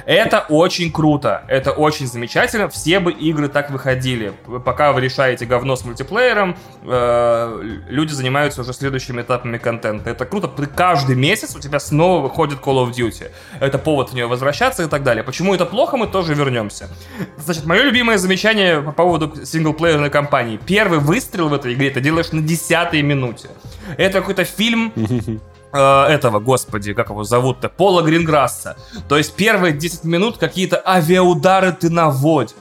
[0.09, 2.71] Это очень круто, это очень замечательно.
[2.71, 4.33] Все бы игры так выходили.
[4.65, 10.09] Пока вы решаете говно с мультиплеером, э, люди занимаются уже следующими этапами контента.
[10.09, 10.49] Это круто.
[10.75, 13.31] Каждый месяц у тебя снова выходит Call of Duty.
[13.61, 15.23] Это повод в нее возвращаться и так далее.
[15.23, 16.89] Почему это плохо, мы тоже вернемся.
[17.37, 20.59] Значит, мое любимое замечание по поводу синглплеерной кампании.
[20.65, 23.51] Первый выстрел в этой игре ты делаешь на десятой минуте.
[23.99, 24.91] Это какой-то фильм
[25.73, 28.77] этого, господи, как его зовут-то, Пола Гринграсса.
[29.09, 32.57] То есть первые 10 минут какие-то авиаудары ты наводишь.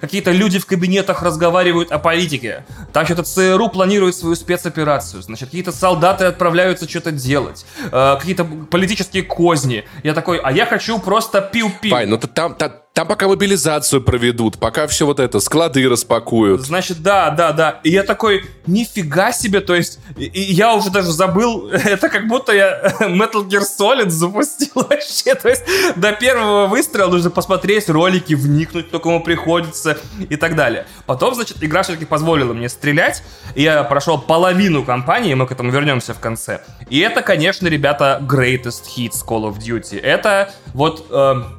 [0.00, 2.64] Какие-то люди в кабинетах разговаривают о политике.
[2.92, 5.22] Так что ЦРУ планирует свою спецоперацию.
[5.22, 7.64] Значит, какие-то солдаты отправляются что-то делать.
[7.92, 9.84] Э, какие-то политические козни.
[10.02, 11.90] Я такой, а я хочу просто пиу-пиу.
[11.90, 16.62] Пай, ну ты там, там, там пока мобилизацию проведут, пока все вот это, склады распакуют.
[16.62, 17.80] Значит, да, да, да.
[17.84, 22.26] И я такой, нифига себе, то есть, и, и я уже даже забыл, это как
[22.26, 25.36] будто я Metal Gear Solid запустил вообще.
[25.36, 25.62] То есть,
[25.94, 29.96] до первого выстрела нужно посмотреть ролики, вникнуть, кто кому приходится
[30.28, 30.84] и так далее.
[31.06, 33.22] Потом, значит, игра все-таки позволила мне стрелять,
[33.54, 36.62] и я прошел половину кампании, мы к этому вернемся в конце.
[36.90, 40.00] И это, конечно, ребята, greatest hits Call of Duty.
[40.00, 41.06] Это вот...
[41.10, 41.57] Э,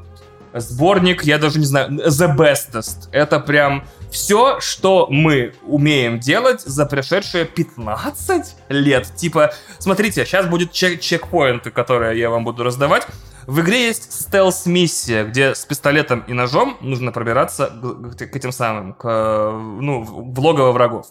[0.53, 3.09] сборник, я даже не знаю, The Bestest.
[3.11, 9.07] Это прям все, что мы умеем делать за прошедшие 15 лет.
[9.15, 13.05] Типа, смотрите, сейчас будет чек чекпоинты, которые я вам буду раздавать.
[13.45, 17.71] В игре есть стелс-миссия, где с пистолетом и ножом нужно пробираться
[18.17, 21.07] к, этим самым, к, ну, в логово врагов.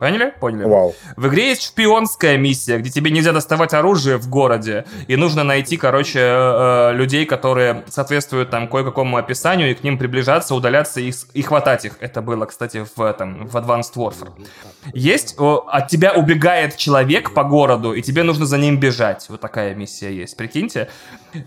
[0.00, 0.32] Поняли?
[0.40, 0.64] Поняли.
[0.64, 0.94] Вау.
[1.16, 5.76] В игре есть шпионская миссия, где тебе нельзя доставать оружие в городе, и нужно найти,
[5.76, 11.12] короче, э, э, людей, которые соответствуют там кое-какому описанию, и к ним приближаться, удаляться и,
[11.34, 11.98] и хватать их.
[12.00, 14.32] Это было, кстати, в этом, в Advanced Warfare.
[14.94, 19.26] Есть, от тебя убегает человек по городу, и тебе нужно за ним бежать.
[19.28, 20.88] Вот такая миссия есть, прикиньте.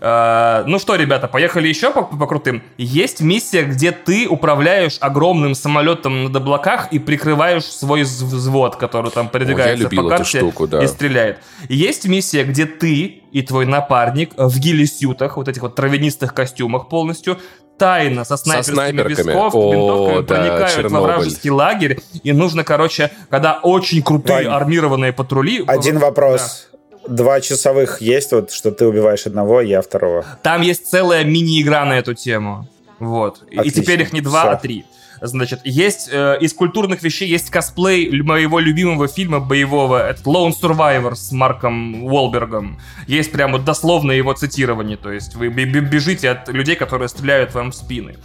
[0.00, 2.62] Э, ну что, ребята, поехали еще по, по крутым.
[2.78, 8.04] Есть миссия, где ты управляешь огромным самолетом на облаках и прикрываешь свой
[8.44, 10.82] взвод, который там передвигается по карте штуку, да.
[10.82, 11.38] и стреляет.
[11.68, 17.38] Есть миссия, где ты и твой напарник в гилисютах, вот этих вот травянистых костюмах полностью,
[17.78, 19.26] тайно со снайперскими, со снайперками.
[19.28, 20.96] Висков, О, винтовками да, проникают Чернобыль.
[20.96, 25.64] во вражеский лагерь, и нужно, короче, когда очень крутые Вань, армированные патрули...
[25.66, 26.68] Один вопрос.
[26.70, 26.78] Да.
[27.06, 30.24] Два часовых есть, вот, что ты убиваешь одного, я второго.
[30.42, 32.68] Там есть целая мини-игра на эту тему.
[32.98, 33.42] Вот.
[33.42, 33.62] Отлично.
[33.62, 34.50] И теперь их не два, Все.
[34.50, 34.84] а три.
[35.26, 41.14] Значит, есть э, из культурных вещей есть косплей моего любимого фильма боевого, это Lone Survivor
[41.14, 42.78] с Марком Уолбергом.
[43.06, 47.74] Есть прямо дословное его цитирование, то есть вы бежите от людей, которые стреляют вам в
[47.74, 48.16] спины.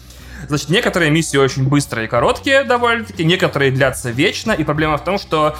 [0.50, 5.18] Значит, некоторые миссии очень быстрые и короткие довольно-таки, некоторые длятся вечно, и проблема в том,
[5.18, 5.56] что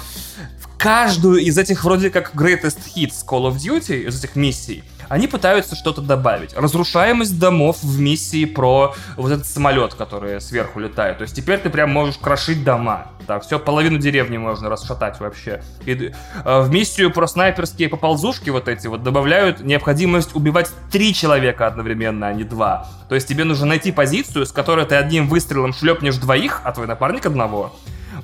[0.60, 5.26] в каждую из этих вроде как greatest hits Call of Duty, из этих миссий, они
[5.26, 6.56] пытаются что-то добавить.
[6.56, 11.18] Разрушаемость домов в миссии про вот этот самолет, который сверху летает.
[11.18, 13.08] То есть теперь ты прям можешь крошить дома.
[13.26, 15.64] Так, все, половину деревни можно расшатать вообще.
[15.84, 16.12] И
[16.44, 22.28] э, в миссию про снайперские поползушки вот эти вот добавляют необходимость убивать три человека одновременно,
[22.28, 22.86] а не два.
[23.08, 26.86] То есть тебе нужно найти позицию, с которой ты одним выстрелом шлепнешь двоих, а твой
[26.86, 27.74] напарник одного.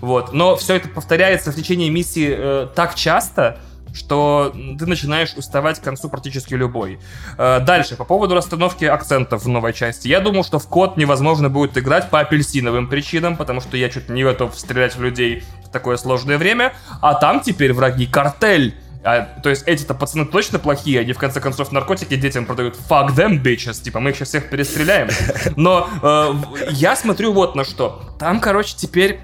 [0.00, 0.32] Вот.
[0.32, 3.58] Но все это повторяется в течение миссии э, так часто,
[3.96, 7.00] что ты начинаешь уставать к концу практически любой.
[7.38, 10.08] Э, дальше, по поводу расстановки акцентов в новой части.
[10.08, 14.08] Я думал, что в код невозможно будет играть по апельсиновым причинам, потому что я чуть
[14.08, 16.74] не готов стрелять в людей в такое сложное время.
[17.00, 18.74] А там теперь враги картель.
[19.02, 22.76] А, то есть эти-то пацаны точно плохие, они в конце концов наркотики детям продают.
[22.90, 23.80] Fuck them, bitches.
[23.80, 25.08] Типа мы их сейчас всех перестреляем.
[25.56, 26.34] Но э,
[26.70, 28.02] я смотрю вот на что.
[28.18, 29.20] Там, короче, теперь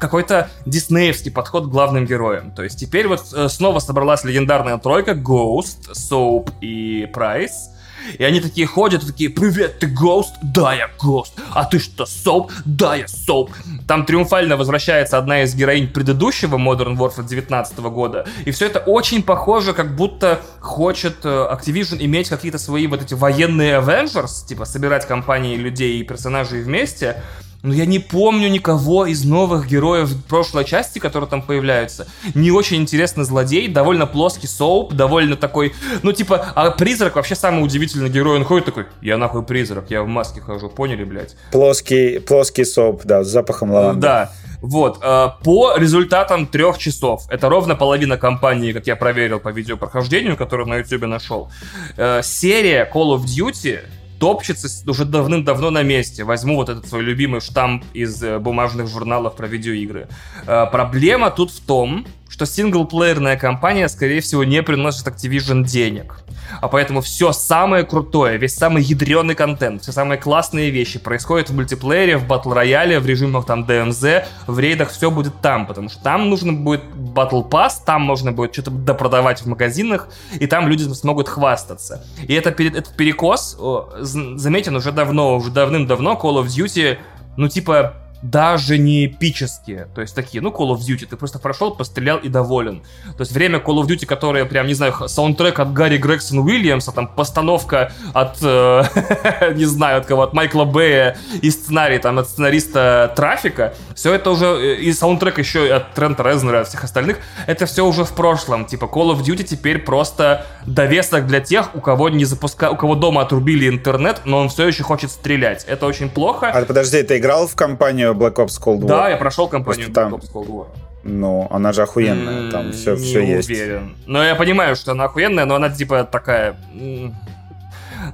[0.00, 2.50] какой-то диснеевский подход к главным героям.
[2.52, 7.70] То есть теперь вот э, снова собралась легендарная тройка Ghost, Soap и Price.
[8.18, 10.32] И они такие ходят, такие, привет, ты Ghost?
[10.42, 11.32] Да, я Ghost.
[11.52, 12.50] А ты что, Soap?
[12.64, 13.50] Да, я Soap.
[13.86, 18.26] Там триумфально возвращается одна из героинь предыдущего Modern Warfare 19 года.
[18.46, 23.14] И все это очень похоже, как будто хочет э, Activision иметь какие-то свои вот эти
[23.14, 27.22] военные Avengers, типа собирать компании людей и персонажей вместе.
[27.62, 32.06] Но я не помню никого из новых героев прошлой части, которые там появляются.
[32.34, 35.74] Не очень интересный злодей, довольно плоский Soap, довольно такой...
[36.02, 38.36] Ну, типа, а призрак вообще самый удивительный герой.
[38.36, 41.36] Он ходит такой, я нахуй призрак, я в маске хожу, поняли, блядь?
[41.52, 44.00] Плоский, плоский Soap, да, с запахом лаванды.
[44.00, 44.32] Да.
[44.62, 50.36] Вот, э, по результатам трех часов, это ровно половина кампании, как я проверил по видеопрохождению,
[50.36, 51.50] которую на YouTube нашел,
[51.96, 53.80] э, серия Call of Duty
[54.20, 56.24] топчется уже давным-давно на месте.
[56.24, 60.08] Возьму вот этот свой любимый штамп из э, бумажных журналов про видеоигры.
[60.46, 62.06] Э, проблема тут в том,
[62.40, 66.20] что синглплеерная кампания, скорее всего, не приносит Activision денег.
[66.62, 71.54] А поэтому все самое крутое, весь самый ядреный контент, все самые классные вещи происходят в
[71.54, 76.02] мультиплеере, в батл рояле, в режимах там DMZ, в рейдах все будет там, потому что
[76.02, 80.84] там нужно будет батл пасс, там можно будет что-то допродавать в магазинах, и там люди
[80.94, 82.06] смогут хвастаться.
[82.26, 83.58] И это, этот перекос
[84.00, 86.96] заметен уже давно, уже давным-давно Call of Duty,
[87.36, 89.88] ну типа даже не эпические.
[89.94, 92.82] То есть такие, ну, Call of Duty, ты просто прошел, пострелял и доволен.
[93.16, 96.92] То есть время Call of Duty, которое прям, не знаю, саундтрек от Гарри Грегсон Уильямса,
[96.92, 102.28] там, постановка от, э, не знаю, от кого, от Майкла Бэя и сценарий там от
[102.28, 107.18] сценариста Трафика, все это уже, э, и саундтрек еще от Трента Резнера от всех остальных,
[107.46, 108.66] это все уже в прошлом.
[108.66, 112.70] Типа Call of Duty теперь просто довесок для тех, у кого не запуска...
[112.70, 115.64] у кого дома отрубили интернет, но он все еще хочет стрелять.
[115.64, 116.50] Это очень плохо.
[116.50, 118.86] А подожди, ты играл в кампанию Black Ops Cold War.
[118.86, 120.14] Да, я прошел кампанию Black там...
[120.14, 120.66] Ops Cold War.
[121.02, 123.48] Ну, она же охуенная, там все, все есть.
[123.48, 123.96] уверен.
[124.06, 126.56] Но я понимаю, что она охуенная, но она типа такая...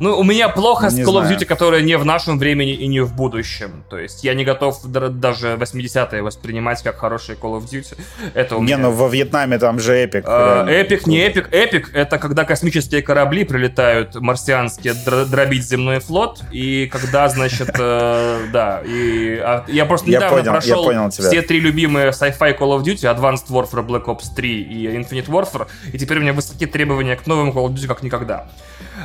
[0.00, 2.86] Ну, у меня плохо не с Call of Duty, которая не в нашем времени и
[2.86, 3.84] не в будущем.
[3.88, 7.96] То есть я не готов даже 80-е воспринимать как хорошие Call of Duty.
[8.34, 8.78] Это у не, меня...
[8.78, 10.24] ну во Вьетнаме там же epic.
[10.26, 11.48] А, epic, не epic.
[11.52, 16.40] Epic— это когда космические корабли прилетают, марсианские, дробить земной флот.
[16.52, 18.82] И когда, значит, э, да.
[18.84, 23.86] И, а, я просто недавно прошел все три любимые sci-fi Call of Duty, Advanced Warfare,
[23.86, 25.66] Black Ops 3 и Infinite Warfare.
[25.92, 28.46] И теперь у меня высокие требования к новым Call of Duty как никогда.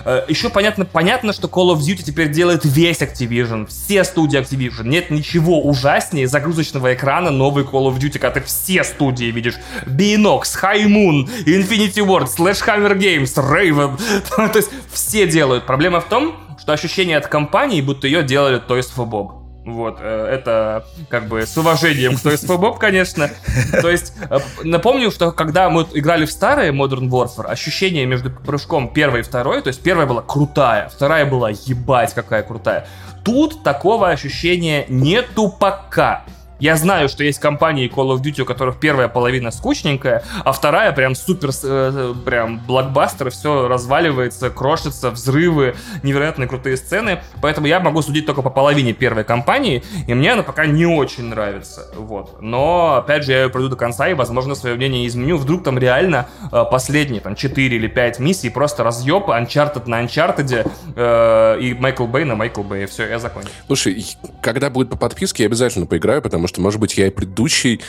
[0.06, 4.40] Э, Еще понятно понятно, понятно, что Call of Duty теперь делает весь Activision, все студии
[4.40, 4.88] Activision.
[4.88, 9.56] Нет ничего ужаснее загрузочного экрана новый Call of Duty, когда ты все студии видишь.
[9.86, 14.00] Binox, High Moon, Infinity Ward, Sledgehammer Games, Raven.
[14.52, 15.66] То есть все делают.
[15.66, 19.41] Проблема в том, что ощущение от компании, будто ее делали Toys for Bob.
[19.64, 23.30] Вот, э, это как бы с уважением к for Bob, конечно.
[23.82, 28.92] То есть, э, напомню, что когда мы играли в старые Modern Warfare, ощущение между прыжком
[28.92, 32.88] первой и второй, то есть первая была крутая, вторая была ебать какая крутая.
[33.24, 36.26] Тут такого ощущения нету пока.
[36.62, 40.92] Я знаю, что есть компании Call of Duty, у которых первая половина скучненькая, а вторая
[40.92, 45.74] прям супер, э, прям блокбастер, все разваливается, крошится, взрывы,
[46.04, 47.24] невероятные крутые сцены.
[47.42, 51.30] Поэтому я могу судить только по половине первой кампании, и мне она пока не очень
[51.30, 51.88] нравится.
[51.96, 52.40] Вот.
[52.42, 55.38] Но, опять же, я ее пройду до конца и, возможно, свое мнение изменю.
[55.38, 60.70] Вдруг там реально э, последние там 4 или 5 миссий просто разъеб, Uncharted на Uncharted
[60.96, 62.86] э, и Майкл Бэй на Майкл Бэй.
[62.86, 63.50] Все, я закончил.
[63.66, 64.06] Слушай,
[64.44, 67.82] когда будет по подписке, я обязательно поиграю, потому что, может быть, я и предыдущий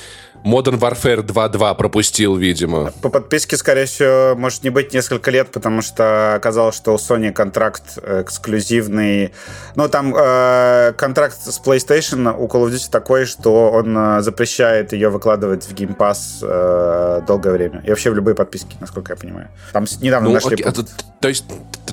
[0.44, 2.92] Modern Warfare 2.2 пропустил, видимо.
[3.00, 7.32] По подписке, скорее всего, может не быть несколько лет, потому что оказалось, что у Sony
[7.32, 9.32] контракт эксклюзивный.
[9.76, 14.92] Ну, там э, контракт с PlayStation у Call of Duty такой, что он э, запрещает
[14.92, 17.82] ее выкладывать в Game Pass э, долгое время.
[17.86, 19.48] И вообще в любые подписки, насколько я понимаю.
[19.72, 20.54] Там недавно ну, нашли...
[20.54, 20.84] Окей, а то,
[21.20, 21.44] то, есть,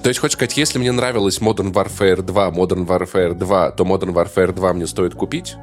[0.02, 4.14] то есть, хочешь сказать, если мне нравилась Modern Warfare 2, Modern Warfare 2, то Modern
[4.14, 5.56] Warfare 2 мне стоит купить?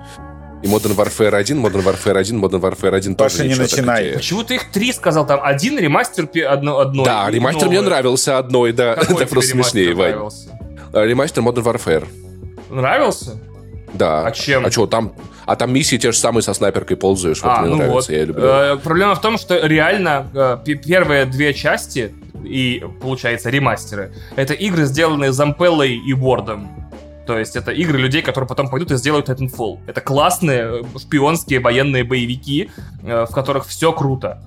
[0.62, 4.02] И Modern Warfare 1, Modern Warfare 1, Modern Warfare 1 Паша, тоже не начинай.
[4.02, 4.14] Такие.
[4.14, 5.26] Почему ты их три сказал?
[5.26, 7.04] Там один ремастер одно, одной.
[7.04, 7.78] Да, ремастер новое.
[7.80, 8.94] мне нравился одной, да.
[8.94, 10.14] Какой Это просто смешнее, Вань.
[10.92, 12.08] А, ремастер Modern Warfare.
[12.70, 13.38] Нравился?
[13.92, 14.26] Да.
[14.26, 14.66] А чем?
[14.66, 15.12] А что, там...
[15.44, 17.40] А там миссии те же самые со снайперкой ползаешь.
[17.40, 18.10] Вот а, мне ну нравится, вот.
[18.10, 18.44] я люблю.
[18.44, 22.12] Э, проблема в том, что реально э, первые две части
[22.44, 26.85] и, получается, ремастеры, это игры, сделанные Зампеллой и Вордом.
[27.26, 29.80] То есть это игры людей, которые потом пойдут и сделают Titanfall.
[29.86, 32.70] Это классные э, шпионские военные боевики,
[33.02, 34.42] э, в которых все круто.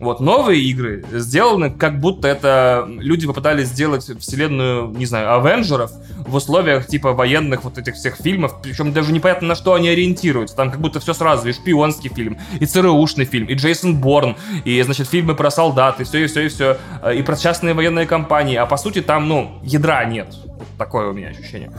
[0.00, 5.92] Вот новые игры сделаны, как будто это люди попытались сделать вселенную, не знаю, Авенджеров
[6.26, 10.56] в условиях типа военных вот этих всех фильмов, причем даже непонятно на что они ориентируются.
[10.56, 14.82] Там как будто все сразу, и шпионский фильм, и ЦРУшный фильм, и Джейсон Борн, и,
[14.82, 16.76] значит, фильмы про солдат, и все, и все, и все,
[17.14, 18.56] и про частные военные компании.
[18.56, 20.34] А по сути там, ну, ядра нет.
[20.78, 21.70] Такое у меня ощущение.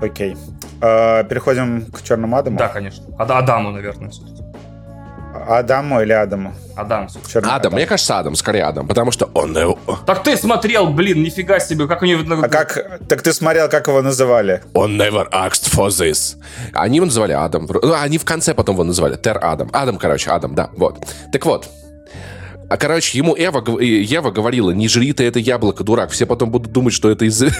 [0.00, 0.36] Окей.
[0.80, 2.58] А, переходим к Черному Адаму.
[2.58, 3.04] Да, конечно.
[3.18, 4.10] Ад Адаму, наверное,
[5.48, 6.54] Адаму или Адаму?
[6.76, 7.08] Адам.
[7.28, 7.56] Черный Адам.
[7.56, 7.72] Адам.
[7.74, 9.78] Мне кажется, Адам, скорее Адам, потому что он его...
[10.06, 12.22] Так ты смотрел, блин, нифига себе, как у него...
[12.42, 13.00] А как...
[13.08, 14.62] Так ты смотрел, как его называли?
[14.74, 16.36] Он never asked for this.
[16.72, 17.68] Они его называли Адам.
[17.68, 19.70] Ну, они в конце потом его называли Тер Адам.
[19.72, 20.98] Адам, короче, Адам, да, вот.
[21.32, 21.68] Так вот,
[22.68, 26.10] а, короче, ему Эва, Ева говорила, не жри ты это яблоко, дурак.
[26.10, 27.42] Все потом будут думать, что это из...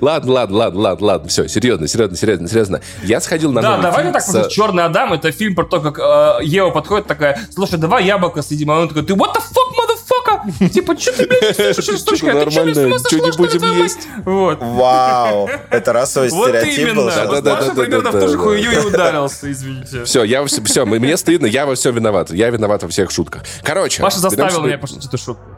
[0.00, 2.80] Ладно, ладно, ладно, ладно, ладно, все, серьезно, серьезно, серьезно, серьезно.
[3.02, 4.48] Я сходил на Да, давай так, с...
[4.48, 8.70] «Черный Адам»— это фильм про то, как э, Ева подходит такая, слушай, давай яблоко съедим,
[8.70, 9.85] а он такой, ты what the fuck, motherfucker?
[10.72, 12.26] Типа, что ты, блядь, слышишь, сучка?
[12.26, 14.08] Нормально, что не будем есть?
[14.24, 14.58] Вот.
[14.60, 17.06] Вау, это расовый стереотип был.
[17.06, 20.04] Да, да, да, примерно в ту же хуйню и ударился, извините.
[20.04, 22.30] Все, я все, мне стыдно, я во всем виноват.
[22.30, 23.42] Я виноват во всех шутках.
[23.62, 24.02] Короче.
[24.02, 25.55] Паша заставил меня пошутить эту шутку.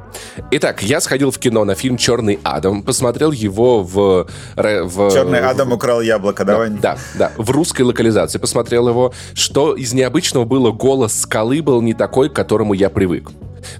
[0.50, 4.26] Итак, я сходил в кино на фильм «Черный Адам», посмотрел его в...
[4.56, 6.70] в «Черный Адам украл яблоко», давай.
[6.70, 9.12] Да, да, в русской локализации посмотрел его.
[9.34, 13.30] Что из необычного было, голос скалы был не такой, к которому я привык.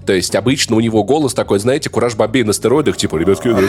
[0.05, 3.61] То есть обычно у него голос такой, знаете, кураж бабей на стероидах, типа, ребятки, ну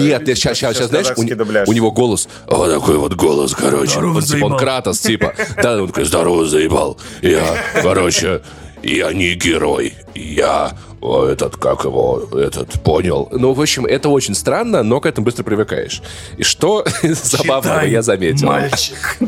[0.00, 4.00] Нет, сейчас, сейчас, сейчас, знаешь, у него голос, вот такой вот голос, короче.
[4.22, 5.34] Типа, он Кратос, типа.
[5.62, 6.98] Да, он такой, здорово, заебал.
[7.20, 7.42] Я,
[7.82, 8.40] короче,
[8.82, 9.94] я не герой.
[10.14, 13.28] Я этот, как его, этот, понял.
[13.32, 16.00] Ну, в общем, это очень странно, но к этому быстро привыкаешь.
[16.36, 18.46] И что забавного я заметил.
[18.46, 19.18] мальчик.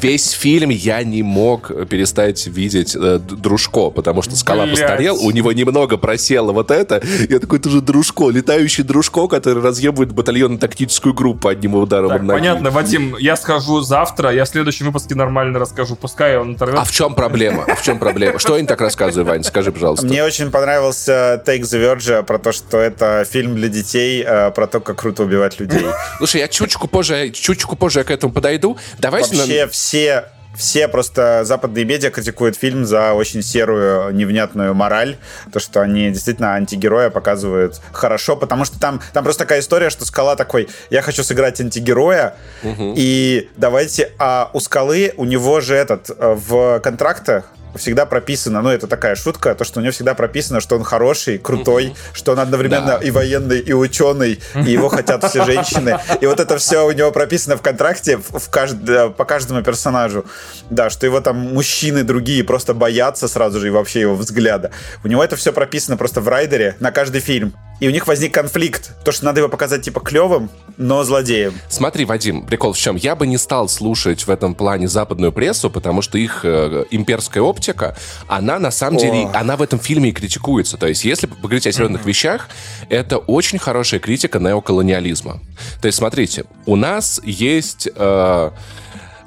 [0.00, 4.78] Весь фильм я не мог перестать видеть э, Дружко, потому что скала Блять.
[4.78, 7.02] постарел, у него немного просело вот это.
[7.28, 12.70] Я такой, это же Дружко, летающий Дружко, который разъебывает батальонно-тактическую группу одним ударом так, понятно,
[12.70, 16.78] Вадим, я схожу завтра, я в следующем выпуске нормально расскажу, пускай он оторвет.
[16.78, 17.64] А в чем проблема?
[17.66, 18.38] А в чем проблема?
[18.38, 19.42] Что я не так рассказываю, Вань?
[19.42, 20.06] Скажи, пожалуйста.
[20.06, 24.50] Мне очень понравилось понравился Take the Verge про то, что это фильм для детей, э,
[24.50, 25.86] про то, как круто убивать людей.
[26.18, 28.76] Слушай, я чуточку позже, чуточку позже к этому подойду.
[28.98, 29.70] Давайте Вообще нам...
[29.70, 30.24] все
[30.54, 35.16] все просто западные медиа критикуют фильм за очень серую, невнятную мораль.
[35.52, 40.04] То, что они действительно антигероя показывают хорошо, потому что там, там просто такая история, что
[40.04, 42.92] Скала такой, я хочу сыграть антигероя, угу.
[42.94, 44.12] и давайте...
[44.18, 49.14] А у Скалы, у него же этот, э, в контрактах всегда прописано, ну, это такая
[49.14, 52.98] шутка, то, что у него всегда прописано, что он хороший, крутой, что он одновременно да.
[52.98, 55.98] и военный, и ученый, и его хотят все женщины.
[56.20, 58.76] И вот это все у него прописано в контракте в кажд...
[59.16, 60.24] по каждому персонажу.
[60.70, 64.70] Да, что его там мужчины другие просто боятся сразу же и вообще его взгляда.
[65.04, 67.54] У него это все прописано просто в райдере на каждый фильм.
[67.80, 68.92] И у них возник конфликт.
[69.04, 71.54] То, что надо его показать типа клевым, но злодеем.
[71.68, 72.96] Смотри, Вадим, прикол в чем?
[72.96, 77.42] Я бы не стал слушать в этом плане западную прессу, потому что их э, имперская
[77.42, 77.96] оптика,
[78.26, 79.00] она на самом О.
[79.00, 80.76] деле, она в этом фильме и критикуется.
[80.76, 82.08] То есть, если поговорить о серьезных mm-hmm.
[82.08, 82.48] вещах,
[82.88, 85.40] это очень хорошая критика неоколониализма.
[85.80, 87.88] То есть, смотрите, у нас есть...
[87.94, 88.50] Э,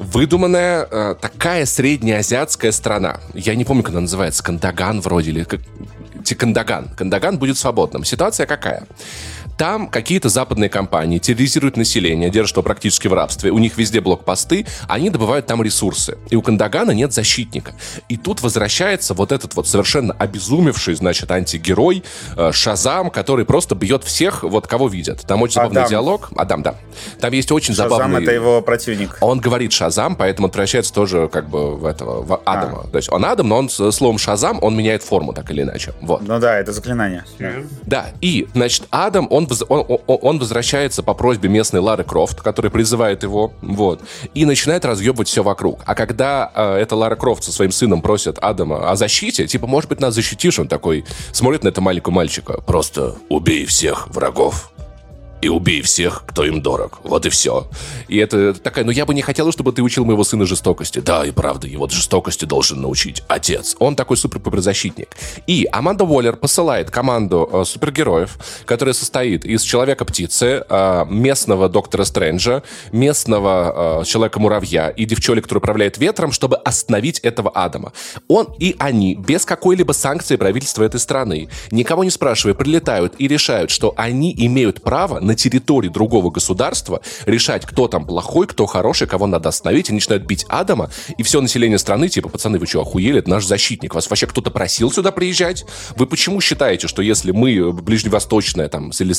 [0.02, 3.20] выдуманная э, такая среднеазиатская страна.
[3.36, 5.62] Я не помню, как она называется, Кандаган вроде, или как...
[6.36, 6.90] Кандаган.
[6.96, 8.04] Кандаган будет свободным.
[8.04, 8.84] Ситуация какая?
[9.62, 13.52] Там какие-то западные компании терроризируют население, держат его практически в рабстве.
[13.52, 16.18] У них везде блокпосты, они добывают там ресурсы.
[16.32, 17.76] И у Кандагана нет защитника.
[18.10, 22.04] И тут возвращается вот этот вот совершенно обезумевший, значит, антигерой
[22.38, 25.22] э, Шазам, который просто бьет всех, вот кого видят.
[25.28, 25.92] Там очень забавный Адам.
[25.92, 26.32] диалог.
[26.36, 26.74] Адам, да.
[27.20, 28.16] Там есть очень Шазам забавный...
[28.16, 29.20] Шазам это его противник.
[29.22, 32.86] Он говорит Шазам, поэтому он превращается тоже как бы в этого, в Адама.
[32.86, 32.88] А.
[32.88, 35.94] То есть он Адам, но он с словом Шазам, он меняет форму так или иначе.
[36.02, 36.28] Вот.
[36.28, 37.26] Ну да, это заклинание.
[37.84, 43.24] Да, и, значит, Адам, он он, он, возвращается по просьбе местной Лары Крофт, которая призывает
[43.24, 44.02] его, вот,
[44.34, 45.82] и начинает разъебывать все вокруг.
[45.86, 49.90] А когда э, эта Лара Крофт со своим сыном просит Адама о защите, типа, может
[49.90, 52.62] быть, нас защитишь, он такой смотрит на это маленького мальчика.
[52.62, 54.72] Просто убей всех врагов
[55.42, 57.00] и убей всех, кто им дорог.
[57.04, 57.68] Вот и все.
[58.08, 61.00] И это такая, ну я бы не хотела, чтобы ты учил моего сына жестокости.
[61.00, 63.76] Да, и правда, его жестокости должен научить отец.
[63.80, 65.10] Он такой суперзащитник.
[65.48, 72.64] И Аманда Уоллер посылает команду э, супергероев, которая состоит из Человека-птицы, э, местного Доктора Стрэнджа,
[72.92, 77.94] местного э, Человека-муравья и девчонки, который управляет ветром, чтобы остановить этого Адама.
[78.28, 83.72] Он и они, без какой-либо санкции правительства этой страны, никого не спрашивая, прилетают и решают,
[83.72, 89.28] что они имеют право на территории другого государства решать, кто там плохой, кто хороший, кого
[89.28, 93.20] надо остановить, и начинают бить Адама, и все население страны, типа, пацаны, вы что, охуели?
[93.20, 93.96] Это наш защитник.
[93.96, 95.66] Вас вообще кто-то просил сюда приезжать?
[95.96, 99.14] Вы почему считаете, что если мы ближневосточная там, или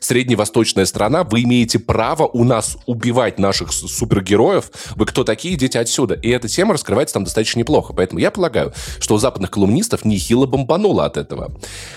[0.00, 4.70] средневосточная страна, вы имеете право у нас убивать наших супергероев?
[4.96, 5.54] Вы кто такие?
[5.54, 6.14] Идите отсюда.
[6.14, 7.92] И эта тема раскрывается там достаточно неплохо.
[7.92, 11.52] Поэтому я полагаю, что у западных колумнистов нехило бомбануло от этого.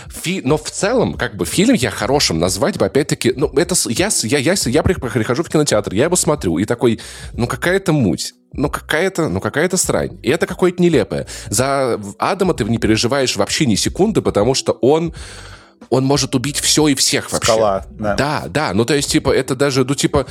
[0.09, 0.41] Фи...
[0.43, 4.37] Но в целом, как бы, фильм я хорошим назвать бы, опять-таки, ну, это я, я,
[4.37, 6.99] я, я прихожу в кинотеатр, я его смотрю, и такой,
[7.33, 10.19] ну, какая-то муть ну какая-то, ну какая-то срань.
[10.21, 11.27] И это какое-то нелепое.
[11.49, 15.13] За Адама ты не переживаешь вообще ни секунды, потому что он
[15.89, 17.51] он может убить все и всех вообще.
[17.51, 18.15] Скала, да.
[18.15, 18.73] Да, да.
[18.73, 20.25] Ну, то есть, типа, это даже, ну, типа,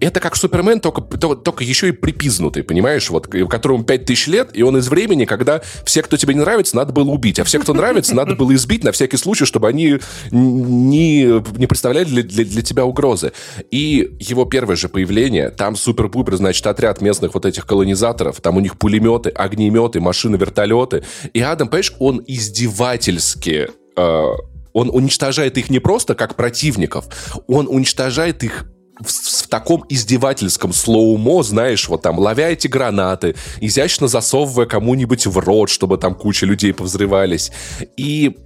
[0.00, 4.76] это как Супермен, только, только еще и припизнутый, понимаешь, вот, которому 5000 лет, и он
[4.78, 8.14] из времени, когда все, кто тебе не нравится, надо было убить, а все, кто нравится,
[8.14, 9.98] надо было избить на всякий случай, чтобы они
[10.30, 13.32] не, не представляли для, для, для тебя угрозы.
[13.70, 18.60] И его первое же появление, там супер-пупер, значит, отряд местных вот этих колонизаторов, там у
[18.60, 21.04] них пулеметы, огнеметы, машины, вертолеты.
[21.32, 24.24] И Адам, понимаешь, он издевательски э,
[24.72, 27.06] он уничтожает их не просто как противников,
[27.48, 28.69] он уничтожает их
[29.00, 35.38] в, в таком издевательском слоумо, знаешь, вот там, ловя эти гранаты, изящно засовывая кому-нибудь в
[35.38, 37.50] рот, чтобы там куча людей повзрывались.
[37.96, 38.36] И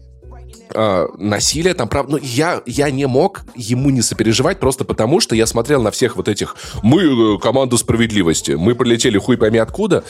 [0.74, 5.35] э, насилие там, правда, ну, я, я не мог ему не сопереживать просто потому, что
[5.35, 10.05] я смотрел на всех вот этих «мы э, команда справедливости», «мы прилетели хуй пойми откуда»,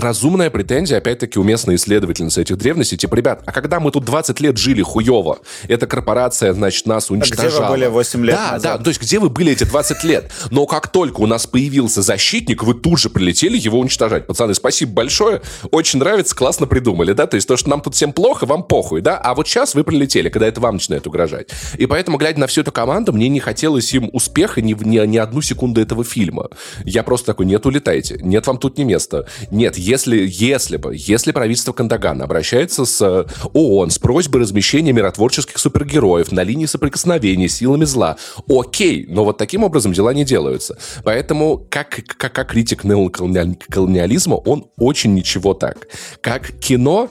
[0.00, 2.96] разумная претензия, опять-таки, у местной исследовательницы этих древностей.
[2.96, 5.38] Типа, ребят, а когда мы тут 20 лет жили хуево,
[5.68, 7.46] эта корпорация, значит, нас уничтожала.
[7.48, 8.78] А где вы были 8 лет Да, назад?
[8.78, 10.30] да, то есть где вы были эти 20 лет?
[10.50, 14.26] Но как только у нас появился защитник, вы тут же прилетели его уничтожать.
[14.26, 17.26] Пацаны, спасибо большое, очень нравится, классно придумали, да?
[17.26, 19.16] То есть то, что нам тут всем плохо, вам похуй, да?
[19.18, 21.48] А вот сейчас вы прилетели, когда это вам начинает угрожать.
[21.78, 25.16] И поэтому, глядя на всю эту команду, мне не хотелось им успеха ни, ни, ни
[25.16, 26.48] одну секунду этого фильма.
[26.84, 29.26] Я просто такой, нет, улетайте, нет, вам тут не место.
[29.50, 35.58] Нет, если, если бы, если правительство Кандагана обращается с э, ООН с просьбой размещения миротворческих
[35.58, 38.16] супергероев на линии соприкосновения с силами зла,
[38.48, 40.78] окей, но вот таким образом дела не делаются.
[41.04, 45.88] Поэтому как, как, как критик неоколониализма, он очень ничего так.
[46.20, 47.10] Как кино,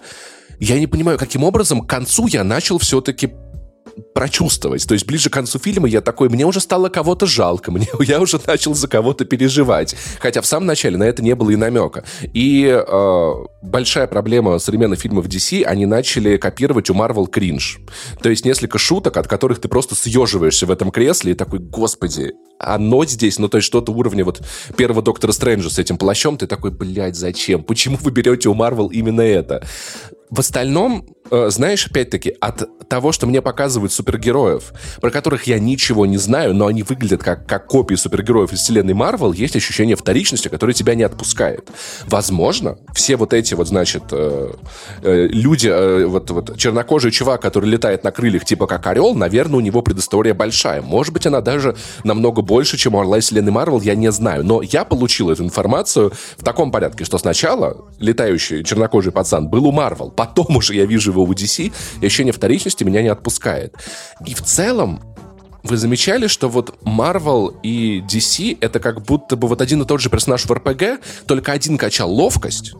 [0.60, 3.31] я не понимаю, каким образом к концу я начал все-таки
[4.14, 4.88] прочувствовать.
[4.88, 8.19] То есть ближе к концу фильма я такой, мне уже стало кого-то жалко, мне, я
[8.22, 9.95] уже начал за кого-то переживать.
[10.19, 12.03] Хотя в самом начале на это не было и намека.
[12.34, 17.80] И э, большая проблема современных фильмов DC, они начали копировать у Marvel кринж.
[18.22, 22.34] То есть несколько шуток, от которых ты просто съеживаешься в этом кресле и такой, господи,
[22.60, 24.41] оно здесь, ну то есть что-то уровня вот
[24.77, 27.64] первого Доктора Стрэнджа с этим плащом, ты такой, блядь, зачем?
[27.64, 29.65] Почему вы берете у Marvel именно это?
[30.30, 36.06] В остальном, э, знаешь, опять-таки, от того, что мне показывают супергероев, про которых я ничего
[36.06, 40.50] не знаю, но они выглядят как, как копии супергероев из вселенной Марвел, есть ощущение вторичности,
[40.50, 41.70] которое тебя не отпускает.
[42.08, 44.54] Возможно, все вот эти вот, значит, э,
[45.02, 49.58] э, люди, э, вот, вот чернокожий чувак, который летает на крыльях типа как орел, наверное,
[49.58, 50.82] у него предыстория большая.
[50.82, 54.44] Может быть, она даже намного больше, чем у Орла из вселенной Марвел, я не знаю.
[54.44, 59.72] Но я получил эту информацию в таком порядке, что сначала летающий чернокожий пацан был у
[59.72, 61.72] Марвел, потом уже я вижу его в DC,
[62.02, 63.76] и ощущение вторичности меня не отпускает.
[64.26, 65.02] И в целом,
[65.64, 70.02] вы замечали, что вот Marvel и DC это как будто бы вот один и тот
[70.02, 72.74] же персонаж в РПГ, только один качал ловкость,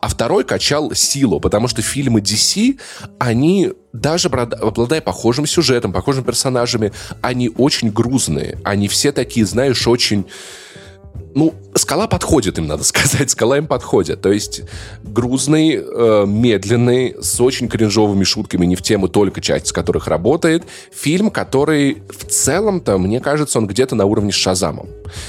[0.00, 2.78] а второй качал силу, потому что фильмы DC,
[3.18, 8.60] они даже обладая похожим сюжетом, похожими персонажами, они очень грузные.
[8.62, 10.26] Они все такие, знаешь, очень
[11.36, 13.30] ну, скала подходит им, надо сказать.
[13.30, 14.22] Скала им подходит.
[14.22, 14.62] То есть
[15.04, 20.64] грузный, э, медленный, с очень кринжовыми шутками, не в тему только часть, с которых работает.
[20.92, 24.88] Фильм, который в целом-то, мне кажется, он где-то на уровне с Шазамом.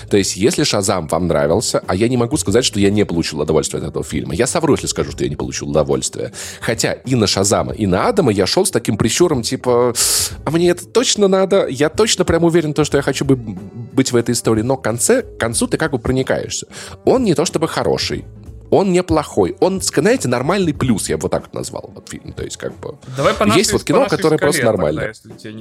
[0.10, 3.42] То есть если Шазам вам нравился, а я не могу сказать, что я не получил
[3.42, 4.34] удовольствие от этого фильма.
[4.34, 6.32] Я совру, если скажу, что я не получил удовольствия.
[6.62, 9.94] Хотя и на Шазама, и на Адама я шел с таким прищуром, типа,
[10.46, 11.68] а мне это точно надо?
[11.68, 14.62] Я точно прям уверен, то, что я хочу быть в этой истории.
[14.62, 16.68] Но к, конце, к концу ты как бы проникаешься.
[17.06, 18.26] Он не то чтобы хороший,
[18.70, 19.56] он неплохой.
[19.60, 22.34] Он, знаете, нормальный плюс, я бы вот так вот назвал этот фильм.
[22.34, 22.96] То есть, как бы...
[23.16, 25.14] Давай по Есть вот кино, которое просто нормально.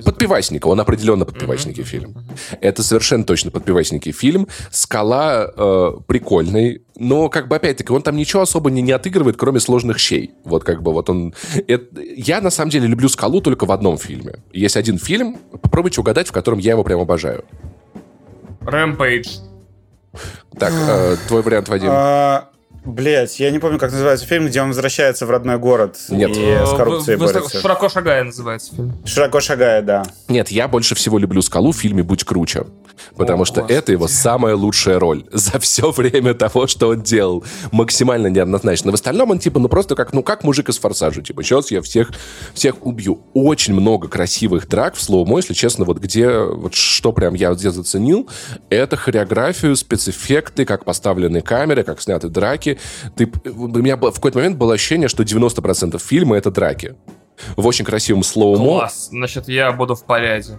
[0.04, 2.16] Подпивасника, он определенно подпивасники uh-huh, фильм.
[2.60, 4.48] Это совершенно точно подпивасники фильм.
[4.70, 9.60] Скала э, прикольный, но, как бы, опять-таки, он там ничего особо не, не отыгрывает, кроме
[9.60, 10.32] сложных щей.
[10.44, 11.34] Вот, как бы, вот он...
[11.68, 12.00] Это...
[12.00, 14.36] Я, на самом деле, люблю Скалу только в одном фильме.
[14.52, 17.44] Есть один фильм, попробуйте угадать, в котором я его прям обожаю.
[18.62, 19.28] Рэмпейдж.
[20.58, 21.88] Так, э, твой вариант, Вадим.
[21.90, 22.50] А,
[22.86, 26.30] Блять, я не помню, как называется фильм, где он возвращается в родной город Нет.
[26.36, 27.58] и с коррупцией борется.
[27.60, 28.94] «Широко шагая» называется фильм.
[29.04, 30.04] «Широко шагая», да.
[30.28, 32.64] Нет, я больше всего люблю «Скалу» в фильме «Будь круче».
[33.16, 33.78] Потому что господи.
[33.78, 37.44] это его самая лучшая роль за все время того, что он делал.
[37.72, 38.90] Максимально неоднозначно.
[38.90, 41.22] В остальном он типа, ну просто как, ну как мужик из «Форсажа».
[41.22, 42.10] Типа, сейчас я всех,
[42.54, 43.20] всех убью.
[43.34, 47.58] Очень много красивых драк в слоумо, если честно, вот где, вот что прям я вот
[47.58, 48.28] здесь заценил,
[48.70, 52.78] это хореографию, спецэффекты, как поставлены камеры, как сняты драки
[53.16, 56.96] ты, у меня в какой-то момент было ощущение, что 90% фильма— это драки.
[57.56, 58.80] В очень красивом слоумо.
[58.80, 60.58] Класс, значит, я буду в порядке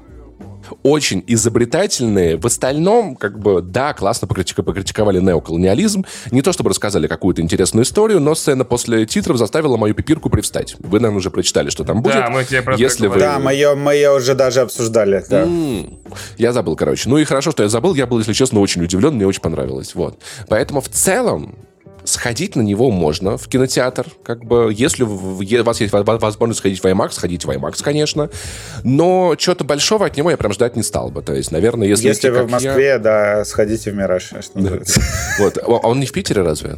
[0.84, 2.38] очень изобретательные.
[2.38, 6.06] В остальном, как бы, да, классно покритиковали неоколониализм.
[6.31, 10.76] Не то чтобы рассказали какую-то интересную историю, но сцена после титров заставила мою пипирку привстать.
[10.80, 12.15] Вы, наверное, уже прочитали, что там будет.
[12.15, 13.19] Да, мы тебе про Если вы...
[13.19, 15.23] Да, мы ее, мы ее уже даже обсуждали.
[15.30, 15.44] Да.
[15.44, 15.99] м
[16.38, 17.10] я забыл, короче.
[17.10, 17.95] Ну и хорошо, что я забыл.
[17.95, 19.15] Я был, если честно, очень удивлен.
[19.15, 19.95] Мне очень понравилось.
[19.95, 20.19] Вот.
[20.48, 21.56] Поэтому в целом
[22.08, 24.08] сходить на него можно в кинотеатр.
[24.24, 28.30] Как бы, если у вас есть возможность сходить в IMAX, сходите в IMAX, конечно.
[28.84, 31.22] Но чего-то большого от него я прям ждать не стал бы.
[31.22, 32.08] То есть, наверное, если...
[32.08, 33.00] Если вы в Москве, я...
[33.00, 34.32] да, сходите в «Мираж».
[35.40, 35.58] Вот.
[35.58, 36.78] А он не в Питере разве?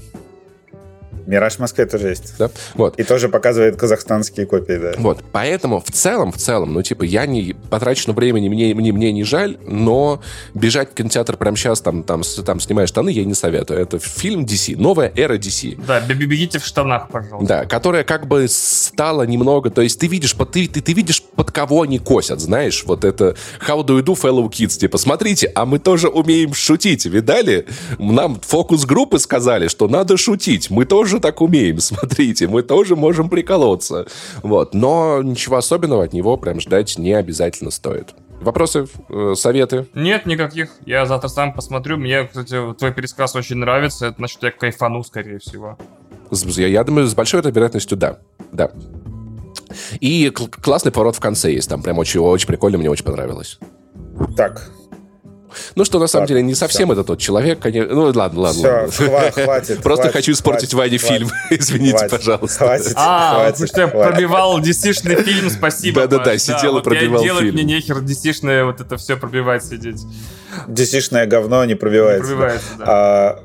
[1.29, 2.33] Мираж в Москве тоже есть.
[2.39, 2.49] Да?
[2.73, 2.99] Вот.
[2.99, 4.93] И тоже показывает казахстанские копии, да.
[4.97, 5.23] Вот.
[5.31, 9.23] Поэтому в целом, в целом, ну, типа, я не потрачено времени, мне, мне, мне не
[9.23, 10.21] жаль, но
[10.55, 13.79] бежать в кинотеатр прямо сейчас, там, там, там снимая штаны, я не советую.
[13.79, 15.79] Это фильм DC, новая эра DC.
[15.85, 17.47] Да, бегите в штанах, пожалуйста.
[17.47, 21.51] Да, которая как бы стала немного, то есть ты видишь, ты, ты, ты видишь, под
[21.51, 23.35] кого они косят, знаешь, вот это
[23.67, 27.67] how do you do, fellow kids, типа, смотрите, а мы тоже умеем шутить, видали?
[27.99, 33.29] Нам фокус-группы сказали, что надо шутить, мы тоже тоже так умеем, смотрите, мы тоже можем
[33.29, 34.05] приколоться.
[34.43, 34.73] Вот.
[34.73, 38.13] Но ничего особенного от него прям ждать не обязательно стоит.
[38.41, 39.85] Вопросы, э, советы?
[39.93, 40.69] Нет, никаких.
[40.85, 41.97] Я завтра сам посмотрю.
[41.97, 44.07] Мне, кстати, твой пересказ очень нравится.
[44.07, 45.77] Это значит, я кайфану, скорее всего.
[46.31, 48.19] Я, я думаю, с большой вероятностью да.
[48.53, 48.71] Да.
[49.99, 51.69] И классный поворот в конце есть.
[51.69, 53.59] Там прям очень, очень прикольно, мне очень понравилось.
[54.37, 54.71] Так,
[55.75, 56.93] ну, что на самом так, деле не совсем все.
[56.93, 57.93] это тот человек, конечно.
[57.93, 58.87] Ну, ладно, ладно.
[58.89, 59.29] Все, ладно.
[59.29, 59.77] Хва- хватит.
[59.83, 61.29] Просто хватит, хочу испортить Ване фильм.
[61.49, 62.65] Извините, хватит, пожалуйста.
[62.65, 66.01] Хватит, а, хватит, потому что я пробивал dc фильм, спасибо.
[66.01, 67.37] Да-да-да, сидел и пробивал фильм.
[67.37, 70.03] Делать мне нехер dc вот это все пробивать сидеть.
[70.67, 72.29] dc говно не пробивается.
[72.29, 73.39] Не пробивается, да.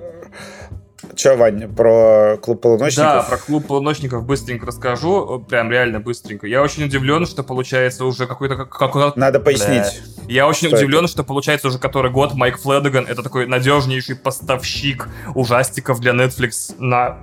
[1.15, 3.05] Че, Ваня, про клуб полуночников?
[3.05, 5.45] Да, про клуб полуночников быстренько расскажу.
[5.49, 6.47] Прям реально быстренько.
[6.47, 8.57] Я очень удивлен, что получается уже какой-то...
[8.57, 10.03] Как, как, Надо пояснить.
[10.27, 10.35] Бля.
[10.35, 11.09] Я очень что удивлен, это?
[11.09, 17.19] что получается уже который год Майк Флэдаган это такой надежнейший поставщик ужастиков для Netflix на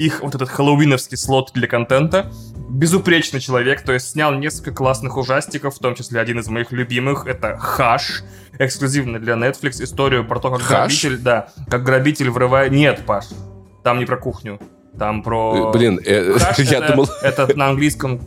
[0.00, 2.32] их вот этот хэллоуиновский слот для контента.
[2.70, 7.26] Безупречный человек, то есть снял несколько классных ужастиков, в том числе один из моих любимых,
[7.26, 8.24] это «Хаш»,
[8.58, 11.02] эксклюзивно для Netflix, историю про то, как Хаш?
[11.02, 12.72] грабитель, да, как грабитель врывает...
[12.72, 13.26] Нет, Паш,
[13.84, 14.58] там не про кухню,
[14.98, 15.68] там про...
[15.68, 17.08] Э, блин, э, Хаш я это, думал...
[17.22, 18.20] Это на английском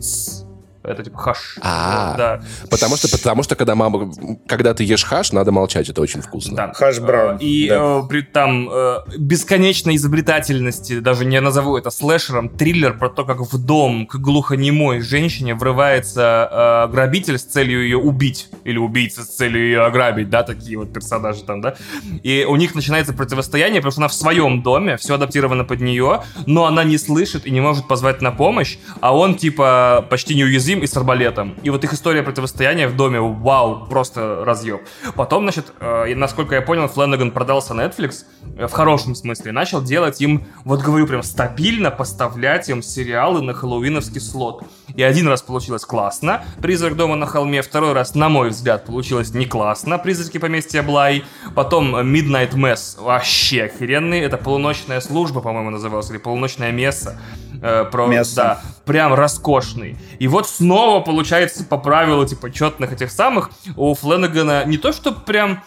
[0.84, 1.56] это типа хаш.
[1.62, 2.40] А, да.
[2.70, 4.12] Потому что, потому что когда мама,
[4.46, 6.56] когда ты ешь хаш, надо молчать, это очень вкусно.
[6.56, 6.72] Да.
[6.74, 7.38] Хаш браун.
[7.38, 8.00] И да.
[8.02, 13.40] э, при там э, бесконечной изобретательности, даже не назову это слэшером, триллер про то, как
[13.40, 18.48] в дом к глухонемой женщине врывается э, грабитель с целью ее убить.
[18.64, 21.76] Или убийца с целью ее ограбить, да, такие вот персонажи там, да.
[22.22, 26.22] И у них начинается противостояние, потому что она в своем доме, все адаптировано под нее,
[26.46, 30.73] но она не слышит и не может позвать на помощь, а он типа почти неуязвим
[30.74, 31.54] Дим и с арбалетом.
[31.62, 34.80] И вот их история противостояния в доме, вау, просто разъеб.
[35.14, 38.24] Потом, значит, э, насколько я понял, Фленнеган продался Netflix,
[38.56, 43.54] э, в хорошем смысле, начал делать им, вот говорю, прям стабильно поставлять им сериалы на
[43.54, 44.64] хэллоуиновский слот.
[44.96, 49.32] И один раз получилось классно, «Призрак дома на холме», второй раз, на мой взгляд, получилось
[49.32, 51.24] не классно, «Призраки поместья Блай»,
[51.54, 57.16] потом «Midnight Mess», вообще охеренный, это полуночная служба, по-моему, называлась, или полуночная месса.
[57.62, 58.34] Э, про, Место.
[58.34, 59.96] Да, прям роскошный.
[60.18, 65.12] И вот снова получается по правилу, типа, четных этих самых, у Фленнегана не то, что
[65.12, 65.62] прям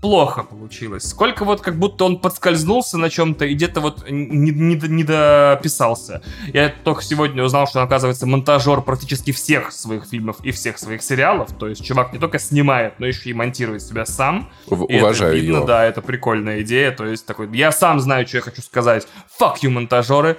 [0.00, 1.08] плохо получилось.
[1.08, 6.20] Сколько вот как будто он подскользнулся на чем-то и где-то вот не, не, не дописался.
[6.52, 11.02] Я только сегодня узнал, что он, оказывается, монтажер практически всех своих фильмов и всех своих
[11.02, 11.52] сериалов.
[11.58, 14.50] То есть чувак не только снимает, но еще и монтирует себя сам.
[14.66, 15.66] В- и уважаю это видно, его.
[15.66, 16.90] Да, это прикольная идея.
[16.90, 19.08] То есть такой, я сам знаю, что я хочу сказать.
[19.40, 20.36] Fuck you, монтажеры.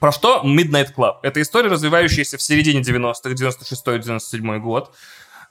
[0.00, 1.16] Про что Midnight Club?
[1.22, 4.92] Это история, развивающаяся в середине 90-х, 96-97 год.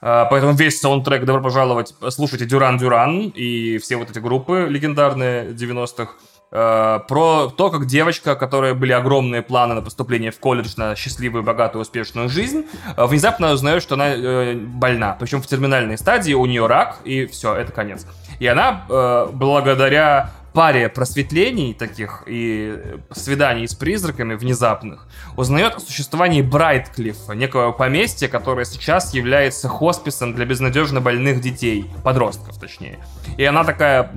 [0.00, 5.50] А, поэтому весь саундтрек «Добро пожаловать» слушайте Дюран Дюран и все вот эти группы легендарные
[5.50, 6.12] 90-х.
[6.52, 10.94] А, про то, как девочка, у которой были огромные планы на поступление в колледж, на
[10.94, 12.66] счастливую, богатую, успешную жизнь,
[12.96, 15.16] а, внезапно узнает, что она э, больна.
[15.18, 18.06] Причем в терминальной стадии, у нее рак, и все, это конец.
[18.38, 22.80] И она, э, благодаря паре просветлений таких и
[23.12, 25.06] свиданий с призраками внезапных
[25.36, 32.58] узнает о существовании Брайтклиффа, некого поместья, которое сейчас является хосписом для безнадежно больных детей, подростков
[32.58, 33.00] точнее.
[33.36, 34.10] И она такая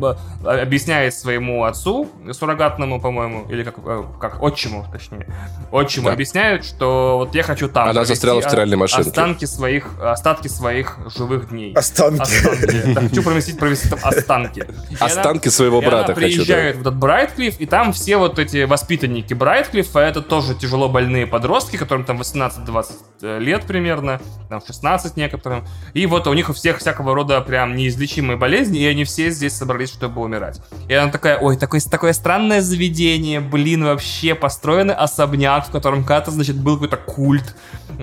[0.45, 5.27] объясняет своему отцу, суррогатному, по-моему, или как, э, как отчиму, точнее,
[5.73, 6.13] отчиму да.
[6.13, 9.09] объясняет, что вот я хочу там Она застряла в стиральной машинке.
[9.09, 11.73] Останки своих, остатки своих живых дней.
[11.73, 12.21] Останки.
[12.21, 12.93] Останки.
[12.93, 14.63] Да, хочу провести, провести там останки.
[15.01, 16.28] Останки своего брата приезжают
[16.73, 16.77] да.
[16.77, 21.77] в этот Брайтклифф, и там все вот эти воспитанники Брайтклиффа, это тоже тяжело больные подростки,
[21.77, 25.65] которым там 18-20 э, лет примерно, там 16 некоторым.
[25.93, 29.53] И вот у них у всех всякого рода прям неизлечимые болезни, и они все здесь
[29.53, 30.61] собрались, чтобы умирать.
[30.87, 36.31] И она такая, ой, такое, такое странное заведение, блин, вообще построенный особняк, в котором когда-то,
[36.31, 37.55] значит, был какой-то культ,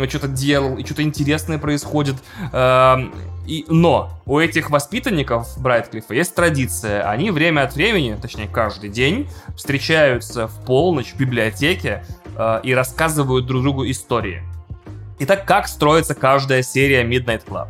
[0.09, 2.17] что-то делал, и что-то интересное происходит.
[2.53, 3.15] Эм,
[3.47, 7.09] и, но у этих воспитанников Брайтклиффа есть традиция.
[7.09, 12.05] Они время от времени, точнее каждый день, встречаются в полночь в библиотеке
[12.37, 14.43] э, и рассказывают друг другу истории.
[15.19, 17.69] Итак, как строится каждая серия Midnight Club?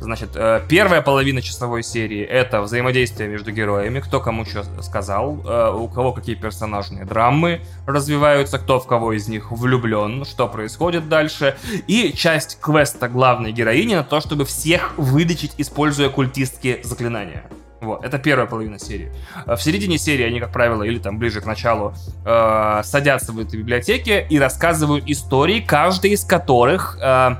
[0.00, 5.72] Значит, э, первая половина часовой серии— это взаимодействие между героями, кто кому что сказал, э,
[5.74, 11.56] у кого какие персонажные драмы развиваются, кто в кого из них влюблен, что происходит дальше.
[11.88, 17.44] И часть квеста главной героини на то, чтобы всех вылечить, используя культистские заклинания.
[17.84, 19.12] Вот, это первая половина серии.
[19.46, 21.94] Э, в середине серии они, как правило, или там ближе к началу,
[22.24, 27.36] э, садятся в этой библиотеке и рассказывают истории, каждая из которых э,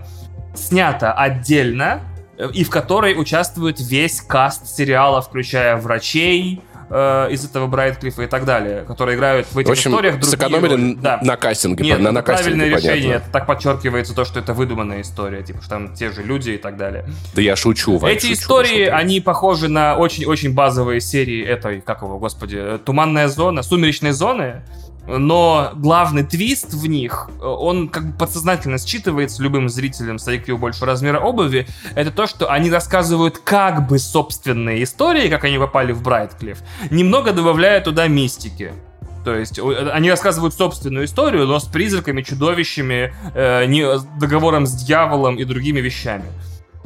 [0.54, 2.00] снята отдельно
[2.52, 6.60] и в которой участвует весь каст сериала, включая врачей,
[6.90, 10.30] э, из этого Брайтклиффа и так далее, которые играют в этих в общем, историях другие
[10.30, 10.94] сэкономили роли.
[11.00, 11.18] Да.
[11.22, 11.84] на кастинге.
[11.84, 13.12] Нет, на, это на правильное кастинге, решение.
[13.14, 13.32] понятно.
[13.32, 16.76] Так подчеркивается то, что это выдуманная история, типа, что там те же люди и так
[16.76, 17.04] далее.
[17.34, 18.96] Да я шучу, Вань, Эти шучу, истории, шучу.
[18.96, 24.62] они похожи на очень-очень базовые серии этой, как его, господи, «Туманная зона», «Сумеречные зоны»,
[25.06, 30.84] но главный твист в них, он как бы подсознательно считывается любым зрителем с IQ больше
[30.84, 36.02] размера обуви, это то, что они рассказывают как бы собственные истории, как они попали в
[36.02, 36.58] Брайтклифф,
[36.90, 38.72] немного добавляя туда мистики.
[39.24, 45.44] То есть они рассказывают собственную историю, но с призраками, чудовищами, э, договором с дьяволом и
[45.44, 46.26] другими вещами.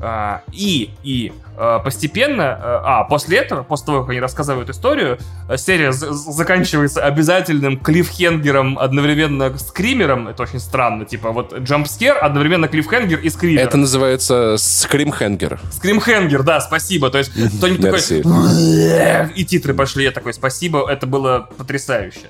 [0.01, 5.19] А, и, и а, постепенно, а, а после этого, после того, как они рассказывают историю,
[5.57, 10.29] серия заканчивается обязательным клиффхенгером одновременно с скримером.
[10.29, 11.05] Это очень странно.
[11.05, 13.61] Типа вот джампскер, одновременно клиффхенгер и скример.
[13.61, 15.59] Это называется скримхенгер.
[15.73, 17.11] Скримхенгер, да, спасибо.
[17.11, 19.29] То есть кто-нибудь такой...
[19.35, 20.05] И титры пошли.
[20.05, 22.29] Я такой, спасибо, это было потрясающе.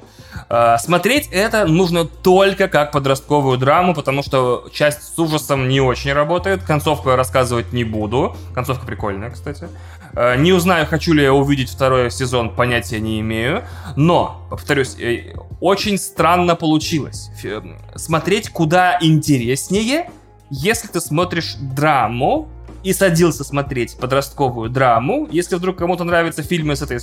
[0.79, 6.63] Смотреть это нужно только как подростковую драму, потому что часть с ужасом не очень работает.
[6.63, 8.37] Концовку я рассказывать не буду.
[8.55, 9.69] Концовка прикольная, кстати.
[10.15, 13.65] Э, не узнаю, хочу ли я увидеть второй сезон, понятия не имею.
[13.97, 17.31] Но, повторюсь, э, очень странно получилось.
[17.95, 20.11] Смотреть куда интереснее,
[20.51, 22.49] если ты смотришь драму,
[22.83, 25.29] и садился смотреть подростковую драму.
[25.31, 26.99] Если вдруг кому-то нравятся фильмы с этой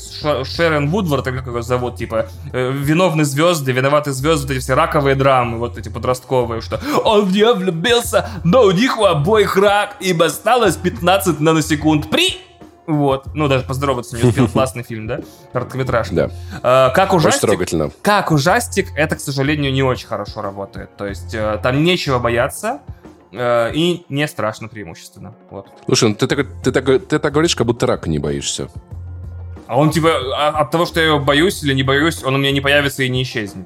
[0.46, 5.16] Шерон Вудвард, как ее зовут, типа э, «Виновные звезды», «Виноваты звезды», вот эти все раковые
[5.16, 9.98] драмы, вот эти подростковые, что «Он в нее влюбился, но у них у обоих рак,
[10.00, 12.38] ибо осталось 15 наносекунд при...»
[12.88, 13.34] Вот.
[13.34, 14.48] Ну, даже поздороваться не успел.
[14.54, 15.22] Классный фильм, да?
[15.54, 16.16] Короткометражка.
[16.16, 16.32] Да.
[16.62, 17.44] А, как ужастик...
[17.44, 17.92] Очень трогательно.
[18.02, 20.96] Как ужастик, это, к сожалению, не очень хорошо работает.
[20.96, 22.82] То есть, э, там нечего бояться.
[23.38, 25.36] Э, и не страшно преимущественно.
[25.50, 25.68] Вот.
[25.86, 28.70] Слушай, ну ты так, ты, так, ты так говоришь, как будто рака не боишься.
[29.68, 32.38] А он типа а, от того, что я его боюсь или не боюсь, он у
[32.38, 33.66] меня не появится и не исчезнет.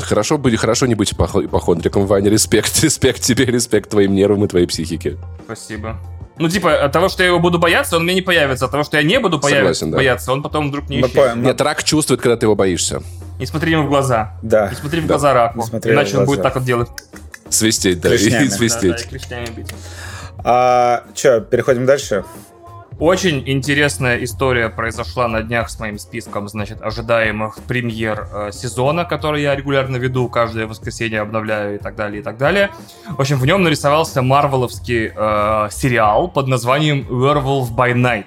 [0.00, 2.30] Хорошо были, хорошо не быть ипохондриком, Ваня.
[2.30, 5.18] Респект, респект тебе, респект твоим нервам и твоей психике.
[5.44, 6.00] Спасибо.
[6.36, 8.64] Ну, типа, от того, что я его буду бояться, он мне не появится.
[8.64, 9.96] От того, что я не буду появиться, Согласен, да.
[9.98, 11.36] бояться, он потом вдруг не исчезнет.
[11.36, 13.02] Нет, рак чувствует, когда ты его боишься.
[13.38, 14.36] Не смотри ему в глаза.
[14.42, 14.68] Да.
[14.68, 15.64] Не смотри в глаза раку.
[15.84, 16.88] Иначе он будет так вот делать.
[17.54, 18.18] Свистеть, да, и
[18.48, 19.08] свистеть.
[20.38, 22.24] А, что, переходим дальше?
[22.98, 29.42] Очень интересная история произошла на днях с моим списком, значит, ожидаемых премьер э, сезона, который
[29.42, 32.70] я регулярно веду, каждое воскресенье обновляю и так далее, и так далее.
[33.08, 38.26] В общем, в нем нарисовался марвеловский э, сериал под названием Werewolf by Night.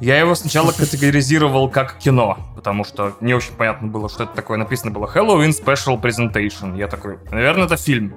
[0.00, 4.58] Я его сначала категоризировал как кино, потому что не очень понятно было, что это такое.
[4.58, 6.76] Написано было Halloween Special Presentation.
[6.76, 8.14] Я такой, наверное, это фильм.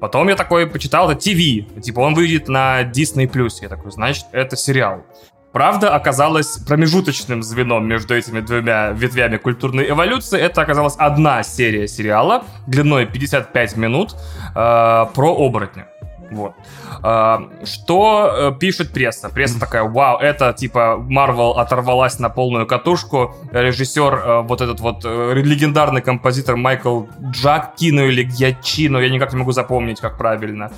[0.00, 1.80] Потом я такой почитал, это ТВ.
[1.82, 3.28] Типа он выйдет на Disney+.
[3.60, 5.04] Я такой, значит, это сериал.
[5.52, 10.38] Правда оказалась промежуточным звеном между этими двумя ветвями культурной эволюции.
[10.38, 15.88] Это оказалась одна серия сериала длиной 55 минут э, про оборотня.
[16.30, 16.54] Вот.
[17.02, 19.28] А, что э, пишет пресса?
[19.28, 23.34] Пресса такая, вау, это типа Марвел оторвалась на полную катушку.
[23.50, 29.38] Режиссер, э, вот этот вот э, легендарный композитор Майкл Джаккино или Гьячино, я никак не
[29.38, 30.70] могу запомнить, как правильно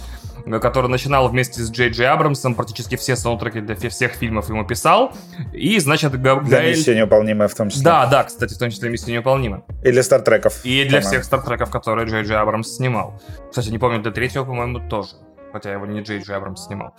[0.60, 5.12] который начинал вместе с Джей Джей Абрамсом, практически все саундтреки для всех фильмов ему писал.
[5.52, 6.62] И, значит, Га Для.
[6.62, 7.84] «Миссия невыполнимая» в том числе.
[7.84, 9.64] Да, да, кстати, в том числе «Миссия невыполнима».
[9.84, 10.64] И для «Стартреков».
[10.64, 13.20] И для всех «Стартреков», которые Джей Джей Абрамс снимал.
[13.50, 15.12] Кстати, не помню, для третьего, по-моему, тоже
[15.52, 16.94] хотя его не Джей Джей Абрамс снимал.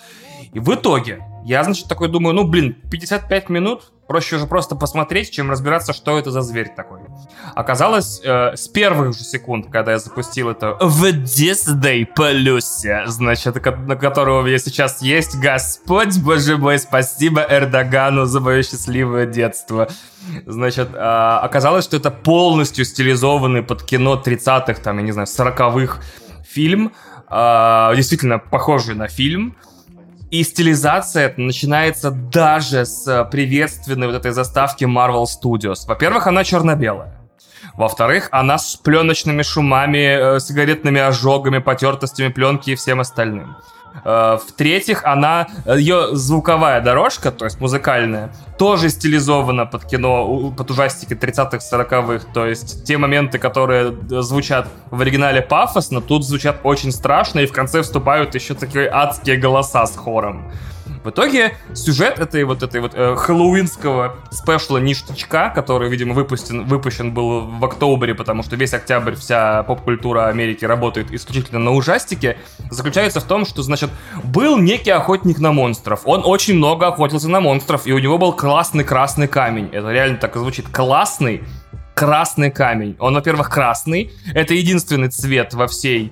[0.53, 5.31] И в итоге, я, значит, такой думаю, ну, блин, 55 минут, проще уже просто посмотреть,
[5.31, 7.01] чем разбираться, что это за зверь такой.
[7.55, 13.95] Оказалось, э, с первых же секунд, когда я запустил это в Disney Плюсе, значит, на
[13.95, 19.87] которого меня сейчас есть, Господь, боже мой, спасибо Эрдогану за мое счастливое детство.
[20.45, 25.99] Значит, э, оказалось, что это полностью стилизованный под кино 30-х, там, я не знаю, 40-х
[26.53, 26.93] фильм,
[27.95, 29.55] действительно похожий на фильм.
[30.31, 35.85] И стилизация начинается даже с приветственной вот этой заставки Marvel Studios.
[35.87, 37.19] Во-первых, она черно-белая.
[37.75, 43.55] Во-вторых, она с пленочными шумами, э, сигаретными ожогами, потертостями пленки и всем остальным.
[44.03, 51.13] Э, в-третьих, она, ее звуковая дорожка, то есть музыкальная, тоже стилизована под кино, под ужастики
[51.13, 52.25] 30-х, 40-х.
[52.33, 57.53] То есть те моменты, которые звучат в оригинале пафосно, тут звучат очень страшно, и в
[57.53, 60.51] конце вступают еще такие адские голоса с хором.
[61.03, 67.13] В итоге сюжет этой вот этой вот э, хэллоуинского спешла ништячка, который, видимо, выпущен, выпущен
[67.13, 72.37] был в октябре, потому что весь октябрь вся поп-культура Америки работает исключительно на ужастике,
[72.69, 73.89] заключается в том, что, значит,
[74.23, 76.01] был некий охотник на монстров.
[76.05, 79.69] Он очень много охотился на монстров, и у него был классный красный камень.
[79.71, 80.67] Это реально так и звучит.
[80.69, 81.43] Классный
[81.93, 82.95] красный камень.
[82.99, 84.11] Он, во-первых, красный.
[84.33, 86.11] Это единственный цвет во всей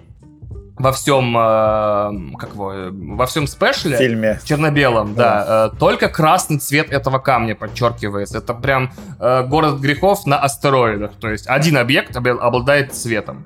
[0.78, 2.74] во всем, э, как его,
[3.16, 8.40] во всем спешле, фильме черно-белом, да, да э, только красный цвет этого камня подчеркивается.
[8.40, 11.12] Это прям э, город грехов на астероидах.
[11.20, 13.44] То есть один объект обладает цветом.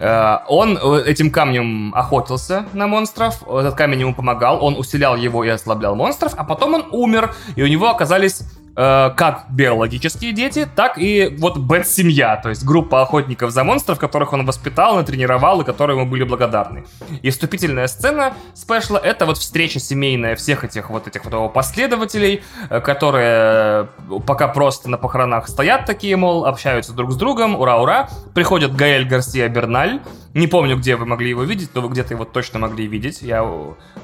[0.00, 5.96] Он этим камнем охотился на монстров, этот камень ему помогал, он усилял его и ослаблял
[5.96, 8.42] монстров, а потом он умер, и у него оказались
[8.78, 14.46] как биологические дети, так и вот Бэт-семья, то есть группа охотников за монстров, которых он
[14.46, 16.84] воспитал, натренировал и которые ему были благодарны.
[17.22, 22.42] И вступительная сцена спешла— это вот встреча семейная всех этих вот этих вот его последователей,
[22.70, 28.08] э, которые э, пока просто на похоронах стоят такие, мол, общаются друг с другом, ура-ура.
[28.34, 30.00] Приходит Гаэль Гарсия Берналь,
[30.34, 33.22] не помню, где вы могли его видеть, но вы где-то его точно могли видеть.
[33.22, 33.44] Я,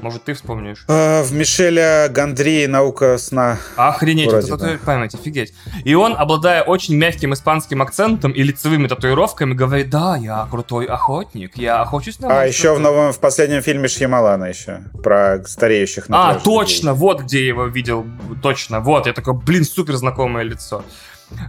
[0.01, 0.85] может, ты вспомнишь?
[0.89, 3.59] А, в Мишеля Гандри «Наука сна».
[3.77, 4.79] Охренеть, Вроде, это да.
[4.85, 5.53] память, офигеть.
[5.85, 11.57] И он, обладая очень мягким испанским акцентом и лицевыми татуировками, говорит, да, я крутой охотник,
[11.57, 16.35] я охочусь на А еще в новом, в последнем фильме Шьямалана еще, про стареющих А,
[16.35, 17.01] точно, людей.
[17.01, 18.07] вот где я его видел,
[18.43, 19.07] точно, вот.
[19.07, 20.83] Я такой, блин, супер знакомое лицо.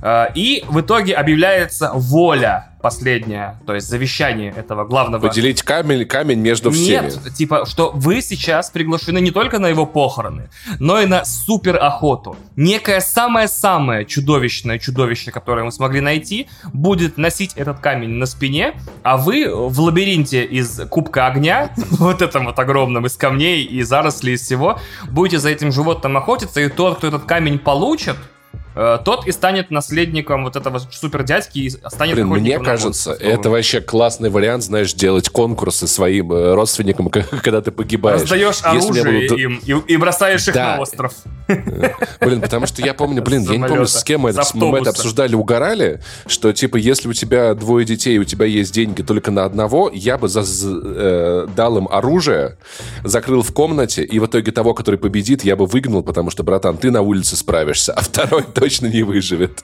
[0.01, 5.27] А, и в итоге объявляется воля последняя, то есть завещание этого главного...
[5.27, 7.05] Поделить камень, камень между всеми.
[7.05, 11.77] Нет, типа, что вы сейчас приглашены не только на его похороны, но и на супер
[11.81, 12.37] охоту.
[12.55, 19.17] Некое самое-самое чудовищное чудовище, которое мы смогли найти, будет носить этот камень на спине, а
[19.17, 24.43] вы в лабиринте из кубка огня, вот этом вот огромном, из камней и зарослей, из
[24.43, 24.79] всего,
[25.09, 28.34] будете за этим животным охотиться, и тот, кто этот камень получит, Э,
[28.75, 33.81] тот и станет наследником вот этого супер дядьки и станет Блин, мне кажется, это вообще
[33.81, 38.21] классный вариант, знаешь, делать конкурсы своим э, родственникам, когда ты погибаешь.
[38.21, 39.37] Раздаешь оружие буду...
[39.37, 40.75] им и, и бросаешь их да.
[40.75, 41.13] на остров.
[42.19, 45.35] Блин, потому что я помню, блин, я не помню, с кем мы, мы это обсуждали,
[45.35, 49.91] угорали, что, типа, если у тебя двое детей, у тебя есть деньги только на одного,
[49.93, 52.57] я бы за, э, дал им оружие,
[53.03, 56.77] закрыл в комнате, и в итоге того, который победит, я бы выгнал, потому что, братан,
[56.77, 59.63] ты на улице справишься, а второй точно не выживет.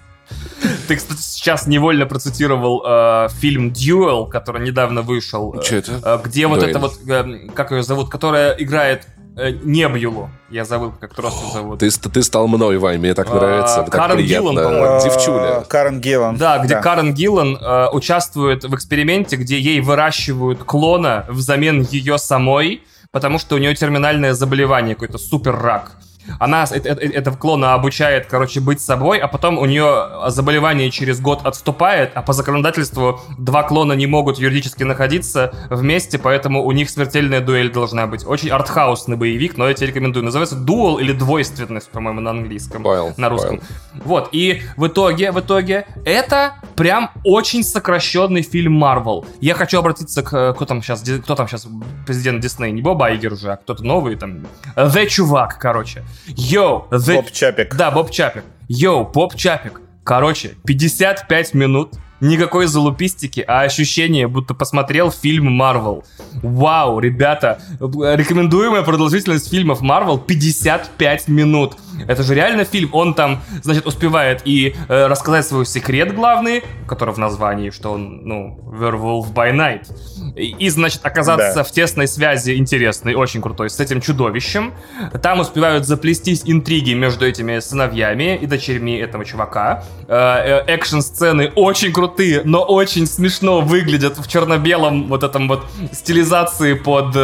[0.88, 5.60] Ты, кстати, сейчас невольно процитировал э, фильм Duel, который недавно вышел.
[5.64, 6.02] Что это?
[6.04, 10.30] Э, где вот это вот, э, как ее зовут, которая играет э, Небьюлу.
[10.52, 11.80] Я забыл, как просто зовут.
[11.80, 13.82] Ты, ты стал мной, Вань, мне так нравится.
[13.82, 15.04] А, Карен так Гиллан, по-моему.
[15.04, 15.64] Девчуля.
[15.68, 16.38] Карен Гиллан.
[16.38, 16.82] Да, где да.
[16.82, 23.56] Карен Гиллан э, участвует в эксперименте, где ей выращивают клона взамен ее самой, потому что
[23.56, 25.98] у нее терминальное заболевание, какой-то супер рак.
[26.40, 31.20] Она это, это, этого клона обучает, короче, быть собой, а потом у нее заболевание через
[31.20, 36.90] год отступает, а по законодательству два клона не могут юридически находиться вместе, поэтому у них
[36.90, 38.26] смертельная дуэль должна быть.
[38.26, 40.26] Очень артхаусный боевик, но я тебе рекомендую.
[40.26, 43.56] Называется дуал или двойственность, по-моему, на английском, Boil, на русском.
[43.56, 43.64] boil.
[44.06, 49.26] Вот, и в итоге, в итоге, это прям очень сокращенный фильм Marvel.
[49.40, 50.54] Я хочу обратиться к...
[50.54, 51.68] Кто там сейчас, кто там сейчас
[52.06, 52.72] президент Дисней?
[52.72, 54.46] Не Боб Айгер уже, а кто-то новый там.
[54.76, 56.04] The Чувак, короче.
[56.28, 57.16] Yo, the...
[57.16, 57.76] Боб Чапик.
[57.76, 58.44] Да, Боб Чапик.
[58.68, 59.82] Yo, Боб Чапик.
[60.04, 66.04] Короче, 55 минут никакой залупистики, а ощущение, будто посмотрел фильм Марвел.
[66.42, 71.76] Вау, ребята, рекомендуемая продолжительность фильмов Марвел 55 минут.
[72.08, 72.90] Это же реально фильм.
[72.94, 78.22] Он там, значит, успевает и э, рассказать свой секрет главный, который в названии, что он,
[78.24, 79.88] ну, Werewolf by Night.
[80.36, 81.64] И, и значит, оказаться да.
[81.64, 84.74] в тесной связи интересной, очень крутой, с этим чудовищем.
[85.22, 89.84] Там успевают заплестись интриги между этими сыновьями и дочерьми этого чувака.
[90.08, 96.74] Э, э, экшн-сцены очень крутые, но очень смешно выглядят в черно-белом вот этом вот стилизации
[96.74, 97.20] под э,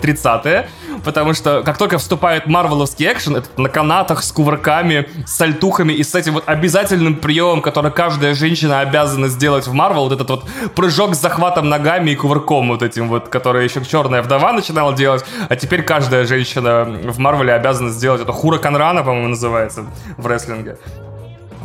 [0.00, 0.68] 30-е.
[1.04, 6.04] Потому что как только вступает марвеловский экшен, это на канатах с кувырками, с сальтухами и
[6.04, 10.44] с этим вот обязательным приемом, который каждая женщина обязана сделать в Марвел, вот этот вот
[10.76, 15.24] прыжок с захватом ногами и кувырком вот этим вот, который еще черная вдова начинала делать,
[15.48, 18.32] а теперь каждая женщина в Марвеле обязана сделать это.
[18.32, 19.84] Хура Канрана, по-моему, называется
[20.16, 20.76] в рестлинге.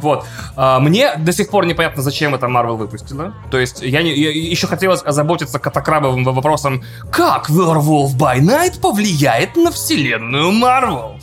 [0.01, 0.25] Вот.
[0.55, 3.33] А, мне до сих пор непонятно, зачем это Marvel выпустила.
[3.49, 9.55] То есть я, не, я еще хотелось озаботиться катакрабовым вопросом, как Werewolf by Night повлияет
[9.55, 11.21] на вселенную Marvel.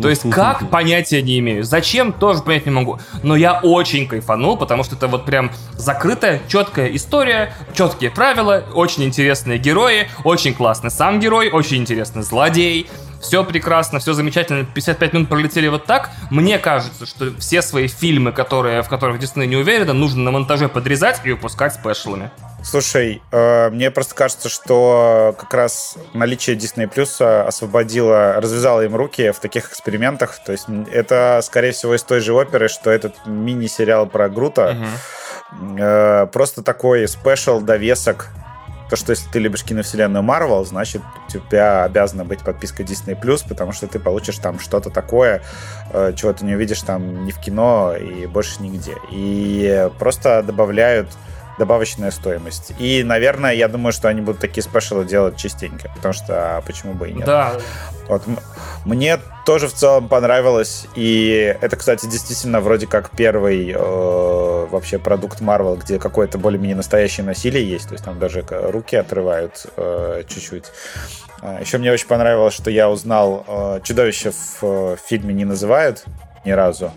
[0.00, 1.64] То есть как, понятия не имею.
[1.64, 2.98] Зачем, тоже понять не могу.
[3.22, 9.04] Но я очень кайфанул, потому что это вот прям закрытая, четкая история, четкие правила, очень
[9.04, 12.88] интересные герои, очень классный сам герой, очень интересный злодей
[13.20, 16.10] все прекрасно, все замечательно, 55 минут пролетели вот так.
[16.30, 20.68] Мне кажется, что все свои фильмы, которые, в которых Дисней не уверена, нужно на монтаже
[20.68, 22.30] подрезать и выпускать спешлами.
[22.62, 29.30] Слушай, э, мне просто кажется, что как раз наличие Disney Plus освободило, развязало им руки
[29.30, 30.38] в таких экспериментах.
[30.44, 34.76] То есть это, скорее всего, из той же оперы, что этот мини-сериал про Грута.
[34.76, 35.78] Угу.
[35.78, 38.28] Э, просто такой спешл довесок
[38.88, 43.16] то, что если ты любишь киновселенную Marvel, значит, у тебя обязана быть подписка Disney+,
[43.48, 45.42] потому что ты получишь там что-то такое,
[45.92, 48.94] э, чего ты не увидишь там ни в кино и больше нигде.
[49.10, 51.08] И просто добавляют
[51.58, 52.72] добавочная стоимость.
[52.78, 56.94] И, наверное, я думаю, что они будут такие спешалы делать частенько, потому что а почему
[56.94, 57.26] бы и нет.
[57.26, 57.54] Да.
[58.08, 58.22] Вот,
[58.84, 65.40] мне тоже в целом понравилось, и это, кстати, действительно вроде как первый э, вообще продукт
[65.40, 70.64] Marvel, где какое-то более-менее настоящее насилие есть, то есть там даже руки отрывают э, чуть-чуть.
[71.42, 76.04] А, Еще мне очень понравилось, что я узнал, э, чудовище в э, фильме не называют
[76.44, 76.92] ни разу,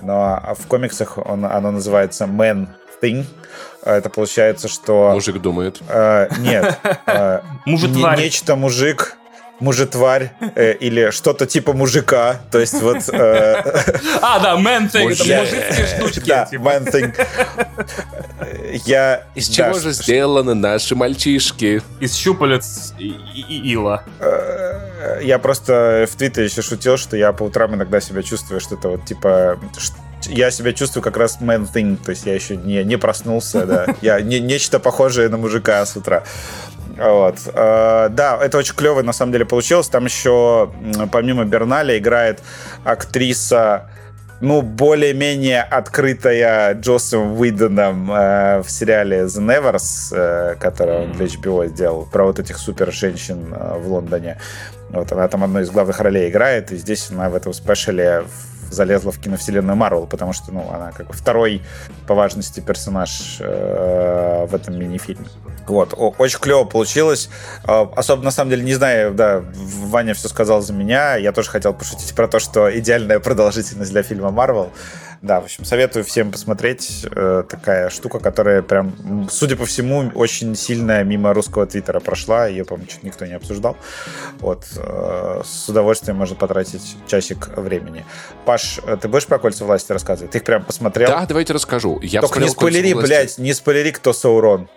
[0.00, 2.68] но в комиксах он, оно называется Man
[3.02, 3.24] Thing.
[3.84, 5.10] Это получается, что...
[5.12, 5.78] Мужик думает.
[5.88, 6.78] Э, нет.
[7.06, 8.18] Э, Мужик-тварь.
[8.18, 9.16] Нечто мужик
[9.60, 12.40] мужетварь э, или что-то типа мужика.
[12.50, 13.08] То есть вот...
[13.10, 13.62] Э,
[14.20, 16.28] а, да, man thing, это Я- мужицкие штучки.
[16.28, 16.62] да, типа.
[16.62, 17.14] man thing.
[18.84, 19.22] Я...
[19.34, 21.82] Из да, чего же ш- сделаны наши мальчишки?
[22.00, 24.02] Из щупалец и, и- ила.
[24.18, 28.74] э, Я просто в Твиттере еще шутил, что я по утрам иногда себя чувствую, что
[28.74, 29.58] это вот типа...
[30.28, 33.86] Я себя чувствую как раз man thing, то есть я еще не, не проснулся, да.
[34.02, 36.22] Я не, нечто похожее на мужика с утра.
[36.96, 37.36] Вот.
[37.54, 39.88] Э, Да, это очень клево на самом деле получилось.
[39.88, 40.70] Там еще
[41.10, 42.40] помимо Берналя играет
[42.84, 43.90] актриса
[44.40, 51.66] ну, более-менее открытая Джоссом Уидоном э, в сериале The Nevers, э, который он для HBO
[51.68, 54.38] сделал, про вот этих супер-женщин э, в Лондоне.
[54.90, 58.53] Вот она там одной из главных ролей играет, и здесь она в этом спешле в-
[58.74, 61.62] залезла в киновселенную Марвел, потому что, ну, она как бы второй
[62.06, 65.26] по важности персонаж э, в этом мини-фильме.
[65.66, 67.30] Вот, о- очень клево получилось.
[67.66, 69.42] Э, Особо, на самом деле, не знаю, да,
[69.86, 71.16] Ваня все сказал за меня.
[71.16, 74.70] Я тоже хотел пошутить про то, что идеальная продолжительность для фильма Марвел.
[75.22, 77.06] Да, в общем, советую всем посмотреть.
[77.10, 82.46] Э, такая штука, которая прям, судя по всему, очень сильно мимо русского твиттера прошла.
[82.46, 83.76] Ее, по-моему, чуть никто не обсуждал.
[84.38, 84.64] Вот.
[84.76, 88.04] э, с удовольствием можно потратить часик времени.
[88.44, 90.32] Паш, э, ты будешь про кольца власти рассказывать?
[90.32, 91.08] Ты их прям посмотрел?
[91.08, 92.00] Да, давайте расскажу.
[92.02, 93.08] Я Только не посмотрел «Кольца спойлери, власти».
[93.08, 94.68] блядь, не спойлери, кто Саурон.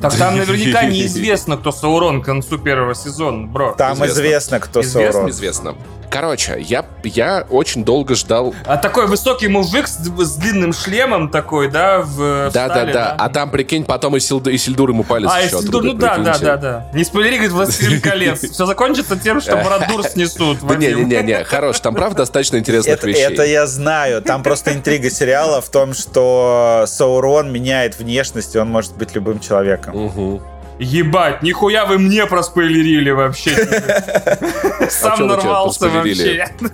[0.00, 3.74] Так там наверняка неизвестно, кто Саурон к концу первого сезона, бро.
[3.76, 4.12] Там Известно.
[4.14, 5.30] известно, кто Известно, Саурон.
[5.30, 5.74] Известно.
[6.08, 8.54] Короче, я, я очень долго ждал...
[8.64, 13.16] А такой высокий мужик с, с длинным шлемом такой, да, в в стали, Да-да-да.
[13.18, 16.14] А там, прикинь, потом Исилд- Исильдур ему палец А, еще если ну отрубит, да, да,
[16.14, 16.44] прикиньте.
[16.44, 16.86] да, да.
[16.94, 18.40] Не спойлери, говорит, «Властелин колец».
[18.40, 20.62] Все закончится тем, что Бородур снесут.
[20.62, 23.22] Не-не-не, хорош, там правда достаточно интересных вещей.
[23.22, 24.22] это я знаю.
[24.22, 29.40] Там просто интрига сериала в том, что Саурон меняет внешность, и он может быть любым
[29.40, 29.85] человеком.
[29.92, 30.55] 嗯哼。
[30.78, 33.52] Ебать, нихуя вы мне проспойлерили вообще.
[33.54, 36.48] А Сам нарвался вообще.
[36.60, 36.68] Ну,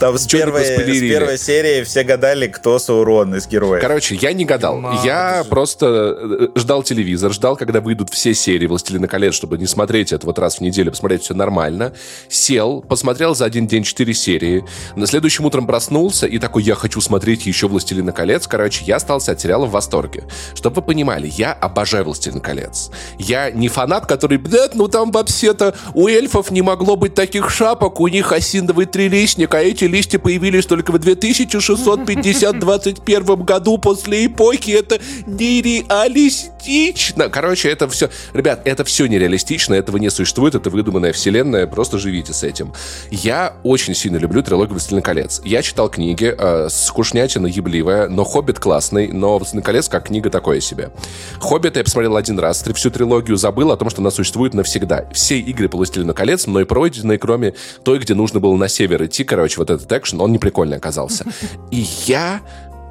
[0.00, 1.08] Там с первой, с проспойлерили?
[1.10, 3.80] первой серии все гадали, кто Саурон из героев.
[3.80, 4.82] Короче, я не гадал.
[5.04, 10.12] Я просто э, ждал телевизор, ждал, когда выйдут все серии «Властелина колец», чтобы не смотреть
[10.12, 11.92] это вот раз в неделю, посмотреть все нормально.
[12.28, 14.64] Сел, посмотрел за один день четыре серии.
[14.96, 18.46] На следующем утром проснулся и такой, я хочу смотреть еще «Властелина колец».
[18.48, 20.24] Короче, я остался от сериала в восторге.
[20.54, 22.90] Чтобы вы понимали, я обожаю «Властелин колец».
[23.18, 28.00] Я не фанат, который, блядь, ну там вообще-то у эльфов не могло быть таких шапок,
[28.00, 34.70] у них осиновый трилистник, а эти листья появились только в 2621 году после эпохи.
[34.72, 37.28] Это нереалистично.
[37.28, 38.10] Короче, это все...
[38.32, 42.72] Ребят, это все нереалистично, этого не существует, это выдуманная вселенная, просто живите с этим.
[43.10, 45.40] Я очень сильно люблю трилогию «Властелин колец».
[45.44, 50.60] Я читал книги, э, скучнятина ебливая, но «Хоббит» классный, но «Властелин колец» как книга такое
[50.60, 50.90] себе.
[51.38, 55.08] «Хоббит» я посмотрел один раз, три- всю трилогию забыл о том, что она существует навсегда.
[55.12, 57.54] Все игры по «Властелину колец» мной пройдены, кроме
[57.84, 61.24] той, где нужно было на север идти, короче, вот этот экшен, он неприкольный оказался.
[61.70, 62.40] И я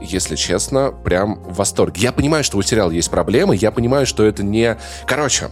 [0.01, 2.01] если честно, прям в восторге.
[2.01, 4.77] Я понимаю, что у сериала есть проблемы, я понимаю, что это не...
[5.07, 5.49] Короче,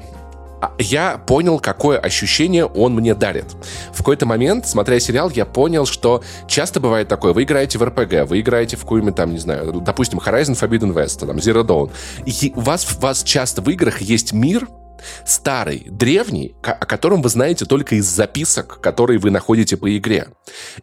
[0.77, 3.45] я понял, какое ощущение он мне дарит.
[3.91, 7.33] В какой-то момент, смотря сериал, я понял, что часто бывает такое.
[7.33, 11.25] Вы играете в РПГ, вы играете в какую-нибудь там, не знаю, допустим, Horizon Forbidden West,
[11.25, 11.91] там, Zero Dawn.
[12.25, 14.67] И у вас, у вас часто в играх есть мир,
[15.25, 20.27] старый, древний, о котором вы знаете только из записок, которые вы находите по игре.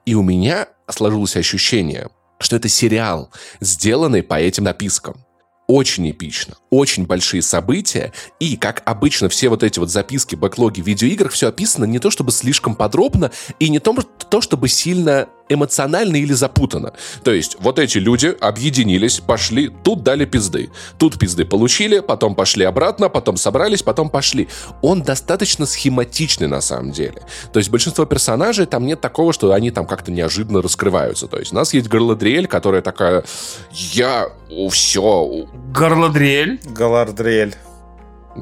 [0.05, 2.09] И у меня сложилось ощущение,
[2.39, 3.31] что это сериал,
[3.61, 5.25] сделанный по этим напискам.
[5.71, 10.87] Очень эпично, очень большие события, и, как обычно, все вот эти вот записки, бэклоги в
[10.89, 13.31] видеоиграх, все описано не то чтобы слишком подробно,
[13.61, 16.93] и не то, то чтобы сильно эмоционально или запутанно.
[17.23, 20.71] То есть вот эти люди объединились, пошли, тут дали пизды.
[20.99, 24.49] Тут пизды получили, потом пошли обратно, потом собрались, потом пошли.
[24.81, 27.23] Он достаточно схематичный на самом деле.
[27.53, 31.27] То есть большинство персонажей, там нет такого, что они там как-то неожиданно раскрываются.
[31.27, 33.25] То есть у нас есть Гарладриэль, которая такая,
[33.71, 34.31] я
[34.71, 36.61] все, Горладриэль.
[36.65, 37.55] Галадриэль.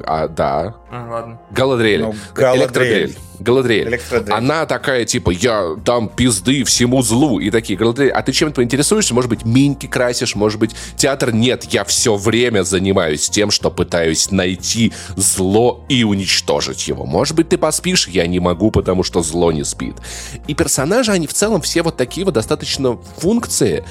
[0.05, 0.75] А, да.
[0.91, 1.39] А, ладно.
[1.51, 2.01] Галадриэль.
[2.01, 2.61] Ну, Галадриэль.
[2.61, 3.17] Электродрель.
[3.39, 3.87] Галадриэль.
[3.89, 4.33] Электродрель.
[4.33, 7.39] Она такая, типа, я там пизды всему злу.
[7.39, 9.13] И такие, Галадриэль, а ты чем-то интересуешься?
[9.13, 10.35] Может быть, миньки красишь?
[10.35, 11.33] Может быть, театр?
[11.33, 17.05] Нет, я все время занимаюсь тем, что пытаюсь найти зло и уничтожить его.
[17.05, 18.07] Может быть, ты поспишь?
[18.07, 19.95] Я не могу, потому что зло не спит.
[20.47, 23.83] И персонажи, они в целом все вот такие вот достаточно функции,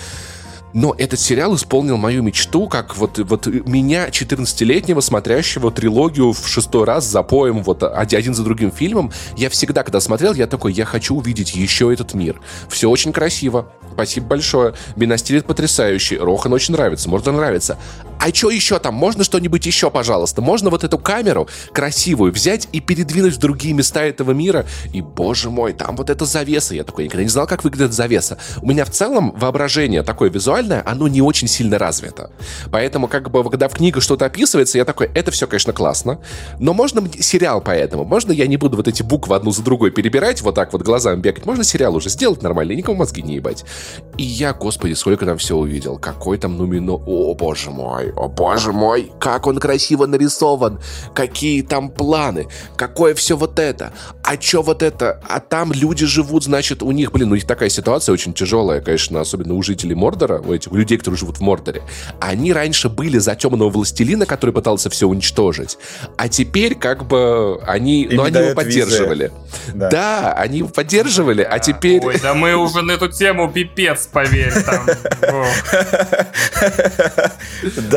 [0.73, 6.85] но этот сериал исполнил мою мечту, как вот, вот меня, 14-летнего, смотрящего трилогию в шестой
[6.85, 9.13] раз за поем, вот один за другим фильмом.
[9.37, 12.41] Я всегда, когда смотрел, я такой, я хочу увидеть еще этот мир.
[12.69, 13.73] Все очень красиво.
[13.93, 14.75] Спасибо большое.
[14.97, 16.19] Беностилит потрясающий.
[16.19, 17.09] Рохан очень нравится.
[17.09, 17.79] Мордор нравится.
[18.19, 18.95] А что еще там?
[18.95, 20.43] Можно что-нибудь еще, пожалуйста?
[20.43, 24.67] Можно вот эту камеру красивую взять и передвинуть в другие места этого мира?
[24.93, 26.75] И, боже мой, там вот эта завеса.
[26.75, 28.39] Я такой никогда не знал, как выглядит завеса.
[28.61, 32.31] У меня в целом воображение такое визуальное, оно не очень сильно развито.
[32.71, 36.21] Поэтому, как бы, когда в книгах что-то описывается, я такой, это все, конечно, классно.
[36.59, 38.05] Но можно сериал поэтому?
[38.05, 41.21] Можно я не буду вот эти буквы одну за другой перебирать, вот так вот глазами
[41.21, 41.47] бегать?
[41.47, 43.65] Можно сериал уже сделать нормально, никому мозги не ебать.
[44.17, 45.99] И я, господи, сколько там все увидел.
[45.99, 46.95] Какой там нумино...
[46.95, 50.81] О, боже мой, о боже мой, как он красиво нарисован,
[51.15, 56.45] какие там планы, какое все вот это, а что вот это, а там люди живут,
[56.45, 60.41] значит, у них, блин, у них такая ситуация очень тяжелая, конечно, особенно у жителей Мордора,
[60.41, 61.83] у этих людей, которые живут в Мордоре.
[62.21, 65.79] Они раньше были за темного властелина, который пытался все уничтожить,
[66.17, 69.33] а теперь как бы они, Им ну, они его поддерживали.
[69.75, 69.91] Да.
[69.91, 70.33] Да.
[70.33, 72.01] они его поддерживали, а теперь...
[72.05, 74.53] Ой, да мы уже на эту тему пипец, поверь.
[74.65, 74.87] Там.
[75.23, 75.47] О,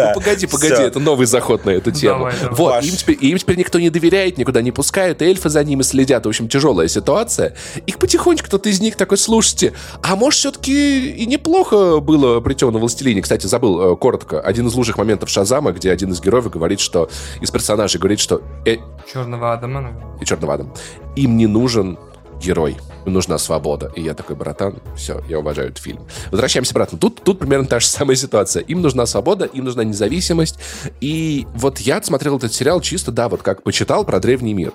[0.01, 0.13] Да.
[0.15, 0.83] Ну, погоди, погоди, Всё.
[0.83, 2.19] это новый заход на эту тему.
[2.19, 2.55] Давай, давай.
[2.55, 6.25] Вот, им теперь, им теперь никто не доверяет, никуда не пускают, эльфы за ними следят.
[6.25, 7.55] В общем, тяжелая ситуация.
[7.85, 12.81] Их потихонечку кто-то из них такой, слушайте, а может, все-таки и неплохо было при темном
[12.81, 13.21] властелине.
[13.21, 14.39] Кстати, забыл э, коротко.
[14.41, 17.09] Один из лучших моментов Шазама, где один из героев говорит, что
[17.39, 18.77] из персонажей говорит, что э,
[19.11, 19.81] Черного Адама.
[19.81, 20.17] наверное.
[20.21, 20.73] и Черного Адама,
[21.15, 21.97] им не нужен
[22.41, 23.91] герой, нужна свобода.
[23.95, 26.01] И я такой, братан, все, я уважаю этот фильм.
[26.31, 26.97] Возвращаемся обратно.
[26.97, 28.63] Тут, тут примерно та же самая ситуация.
[28.63, 30.59] Им нужна свобода, им нужна независимость.
[30.99, 34.73] И вот я смотрел этот сериал чисто, да, вот как почитал про древний мир.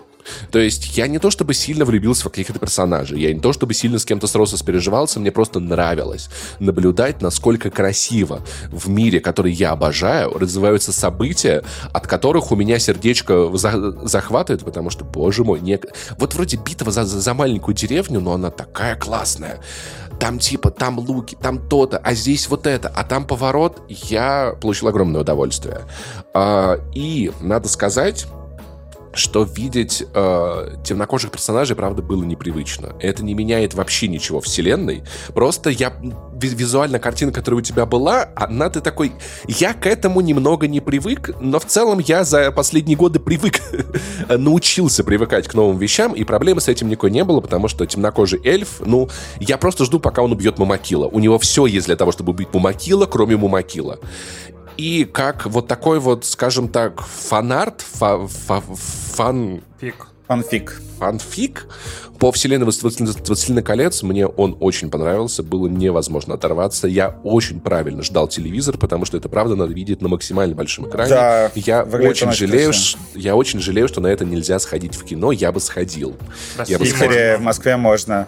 [0.51, 3.75] То есть я не то чтобы сильно влюбился в каких-то персонажей, я не то чтобы
[3.75, 6.29] сильно с кем-то сросся, спереживался, мне просто нравилось
[6.59, 8.41] наблюдать, насколько красиво
[8.71, 11.63] в мире, который я обожаю, развиваются события,
[11.93, 15.79] от которых у меня сердечко за- захватывает, потому что, боже мой, не...
[16.19, 19.61] вот вроде битва за, за маленькую деревню, но она такая классная.
[20.19, 23.83] Там типа, там луки, там то-то, а здесь вот это, а там поворот.
[23.89, 25.83] Я получил огромное удовольствие.
[26.33, 28.27] А, и надо сказать,
[29.17, 32.95] что видеть э, темнокожих персонажей, правда, было непривычно.
[33.01, 35.03] Это не меняет вообще ничего вселенной.
[35.35, 35.93] Просто я
[36.33, 39.13] ви- визуально картина, которая у тебя была, она ты такой...
[39.49, 43.61] Я к этому немного не привык, но в целом я за последние годы привык,
[44.29, 48.41] научился привыкать к новым вещам, и проблемы с этим никакой не было, потому что темнокожий
[48.45, 49.09] эльф, ну,
[49.41, 51.07] я просто жду, пока он убьет Мумакила.
[51.07, 53.99] У него все есть для того, чтобы убить Мумакила, кроме Мумакила.
[54.77, 60.07] И как вот такой вот, скажем так, фанарт, фа- фа- фан, Пик.
[60.29, 60.81] Фанфик.
[60.99, 61.67] фанфик
[62.19, 66.89] по вселенной «Властелина «Властелина колец» мне он очень понравился, было невозможно оторваться.
[66.89, 71.11] Я очень правильно ждал телевизор, потому что это правда надо видеть на максимально большом экране.
[71.11, 75.31] Да, я очень жалею, ш- я очень жалею, что на это нельзя сходить в кино.
[75.31, 76.17] Я бы сходил.
[76.57, 77.37] В Я бы сходил.
[77.39, 78.27] В Москве можно.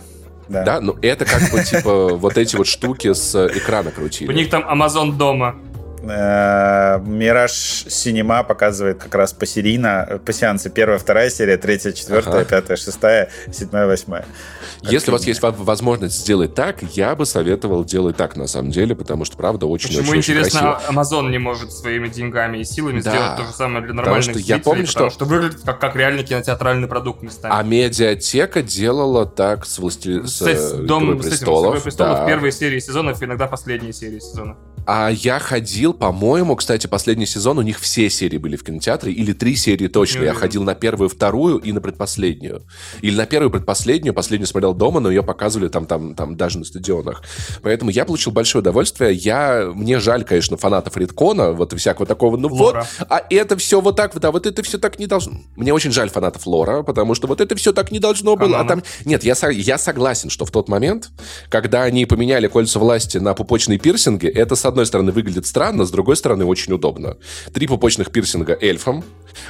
[0.49, 0.62] Да.
[0.65, 4.29] Да, но это как бы типа вот эти вот штуки с экрана крутили.
[4.31, 5.57] У них там Амазон дома.
[6.03, 7.53] Э, Мираж
[7.89, 10.70] Синема показывает как раз посерийно, по сеансы.
[10.70, 12.45] Первая, вторая серия, третья, четвертая, Ага.
[12.45, 14.25] пятая, шестая, седьмая, восьмая.
[14.83, 18.70] Если у вас есть во- возможность сделать так, я бы советовал делать так, на самом
[18.70, 20.81] деле, потому что, правда, очень-очень Почему, очень интересно, красиво.
[20.89, 23.11] Амазон не может своими деньгами и силами Да.
[23.11, 25.61] сделать то же самое для Потому нормальных что я зрителей, помню, потому что- что выглядит
[25.65, 27.53] как, как реальный кинотеатральный продукт местами.
[27.57, 30.23] А медиатека делала так с, власти...
[30.25, 31.66] с, Кстати, э, Дом «Игрой с этим, с престолов».
[31.70, 32.27] «Игрой престолов» да.
[32.27, 34.57] первые серии сезонов, иногда последние серии сезона.
[34.90, 39.35] А я ходил, по-моему, кстати, последний сезон, у них все серии были в кинотеатре, или
[39.35, 40.23] три серии точно.
[40.23, 42.62] Я ходил на первую, вторую и на предпоследнюю.
[43.02, 46.65] Или на первую, предпоследнюю, последнюю смотрел дома, но ее показывали там, там, там даже на
[46.65, 47.23] стадионах.
[47.60, 49.12] Поэтому я получил большое удовольствие.
[49.12, 52.86] Я, мне жаль, конечно, фанатов Редкона, вот и всякого такого, ну Лора.
[52.98, 55.35] вот, а это все вот так, да, вот это все так не должно.
[55.55, 58.60] Мне очень жаль фанатов Лора, потому что вот это все так не должно было.
[58.60, 58.81] А Канона.
[58.81, 58.82] там...
[59.05, 61.10] Нет, я, я согласен, что в тот момент,
[61.51, 65.91] когда они поменяли кольца власти на пупочные пирсинги, это, с одной стороны, выглядит странно, с
[65.91, 67.17] другой стороны, очень удобно.
[67.53, 69.05] Три пупочных пирсинга эльфам,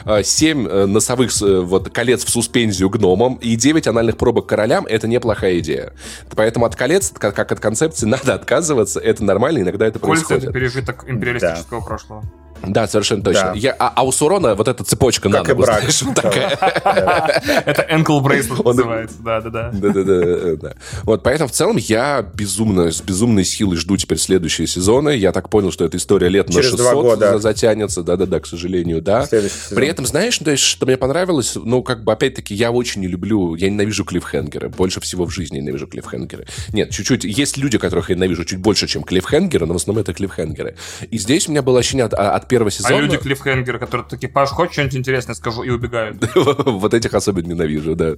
[0.04, 4.86] а, семь э, носовых э, вот, колец в суспензию гномам и девять анальных пробок королям—
[4.88, 5.92] это неплохая идея.
[6.34, 10.54] Поэтому от колец, как, от концепции, надо отказываться, это нормально, иногда это Кольца— это происходит.
[10.54, 12.24] пережиток империалистического прошлого.
[12.66, 13.52] Да, совершенно точно.
[13.52, 13.52] Да.
[13.54, 15.80] Я, а, а у Сурона вот эта цепочка Как на ногу, брак.
[15.80, 16.50] знаешь, вот такая.
[17.66, 19.70] Это ankle bracelet называется, да-да-да.
[19.72, 20.56] Да-да-да.
[20.56, 20.74] да.
[21.04, 25.10] Вот, поэтому в целом я безумно, с безумной силой жду теперь следующие сезоны.
[25.16, 27.32] Я так понял, что эта история лет на Через 600 два года.
[27.32, 28.02] за- затянется.
[28.02, 29.26] Да-да-да, к сожалению, да.
[29.70, 33.06] При этом, знаешь, то есть, что мне понравилось, ну, как бы, опять-таки, я очень не
[33.08, 34.68] люблю, я ненавижу клиффхенгеры.
[34.68, 36.46] Больше всего в жизни ненавижу клиффхенгеры.
[36.72, 37.24] Нет, чуть-чуть.
[37.24, 40.76] Есть люди, которых я ненавижу чуть больше, чем клиффхенгеры, но в основном это клиффхенгеры.
[41.10, 42.14] И здесь у меня было ощущение от,
[42.48, 43.00] первого А сезона...
[43.00, 46.24] люди клиффхенгеры, которые такие, Паш, хочешь что-нибудь интересное скажу, и убегают.
[46.34, 48.14] Вот этих особенно ненавижу, да.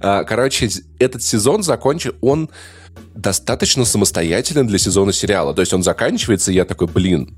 [0.00, 2.50] А, Короче, этот сезон закончен, он
[3.14, 5.54] достаточно самостоятелен для сезона сериала.
[5.54, 7.36] То есть он заканчивается, и я такой, блин,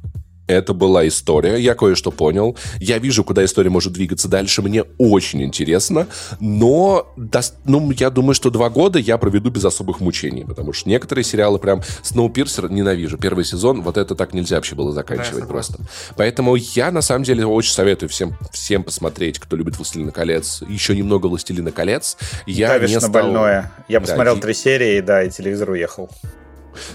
[0.48, 2.56] это была история, я кое-что понял.
[2.80, 4.62] Я вижу, куда история может двигаться дальше.
[4.62, 6.06] Мне очень интересно.
[6.40, 10.44] Но, дос- ну, я думаю, что два года я проведу без особых мучений.
[10.44, 11.82] Потому что некоторые сериалы прям...
[12.02, 13.18] Сноупирсер ненавижу.
[13.18, 15.48] Первый сезон, вот это так нельзя вообще было заканчивать согласен.
[15.76, 15.78] просто.
[16.16, 20.62] Поэтому я, на самом деле, очень советую всем, всем посмотреть, кто любит «Властелина колец».
[20.68, 22.16] Еще немного «Властелина колец».
[22.46, 23.10] Я Давишь не стал...
[23.10, 23.70] больное.
[23.88, 26.08] Я Да, посмотрел и- три серии, да, и телевизор уехал.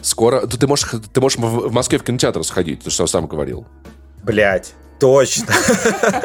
[0.02, 0.46] Скоро...
[0.48, 3.66] Ты, можешь, ты можешь в Москве в кинотеатр сходить, ты что сам говорил.
[4.24, 5.54] Блять, точно.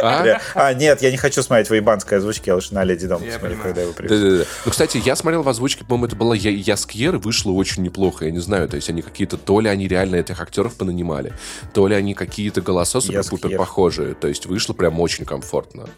[0.00, 0.40] А?
[0.54, 3.62] А, нет, я не хочу смотреть воебанской озвучки, я лучше на Леди Дом посмотрю, понимаю.
[3.62, 4.46] когда его привезут.
[4.64, 8.26] Ну, кстати, я смотрел в озвучке, по-моему, это была Я- Яскьер, и вышло очень неплохо,
[8.26, 11.32] я не знаю, то есть они какие-то, то ли они реально этих актеров понанимали,
[11.72, 15.88] то ли они какие-то голоса супер-пупер похожие, то есть вышло прям очень комфортно.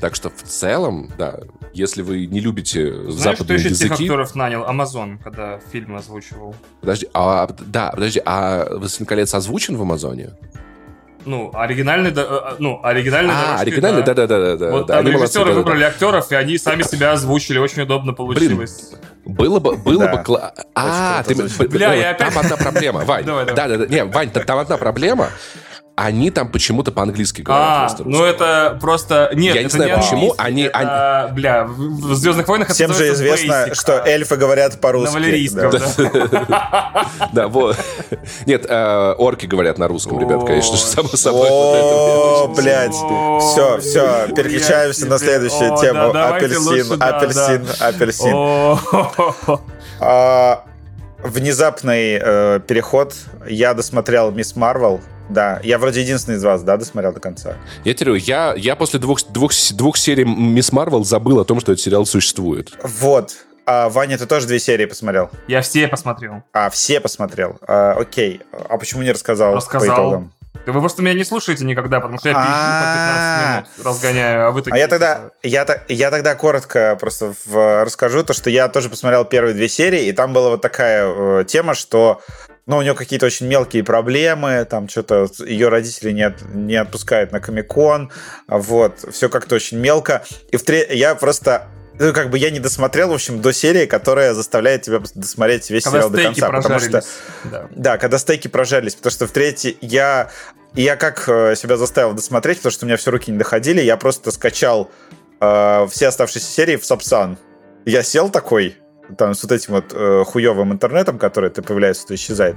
[0.00, 1.40] Так что в целом, да,
[1.74, 4.04] если вы не любите Знаешь, кто западные еще тех языки...
[4.04, 4.64] актеров нанял?
[4.64, 6.54] Амазон, когда фильм озвучивал.
[6.80, 10.30] Подожди, а, да, подожди, а «Властелин колец» озвучен в Амазоне?
[11.28, 14.14] Ну, оригинальный, да, э, ну, оригинальный А, дорожки, оригинальный, да.
[14.14, 14.70] да-да-да.
[14.70, 17.58] Вот да, там режиссеры выбрали актеров, и они сами себя озвучили.
[17.58, 18.92] Очень удобно получилось.
[19.26, 20.16] Было бы, было Да.
[20.16, 20.22] бы...
[20.22, 21.34] кла- А, ты...
[21.34, 23.24] Бля, б- я опять- Там одна проблема, Вань.
[23.26, 23.56] Давай, давай.
[23.56, 23.86] Да-да-да.
[23.94, 25.28] Не, Вань, та- там одна проблема.
[26.00, 29.30] Они там почему-то по-английски говорят А, ну это просто...
[29.34, 30.32] Нет, Я не знаю, почему.
[30.38, 34.36] английский, Они- это, Бля, в «Звездных войнах» это Всем же известно, basic, что а эльфы
[34.36, 35.14] говорят На по-русски.
[35.14, 37.06] валерийском, Да.
[37.32, 37.48] да.
[37.48, 37.76] Вот.
[38.46, 41.48] Нет, э, орки говорят на русском, ребят, конечно же, само собой.
[41.50, 42.94] О, блядь.
[42.94, 46.10] Все, все, переключаемся на следующую тему.
[46.16, 49.58] Апельсин, апельсин, апельсин.
[50.00, 50.62] А,
[51.20, 53.14] Внезапный э, переход.
[53.48, 55.00] Я досмотрел Мисс Марвел.
[55.28, 57.54] Да, я вроде единственный из вас, да, досмотрел до конца.
[57.84, 61.72] Я говорю, я, я после двух, двух, двух серий Мисс Марвел забыл о том, что
[61.72, 62.72] этот сериал существует.
[62.82, 63.34] Вот.
[63.66, 65.30] А, Ваня, ты тоже две серии посмотрел?
[65.46, 66.42] Я все посмотрел.
[66.54, 67.58] А, все посмотрел.
[67.66, 68.40] А, окей.
[68.70, 69.94] А почему не рассказал, по Рассказал.
[69.94, 70.32] итогам?
[70.66, 72.42] Да вы просто меня не слушаете никогда, потому что я А.
[72.42, 74.80] по 15 минут, разгоняю, а вы А такие...
[74.80, 79.24] я тогда, типа, я, я тогда коротко просто в- расскажу то, что я тоже посмотрел
[79.24, 82.20] первые две серии, и там была вот такая э, тема, что
[82.68, 87.32] ну, у нее какие-то очень мелкие проблемы, там что-то ее родители не, от- не отпускают
[87.32, 88.12] на Комикон,
[88.46, 90.22] вот, все как-то очень мелко.
[90.52, 91.66] И в тре- я просто
[91.98, 95.82] ну, как бы я не досмотрел, в общем, до серии, которая заставляет тебя досмотреть весь
[95.82, 96.50] Когда сериал до конца.
[96.52, 97.02] Потому что
[97.50, 97.66] Да.
[97.74, 100.30] да, когда стейки прожарились, потому что в третьей я...
[100.74, 103.96] Я как э, себя заставил досмотреть, потому что у меня все руки не доходили, я
[103.96, 104.90] просто скачал
[105.40, 107.38] э, все оставшиеся серии в Сапсан.
[107.86, 108.76] Я сел такой,
[109.16, 112.56] там с вот этим вот э, хуевым интернетом, который то появляется, то исчезает.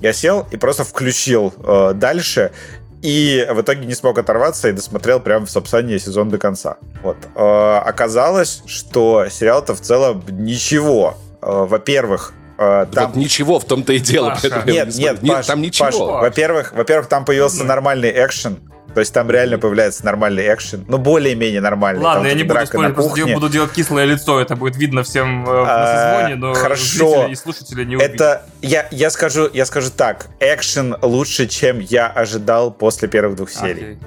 [0.00, 2.52] Я сел и просто включил э, дальше,
[3.02, 6.76] и в итоге не смог оторваться и досмотрел прямо в Сапсане сезон до конца.
[7.02, 7.16] Вот.
[7.34, 11.16] Э, оказалось, что сериал-то в целом ничего.
[11.42, 13.08] Э, во-первых, э, там...
[13.08, 14.30] Вот ничего в том-то и дело.
[14.30, 14.62] Паша.
[14.66, 15.86] Нет, не нет, Нет, Паш, там ничего.
[15.86, 17.64] Паш, во-первых, во-первых, там появился Ну.
[17.64, 18.58] нормальный экшен.
[18.94, 20.84] То есть там реально появляется нормальный экшен.
[20.88, 22.02] Ну, более-менее нормальный.
[22.02, 23.34] Ладно, Там я не буду спорить, просто кухне.
[23.34, 27.26] буду делать кислое лицо, это будет видно всем э, на созвоне, но хорошо.
[27.26, 28.14] и слушатели не увидят.
[28.14, 33.50] Это я, я скажу, я скажу так, экшен лучше, чем я ожидал после первых двух
[33.50, 33.92] серий.
[33.92, 33.98] Окей.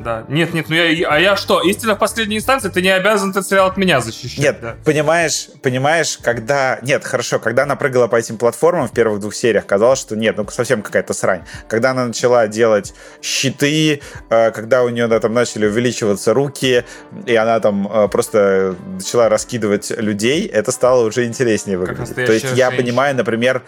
[0.00, 0.24] Да.
[0.28, 3.46] Нет, нет, ну я, а я что, истина в последней инстанции, ты не обязан этот
[3.46, 4.38] сериал от меня защищать.
[4.38, 4.76] Нет, да.
[4.84, 6.78] понимаешь, понимаешь, когда...
[6.82, 10.36] Нет, хорошо, когда она прыгала по этим платформам в первых двух сериях, казалось, что нет,
[10.36, 11.42] ну совсем какая-то срань.
[11.68, 14.00] Когда она начала делать щиты,
[14.30, 16.84] э, когда у нее да, там начали увеличиваться руки,
[17.26, 22.14] и она там э, просто начала раскидывать людей, это стало уже интереснее выглядеть.
[22.14, 22.76] То есть я женщина.
[22.76, 23.62] понимаю, например,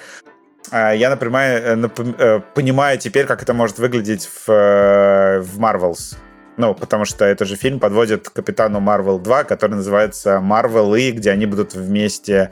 [0.72, 1.88] я, например, э,
[2.18, 6.16] э, понимаю теперь, как это может выглядеть в, э, в Marvels.
[6.56, 11.10] Ну, потому что это же фильм подводит к Капитану Марвел 2, который называется Марвел и
[11.10, 12.50] где они будут вместе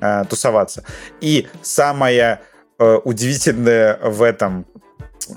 [0.00, 0.82] э, тусоваться.
[1.20, 2.40] И самое
[2.78, 4.66] э, удивительное в этом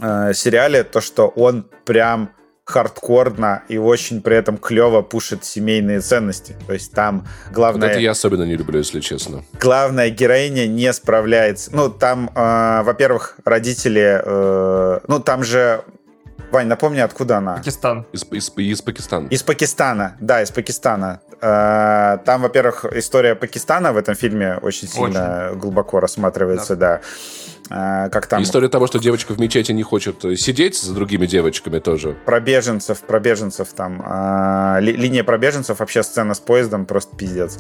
[0.02, 2.32] э, сериале то, что он прям
[2.68, 6.56] хардкорно и очень при этом клево пушит семейные ценности.
[6.68, 9.46] То есть там Вот главное это я особенно не люблю, если честно.
[9.60, 11.72] главная героиня не справляется.
[11.74, 14.22] Ну, там, э, во-первых, родители...
[14.22, 15.82] э, ну, там же
[16.52, 17.56] Вань, напомни, откуда она?
[17.56, 18.06] Пакистан.
[18.12, 19.28] Из, из, из Пакистана.
[19.28, 21.22] Из Пакистана, да, из Пакистана.
[21.42, 25.60] Э, там, во-первых, история Пакистана в этом фильме очень сильно очень.
[25.60, 26.98] глубоко рассматривается, да.
[26.98, 27.02] да.
[27.70, 28.44] А, как там...
[28.44, 32.16] История того, что девочка в мечети не хочет сидеть за другими девочками тоже.
[32.26, 34.02] Про беженцев, про беженцев там.
[34.06, 37.60] А, ли, линия про беженцев, вообще сцена с поездом просто пиздец.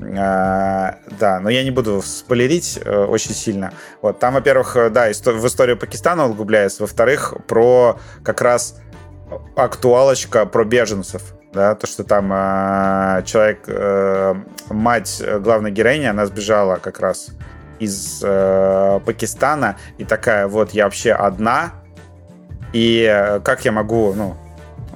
[0.00, 3.72] А, да, но я не буду спойлерить э, очень сильно.
[4.02, 6.82] Вот, там, во-первых, э, да, исто- в историю Пакистана углубляется.
[6.82, 8.76] Во-вторых, про как раз
[9.56, 11.22] актуалочка про беженцев
[11.56, 14.34] да, то, что там э, человек, э,
[14.68, 17.30] мать главной героини, она сбежала как раз
[17.78, 21.72] из э, Пакистана и такая, вот я вообще одна,
[22.72, 24.36] и э, как я могу, ну,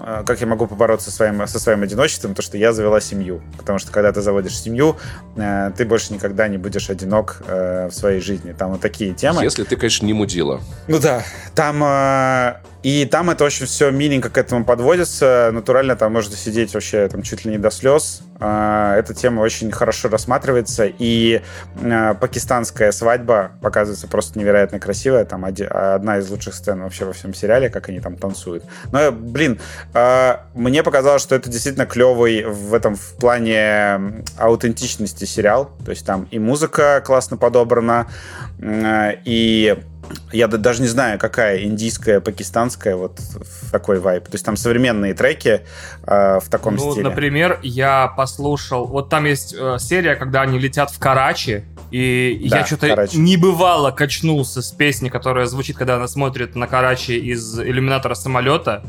[0.01, 3.43] э, как я могу побороться со своим, со своим одиночеством, то, что я завела семью.
[3.57, 4.97] Потому что, когда ты заводишь семью,
[5.36, 8.52] э, ты больше никогда не будешь одинок в своей жизни.
[8.52, 9.43] Там вот такие темы.
[9.43, 10.61] Если ты, конечно, не мудила.
[10.89, 11.23] Ну да.
[11.55, 11.82] Там
[12.82, 15.51] и там это очень все миленько к этому подводится.
[15.52, 18.23] Натурально там можно сидеть вообще там чуть ли не до слез.
[18.39, 20.86] А, эта тема очень хорошо рассматривается.
[20.86, 21.43] И
[21.82, 25.27] а, пакистанская свадьба показывается просто невероятно красивая.
[25.27, 28.65] Там одна из лучших сцен вообще во всем сериале, как они там танцуют.
[28.93, 29.61] Но, блин,
[29.93, 35.70] а, мне показалось, что это действительно клевый в этом в плане аутентичности сериал.
[35.85, 38.07] То есть там и музыка классно подобрана,
[38.62, 39.77] и
[40.32, 43.19] я даже не знаю, какая индийская, пакистанская, вот
[43.70, 44.24] такой вайп.
[44.24, 45.62] То есть там современные треки
[46.07, 47.09] э, в таком ну, стиле.
[47.09, 52.59] Например, я послушал, вот там есть э, серия, когда они летят в Карачи, и да,
[52.61, 57.59] я что-то не бывало качнулся с песни, которая звучит, когда она смотрит на Карачи из
[57.59, 58.85] иллюминатора самолета.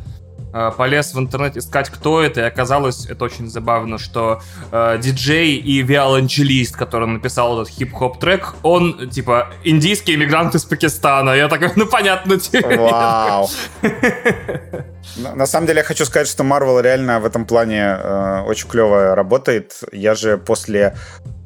[0.53, 4.41] Э, полез в интернет искать, кто это, и оказалось, это очень забавно, что
[4.71, 11.31] э, диджей и виолончелист, который написал этот хип-хоп трек, он, типа, индийский иммигрант из Пакистана.
[11.31, 12.77] Я такой, ну, понятно тебе.
[12.77, 13.49] Вау.
[15.35, 19.15] На самом деле я хочу сказать, что Marvel реально в этом плане э, очень клево
[19.15, 19.79] работает.
[19.93, 20.95] Я же после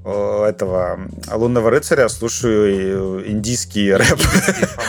[0.06, 1.00] этого
[1.32, 4.20] лунного рыцаря слушаю индийский рэп.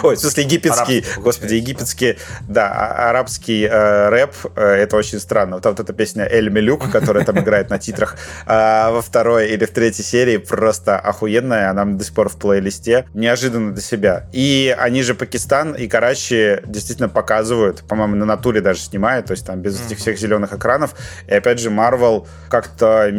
[0.02, 2.18] Ой, в смысле египетский, господи, египетский,
[2.48, 4.34] да, а, арабский э, рэп.
[4.56, 5.56] Э, это очень странно.
[5.56, 8.16] Вот, вот эта песня Эль Мелюк, которая там играет на титрах
[8.47, 11.70] э, во второй или в третьей серии, просто охуенная.
[11.70, 13.06] Она до сих пор в плейлисте.
[13.14, 14.28] Неожиданно для себя.
[14.32, 19.47] И они же Пакистан и Карачи действительно показывают, по-моему, на натуре даже снимают, то есть
[19.47, 20.94] там без этих всех зеленых экранов.
[21.26, 23.10] И опять же, Marvel как-то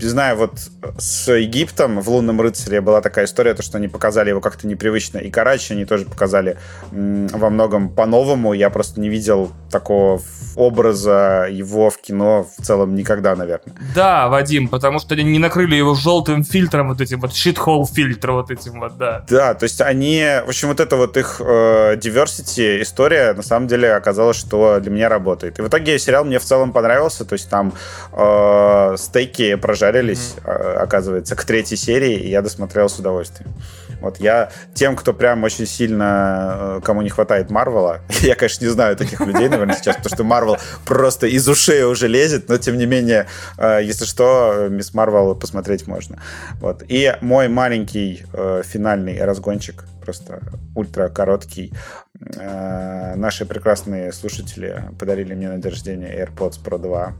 [0.00, 0.52] не знаю, вот
[0.98, 5.18] с Египтом в «Лунном рыцаре» была такая история, то, что они показали его как-то непривычно.
[5.18, 6.56] И Карачи они тоже показали
[6.90, 8.52] во многом по-новому.
[8.52, 10.20] Я просто не видел такого
[10.56, 13.74] образа его в кино в целом никогда, наверное.
[13.94, 18.36] Да, Вадим, потому что они не накрыли его желтым фильтром, вот этим вот щитхол фильтром
[18.36, 19.24] вот этим вот, да.
[19.28, 23.66] Да, то есть они, в общем, вот эта вот их э, diversity история, на самом
[23.66, 25.58] деле оказалось, что для меня работает.
[25.58, 27.72] И в итоге сериал мне в целом понравился, то есть там
[28.12, 29.54] э, стейки
[29.84, 30.76] прожарились, mm-hmm.
[30.76, 33.52] оказывается, к третьей серии, и я досмотрел с удовольствием.
[34.00, 38.70] Вот я тем, кто прям очень сильно, э, кому не хватает Марвела, я, конечно, не
[38.70, 42.76] знаю таких людей, наверное, сейчас, потому что Марвел просто из ушей уже лезет, но тем
[42.76, 43.26] не менее,
[43.58, 46.20] э, если что, Мисс Марвел посмотреть можно.
[46.60, 46.82] Вот.
[46.88, 50.40] И мой маленький э, финальный разгончик, просто
[50.74, 51.72] ультра короткий.
[52.20, 57.14] Наши прекрасные слушатели подарили мне на день рождения AirPods Pro 2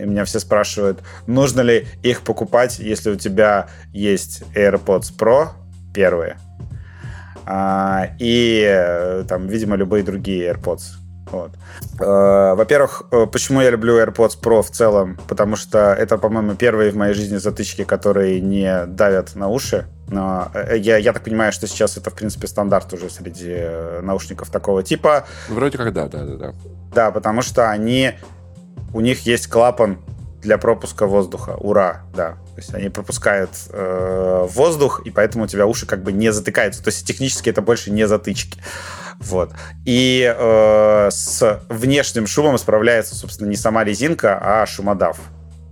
[0.00, 5.48] и меня все спрашивают, нужно ли их покупать, если у тебя есть AirPods Pro,
[5.94, 6.36] первые.
[7.50, 10.82] А, и э, там, видимо, любые другие AirPods.
[11.30, 11.52] Вот.
[11.98, 15.18] Э, во-первых, э, почему я люблю AirPods Pro в целом?
[15.26, 19.86] Потому что это, по-моему, первые в моей жизни затычки, которые не давят на уши.
[20.08, 23.56] Но я, я так понимаю, что сейчас это, в принципе, стандарт уже среди
[24.02, 25.26] наушников такого типа.
[25.48, 26.36] Вроде как да, да, да.
[26.36, 26.52] Да,
[26.94, 28.12] да потому что они...
[28.92, 29.98] У них есть клапан
[30.40, 31.56] для пропуска воздуха.
[31.58, 32.32] Ура, да.
[32.54, 36.82] То есть они пропускают э, воздух, и поэтому у тебя уши как бы не затыкаются.
[36.82, 38.60] То есть технически это больше не затычки.
[39.18, 39.52] Вот.
[39.84, 45.18] И э, с внешним шумом справляется, собственно, не сама резинка, а шумодав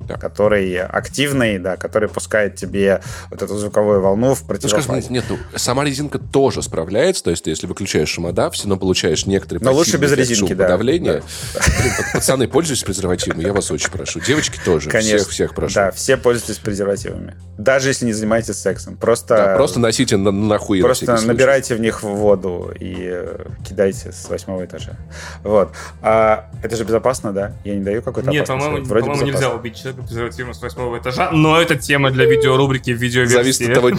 [0.06, 0.16] да.
[0.16, 3.00] который активный, да, который пускает тебе
[3.30, 4.88] вот эту звуковую волну в противофазе.
[4.88, 8.78] Ну, скажем, нет, ну, сама резинка тоже справляется, то есть если выключаешь шумодав, все равно
[8.78, 10.64] получаешь некоторые Но лучше без резинки, да.
[10.64, 11.22] Подавление.
[11.54, 11.60] Да.
[11.80, 14.20] Блин, пацаны, пользуйтесь презервативами, я вас очень прошу.
[14.20, 15.18] Девочки тоже, Конечно.
[15.18, 15.74] всех, всех прошу.
[15.74, 17.36] Да, все пользуйтесь презервативами.
[17.58, 18.96] Даже если не занимаетесь сексом.
[18.96, 20.80] Просто, да, просто носите на, нахуй.
[20.80, 23.24] Просто на набирайте в них воду и
[23.66, 24.96] кидайте с восьмого этажа.
[25.42, 25.72] Вот.
[26.02, 27.52] А это же безопасно, да?
[27.64, 31.60] Я не даю какой-то Нет, по-моему, по нельзя убить человека презервативом с восьмого этажа, но
[31.60, 33.34] это тема для видеорубрики в видеоверсии.
[33.34, 33.90] Зависит от того,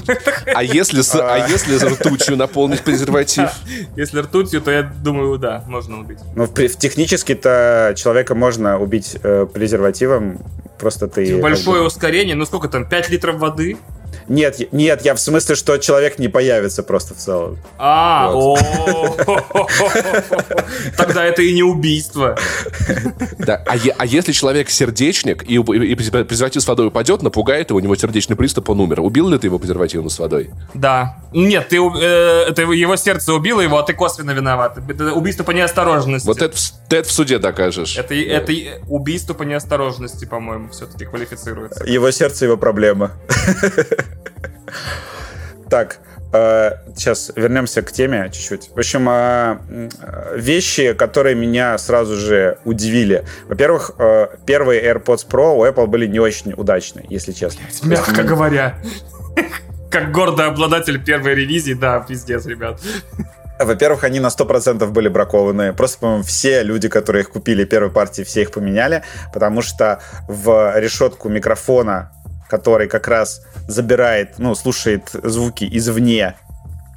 [0.53, 3.49] а если, с, а если с ртутью наполнить презерватив?
[3.95, 6.19] Если ртутью, то я думаю, да, можно убить.
[6.36, 10.40] Ну, технически-то человека можно убить э, презервативом,
[10.78, 11.41] просто ты...
[11.41, 13.78] Большое ускорение, ну сколько там, 5 литров воды?
[14.28, 17.58] Нет, нет, я в смысле, что человек не появится просто в целом.
[17.78, 18.34] А,
[20.98, 22.38] тогда это и не убийство.
[23.40, 27.82] Да, а, а если человек сердечник и, и презерватив с водой упадет, напугает его, у
[27.82, 28.99] него сердечный приступ, он умер.
[28.99, 30.49] Убил ли ты его презервативом с водой?
[30.74, 31.20] Да.
[31.32, 34.78] Нет, ты, э, это его сердце убило его, а ты косвенно виноват.
[34.90, 36.28] Это убийство по неосторожности.
[36.28, 36.58] Вот это,
[36.90, 37.98] ты это в суде докажешь.
[37.98, 38.54] Это, это
[38.88, 41.84] убийство по неосторожности, по-моему, все-таки квалифицируется.
[41.85, 43.11] Его сердце, его проблема.
[45.69, 45.99] Так,
[46.95, 48.69] сейчас э, вернемся к теме чуть-чуть.
[48.73, 49.88] В общем, э,
[50.35, 53.26] вещи, которые меня сразу же удивили.
[53.48, 57.61] Во-первых, э, первые AirPods Pro у Apple были не очень удачные, если честно.
[57.84, 58.77] Мягко говоря.
[59.89, 62.81] Как гордый обладатель первой ревизии, да, пиздец, ребят.
[63.59, 65.73] Во-первых, они на 100% были бракованы.
[65.73, 69.03] Просто, по-моему, все люди, которые их купили первой партии, все их поменяли,
[69.34, 72.11] потому что в решетку микрофона
[72.49, 76.35] который как раз забирает, ну, слушает звуки извне,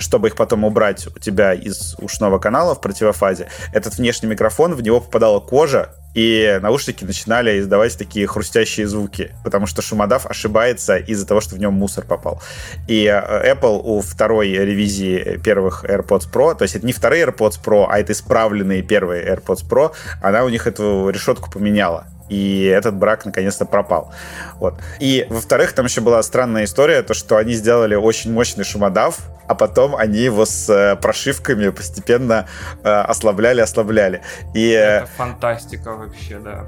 [0.00, 4.82] чтобы их потом убрать у тебя из ушного канала в противофазе, этот внешний микрофон, в
[4.82, 11.26] него попадала кожа, и наушники начинали издавать такие хрустящие звуки, потому что шумодав ошибается из-за
[11.26, 12.42] того, что в нем мусор попал.
[12.88, 17.60] И э, Apple у второй ревизии первых AirPods Pro, то есть это не вторые AirPods
[17.62, 22.94] Pro, а это исправленные первые AirPods Pro, она у них эту решетку поменяла и этот
[22.94, 24.12] брак наконец-то пропал.
[24.54, 24.74] Вот.
[25.00, 29.54] И, во-вторых, там еще была странная история, то, что они сделали очень мощный шумодав, а
[29.54, 32.46] потом они его с э, прошивками постепенно
[32.82, 34.22] э, ослабляли, ослабляли.
[34.54, 36.64] И, Это фантастика вообще, да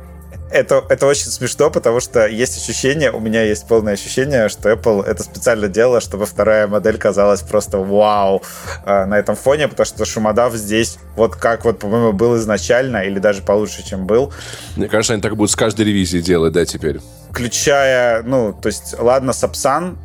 [0.53, 5.05] это, это очень смешно, потому что есть ощущение, у меня есть полное ощущение, что Apple
[5.05, 8.43] это специально делала, чтобы вторая модель казалась просто вау
[8.85, 13.19] э, на этом фоне, потому что шумодав здесь вот как вот, по-моему, был изначально, или
[13.19, 14.33] даже получше, чем был.
[14.77, 17.01] Мне кажется, они так будут с каждой ревизией делать, да, теперь?
[17.31, 19.99] Включая, ну, то есть, ладно, Сапсан,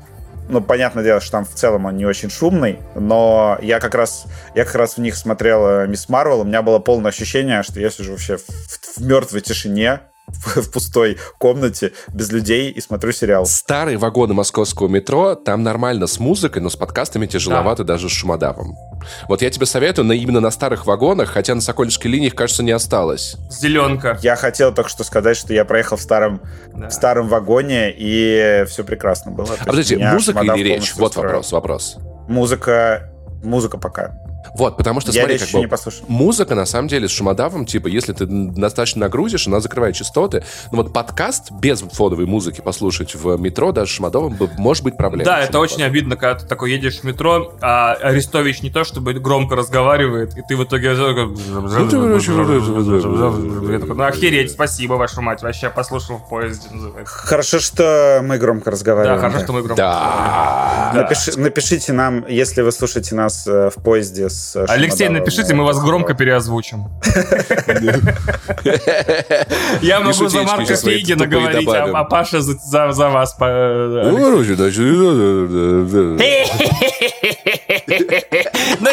[0.50, 4.26] ну, понятное дело, что там в целом он не очень шумный, но я как раз,
[4.56, 7.90] я как раз в них смотрел Мисс Марвел, у меня было полное ощущение, что я
[7.90, 8.44] сижу вообще в,
[8.98, 10.00] в мертвой тишине,
[10.56, 13.46] в пустой комнате без людей и смотрю сериал.
[13.46, 17.94] Старые вагоны московского метро, там нормально с музыкой, но с подкастами тяжеловато да.
[17.94, 18.76] даже с шумодавом.
[19.30, 22.62] Вот я тебе советую на, именно на старых вагонах, хотя на Сокольнической линии их, кажется,
[22.62, 23.38] не осталось.
[23.50, 24.20] Зеленка.
[24.22, 26.42] Я хотел только что сказать, что я проехал в старом,
[26.74, 26.90] да.
[26.90, 29.56] в старом вагоне, и все прекрасно было.
[29.60, 30.94] А подождите, музыка или речь?
[30.96, 31.98] Вот вопрос, вопрос.
[32.28, 33.14] Музыка,
[33.44, 34.27] музыка пока.
[34.56, 36.06] Вот, потому что, я смотри, как бы, не послушал.
[36.08, 40.44] музыка, на самом деле, с шумодавом, типа, если ты достаточно нагрузишь, она закрывает частоты.
[40.72, 45.26] Но вот подкаст без фоновой музыки послушать в метро, даже с шумодавом, может быть проблема.
[45.26, 49.14] Да, это очень обидно, когда ты такой едешь в метро, а Арестович не то, чтобы
[49.14, 50.94] громко разговаривает, и ты в итоге...
[50.94, 51.64] Ну,
[54.04, 56.68] охереть, спасибо, вашу мать, вообще послушал в поезде.
[57.06, 59.22] Хорошо, что мы громко разговариваем.
[59.22, 61.08] Да, хорошо, что мы громко Да.
[61.38, 66.14] Напишите нам, если вы слушаете нас в поезде с с Алексей, напишите, мы вас громко
[66.14, 66.86] переозвучим.
[69.82, 73.36] Я могу за Марка Фейгина говорить, а Паша за вас.
[73.40, 74.44] Ну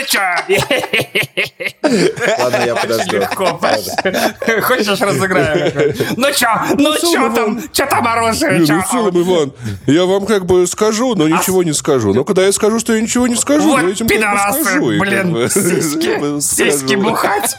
[0.06, 0.20] чё?
[2.38, 3.20] Ладно, я подожду.
[4.62, 5.94] Хочешь, разыграем?
[6.16, 6.48] Ну чё?
[6.78, 7.60] Ну чё там?
[7.72, 8.60] Чё там оружие?
[8.60, 9.52] Ну, целом, Иван,
[9.86, 12.14] я вам как бы скажу, но ничего не скажу.
[12.14, 16.94] Но когда я скажу, что я ничего не скажу, вот этим пидорасы, блин, сиськи, сиськи
[16.94, 17.56] бухать.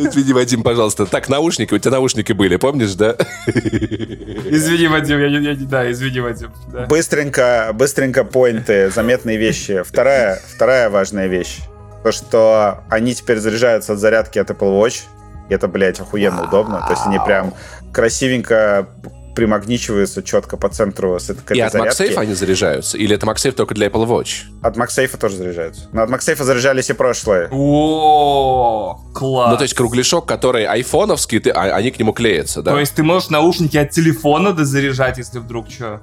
[0.00, 1.06] Извини, Вадим, пожалуйста.
[1.06, 3.16] Так, наушники, у тебя наушники были, помнишь, да?
[3.46, 6.47] Извини, Вадим, я, я, да, извини, Вадим.
[6.72, 6.86] Да.
[6.86, 9.82] Быстренько, быстренько поинты, заметные вещи.
[9.84, 11.58] Вторая, вторая важная вещь.
[12.04, 15.02] То, что они теперь заряжаются от зарядки от Apple Watch.
[15.48, 16.84] И это, блядь, охуенно удобно.
[16.86, 17.54] То есть они прям
[17.92, 18.88] красивенько
[19.38, 22.02] примагничиваются четко по центру с этой И от зарядки.
[22.02, 22.98] MagSafe они заряжаются?
[22.98, 24.42] Или это MagSafe только для Apple Watch?
[24.62, 25.82] От MagSafe тоже заряжаются.
[25.92, 27.48] Но от MagSafe заряжались и прошлые.
[27.52, 29.50] О, класс.
[29.52, 32.72] Ну, то есть кругляшок, который айфоновский, ты, а, они к нему клеятся, да?
[32.72, 36.00] То есть ты можешь наушники от телефона дозаряжать, если вдруг что?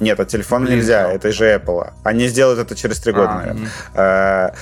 [0.00, 1.92] Нет, от телефона Блин, нельзя, это же Apple.
[2.02, 3.70] Они сделают это через три года, а, наверное.
[3.94, 4.54] А,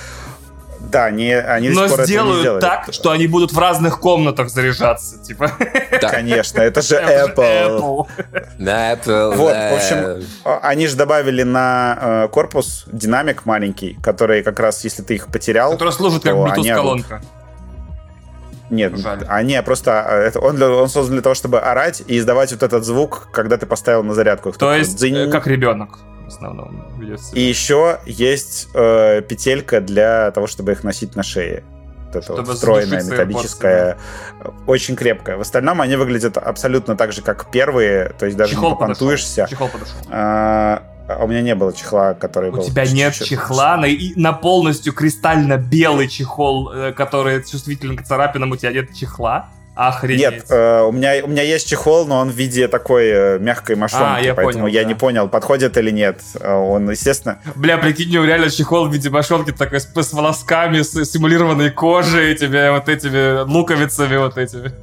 [0.79, 5.17] да, они, они Но до сделают не так, что они будут в разных комнатах заряжаться,
[5.17, 5.51] типа.
[6.01, 6.09] Да.
[6.09, 6.95] Конечно, это же
[7.35, 8.07] Apple.
[8.59, 9.35] Apple.
[9.35, 10.23] Вот, в общем,
[10.61, 15.71] они же добавили на э, корпус динамик маленький, который как раз, если ты их потерял...
[15.71, 17.21] Который служит как Bluetooth-колонка.
[18.73, 18.93] Нет,
[19.27, 22.63] а не, просто а, это, он, он создан для того, чтобы орать и издавать вот
[22.63, 24.51] этот звук, когда ты поставил на зарядку.
[24.51, 25.29] То есть, дзынь.
[25.31, 26.83] как ребенок в основном
[27.33, 31.63] И еще есть э, петелька для того, чтобы их носить на шее.
[32.07, 33.97] Вот это вот встроенная металлическая,
[34.67, 35.37] очень крепкая.
[35.37, 39.47] В остальном они выглядят абсолютно так же, как первые, то есть даже Чехол не попонтуешься.
[39.49, 39.95] Чехол подошел.
[40.09, 42.61] А у меня не было чехла, который у был...
[42.61, 48.51] У тебя нет чехла на, на полностью кристально белый чехол, э, который чувствителен к царапинам,
[48.51, 49.49] у тебя нет чехла?
[49.75, 50.19] Охренеть.
[50.19, 53.75] Нет, э, у, меня, у меня есть чехол, но он в виде такой э, мягкой
[53.75, 54.87] мошонки, а, я поэтому понял, я да.
[54.87, 56.21] не понял, подходит или нет.
[56.39, 57.39] Э, он, естественно...
[57.55, 62.35] Бля, прикинь, у реально чехол в виде мошонки такой с, с волосками, с симулированной кожей,
[62.35, 64.73] тебе вот этими луковицами вот этими.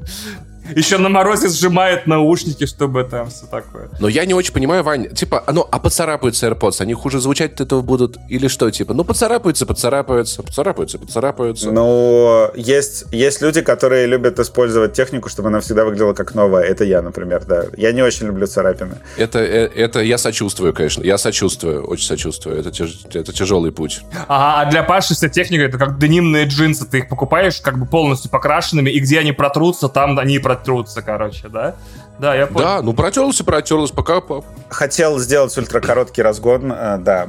[0.77, 3.89] Еще на морозе сжимает наушники, чтобы там все такое.
[3.99, 7.61] Но я не очень понимаю, Вань, типа, ну, а поцарапаются AirPods, они хуже звучать от
[7.63, 8.19] этого будут?
[8.29, 11.71] Или что, типа, ну, поцарапаются, поцарапаются, поцарапаются, поцарапаются.
[11.71, 16.65] Ну, есть, есть люди, которые любят использовать технику, чтобы она всегда выглядела как новая.
[16.65, 17.65] Это я, например, да.
[17.77, 18.97] Я не очень люблю царапины.
[19.17, 21.03] Это, э, это я сочувствую, конечно.
[21.03, 22.59] Я сочувствую, очень сочувствую.
[22.59, 24.03] Это, тяж, это тяжелый путь.
[24.29, 26.87] Ага, а для Паши вся техника, это как денимные джинсы.
[26.87, 30.60] Ты их покупаешь как бы полностью покрашенными, и где они протрутся, там они и протрутся
[30.61, 31.75] протрутся, короче, да?
[32.21, 32.67] Да, я понял.
[32.67, 34.23] Да, ну протерлся, протерлся, пока...
[34.69, 37.29] Хотел сделать ультракороткий разгон, э, да.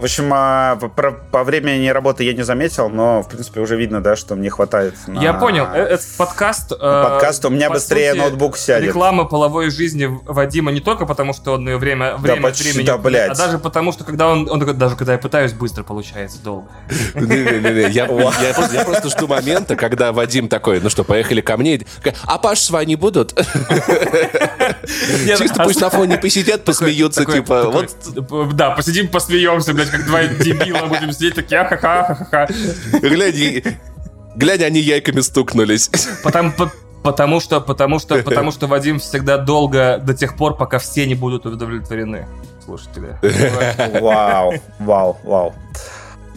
[0.00, 4.02] В общем, а, по, по времени работы я не заметил, но, в принципе, уже видно,
[4.02, 5.20] да, что мне хватает на...
[5.20, 5.68] Я понял.
[5.72, 6.72] Э, этот подкаст...
[6.72, 8.88] Э, подкаст у меня быстрее сути, ноутбук сядет.
[8.88, 12.84] Реклама половой жизни Вадима не только потому, что он ее время, время да, от времени...
[12.84, 13.30] Да, блядь.
[13.30, 14.50] А даже потому, что когда он...
[14.50, 16.68] он такой, даже когда я пытаюсь, быстро получается долго.
[17.14, 21.80] Я просто жду момента, когда Вадим такой, ну что, поехали ко мне.
[22.24, 23.34] А Паш с Ваней будут?
[25.38, 28.54] Чисто пусть на фоне посидят, посмеются, типа, вот...
[28.54, 32.48] Да, посидим, посмеемся, блядь, как два дебила будем сидеть, такие, ахаха, ахаха.
[33.00, 33.62] Глянь,
[34.36, 35.90] глянь, они яйками стукнулись.
[36.22, 36.52] Потому,
[37.02, 41.14] потому что, потому что, потому что Вадим всегда долго до тех пор, пока все не
[41.14, 42.26] будут удовлетворены.
[42.64, 43.18] Слушатели.
[44.00, 45.54] Вау, вау, вау.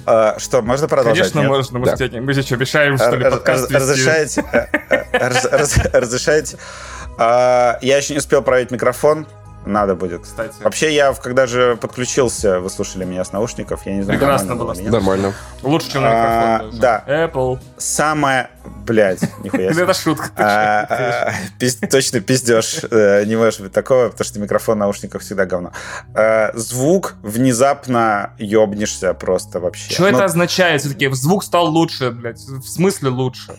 [0.06, 1.32] Uh, что, можно продолжать?
[1.32, 1.50] Конечно, нет?
[1.50, 1.80] можно.
[1.80, 2.22] Мы, да.
[2.22, 4.46] мы здесь что, мешаем, что ли, подкаст Разрешаете?
[4.52, 4.68] Э,
[5.14, 6.58] э, разрешаете?
[7.18, 9.28] А, я еще не успел проверить микрофон.
[9.66, 10.22] Надо будет.
[10.22, 10.54] Кстати.
[10.62, 14.74] Вообще, я когда же подключился, вы слушали меня с наушников, я не знаю, Прекрасно было.
[14.74, 14.92] Меня.
[14.92, 15.34] Нормально.
[15.64, 16.78] Лучше, чем на микрофон.
[16.78, 17.04] А, да.
[17.08, 17.60] Apple.
[17.78, 18.50] Самое...
[18.86, 19.84] Блядь, нихуя себе.
[19.86, 20.30] Это шутка.
[20.38, 22.82] А, а, точно пиздешь.
[22.92, 25.72] Э, не может быть такого, потому что микрофон наушников всегда говно.
[26.54, 29.92] Звук внезапно ёбнешься просто вообще.
[29.92, 30.82] Что это ну, означает?
[30.82, 32.40] Все-таки звук стал лучше, блядь.
[32.40, 33.56] В смысле лучше?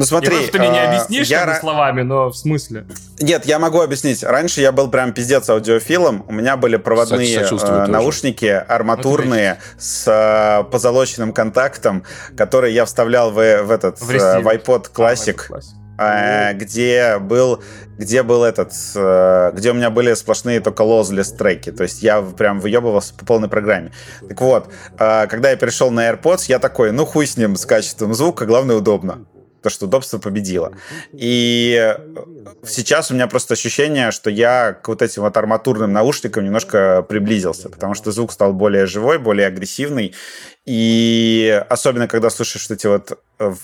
[0.00, 1.60] Ну смотри, я ты мне не а, объяснишь я...
[1.60, 2.86] словами, но в смысле?
[3.18, 4.22] Нет, я могу объяснить.
[4.22, 6.24] Раньше я был прям пиздец аудиофилом.
[6.26, 12.04] У меня были проводные э, наушники арматурные с э, позолоченным контактом,
[12.34, 15.38] которые я вставлял в, в этот в, э, в iPod Classic.
[15.98, 17.62] А, где был,
[17.98, 22.22] где был этот, э, где у меня были сплошные только lossless треки, то есть я
[22.22, 23.92] прям выебывался по полной программе.
[24.26, 27.66] Так вот, э, когда я перешел на AirPods, я такой, ну хуй с ним, с
[27.66, 29.26] качеством звука, главное удобно
[29.62, 30.72] то, что удобство победило.
[31.12, 31.96] И
[32.64, 37.68] сейчас у меня просто ощущение, что я к вот этим вот арматурным наушникам немножко приблизился,
[37.68, 40.14] потому что звук стал более живой, более агрессивный,
[40.66, 43.18] и особенно, когда слушаешь эти вот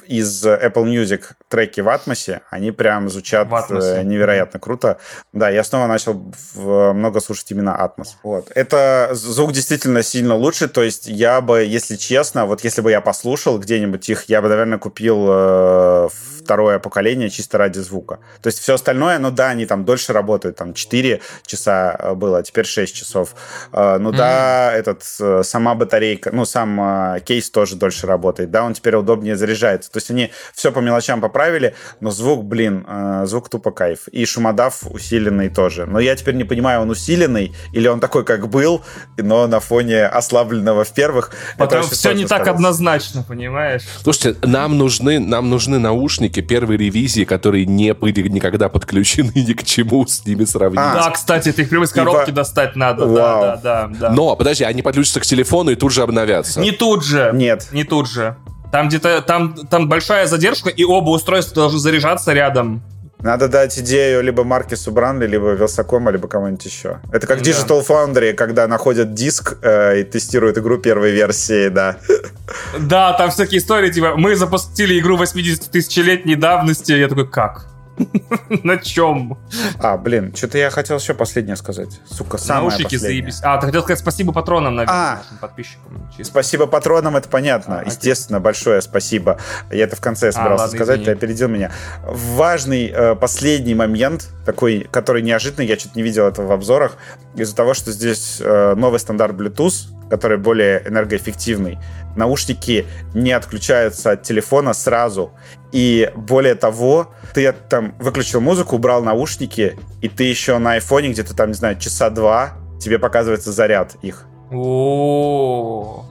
[0.06, 4.98] из Apple Music треки в Атмосе, они прям звучат э, невероятно круто.
[5.32, 8.16] Да, я снова начал много слушать именно Атмос.
[8.22, 8.50] Вот.
[8.54, 13.00] Это звук действительно сильно лучше, то есть я бы, если честно, вот если бы я
[13.00, 16.08] послушал где-нибудь их, я бы, наверное, купил э,
[16.42, 18.18] второе поколение чисто ради звука.
[18.40, 22.38] То есть все остальное, ну да, они там дольше работают, там 4 часа э, было,
[22.38, 23.34] а теперь 6 часов.
[23.72, 24.16] Ну mm-hmm.
[24.16, 25.02] да, этот,
[25.46, 29.36] сама батарейка, ну сам кейс тоже дольше работает, да, он теперь удобнее
[29.66, 29.90] заряжается.
[29.90, 32.86] То есть они все по мелочам поправили, но звук, блин,
[33.24, 34.08] звук тупо кайф.
[34.08, 35.86] И шумодав усиленный тоже.
[35.86, 38.82] Но я теперь не понимаю, он усиленный или он такой, как был,
[39.16, 41.32] но на фоне ослабленного в первых.
[41.58, 43.82] Потому что все не так однозначно, понимаешь?
[44.02, 49.64] Слушайте, нам нужны, нам нужны наушники первой ревизии, которые не были никогда подключены ни к
[49.64, 50.80] чему с ними сравнить.
[50.80, 52.36] А, да, кстати, ты их прямо из коробки Ибо...
[52.36, 53.06] достать надо.
[53.06, 54.10] Да, да, да, да.
[54.10, 56.60] Но, подожди, они подключатся к телефону и тут же обновятся.
[56.60, 57.30] Не тут же.
[57.34, 57.68] Нет.
[57.72, 58.36] Не тут же.
[58.76, 62.82] Там где-то, там, там большая задержка, и оба устройства должны заряжаться рядом.
[63.20, 67.00] Надо дать идею либо Маркису Бранли, либо Вилсакома, либо кому-нибудь еще.
[67.10, 67.50] Это как да.
[67.50, 71.96] Digital Foundry, когда находят диск э, и тестируют игру первой версии, да.
[72.78, 76.92] Да, там всякие истории, типа, мы запустили игру 80 тысячелетней давности.
[76.92, 77.68] Я такой, как?
[78.62, 79.38] На чем?
[79.78, 82.00] А, блин, что-то я хотел еще последнее сказать.
[82.08, 83.40] Сука, самое Наушники заебись.
[83.42, 85.16] А, ты хотел сказать спасибо патронам, наверное, А.
[85.16, 86.10] нашим подписчикам.
[86.22, 87.80] Спасибо патронам, это понятно.
[87.80, 87.84] А.
[87.84, 89.38] Естественно, большое спасибо.
[89.70, 91.72] Я это в конце собирался ладно, сказать, ты опередил меня.
[92.04, 96.96] Важный э, последний момент, такой, который неожиданный, я что-то не видел этого в обзорах,
[97.34, 101.78] из-за того, что здесь э, новый стандарт Bluetooth, который более энергоэффективный.
[102.16, 105.32] Наушники не отключаются от телефона сразу.
[105.72, 111.34] И более того, ты там выключил музыку, убрал наушники, и ты еще на айфоне где-то
[111.36, 114.24] там, не знаю, часа два, тебе показывается заряд их.
[114.50, 116.04] О,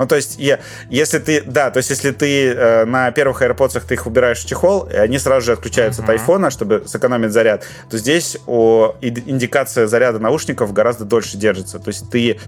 [0.00, 0.60] Ну, то есть, е-
[0.90, 4.46] если ты, да, то есть, если ты э, на первых AirPods ты их убираешь в
[4.46, 6.12] чехол, и они сразу же отключаются от Мгм.
[6.12, 11.80] айфона, чтобы сэкономить заряд, то здесь о, индикация заряда наушников гораздо дольше держится.
[11.80, 12.38] То есть, ты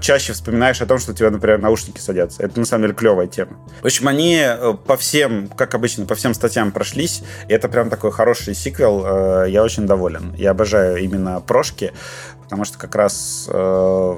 [0.00, 2.42] чаще вспоминаешь о том, что у тебя, например, наушники садятся.
[2.42, 3.56] Это, на самом деле, клевая тема.
[3.82, 7.90] В общем, они э, по всем, как обычно, по всем статьям прошлись, и это прям
[7.90, 9.04] такой хороший сиквел.
[9.44, 10.32] э, Я очень доволен.
[10.36, 11.92] Я обожаю именно прошки,
[12.44, 14.14] потому что как раз э,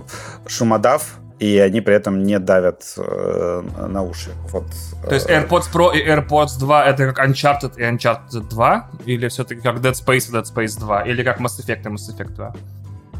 [0.46, 4.30] шумодав, и они при этом не давят э, на уши.
[4.50, 4.66] Вот.
[5.08, 8.90] То есть AirPods Pro и AirPods 2 это как Uncharted и Uncharted 2?
[9.06, 11.02] Или все-таки как Dead Space и Dead Space 2?
[11.02, 12.54] Или как Mass Effect и Mass Effect 2?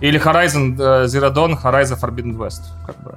[0.03, 2.65] Или Horizon э, Zero Dawn, Horizon Forbidden West?
[2.85, 3.15] Как бы.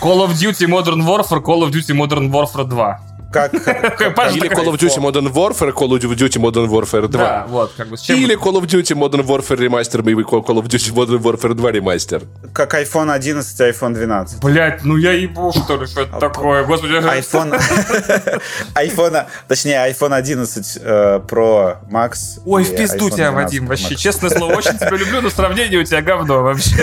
[0.00, 3.11] Call of Duty Modern Warfare, Call of Duty Modern Warfare 2.
[3.32, 7.08] Как, Или Call of Duty Modern Warfare, Call of Duty Modern Warfare 2.
[7.08, 8.18] Да, вот, как бы с чем...
[8.18, 12.22] Или Call of Duty Modern Warfare ремастер, и Call of Duty Modern Warfare 2 ремастер.
[12.52, 14.40] как iPhone 11 и iPhone 12.
[14.40, 16.64] Блять, ну я ебу, что ли, что это такое?
[16.64, 17.52] Господи, iPhone,
[18.74, 22.40] iPhone, точнее, iPhone 11 э, Pro Max.
[22.44, 25.84] Ой, в пизду тебя, 12 Вадим, вообще, честное слово, очень тебя люблю, но сравнение у
[25.84, 26.76] тебя говно вообще.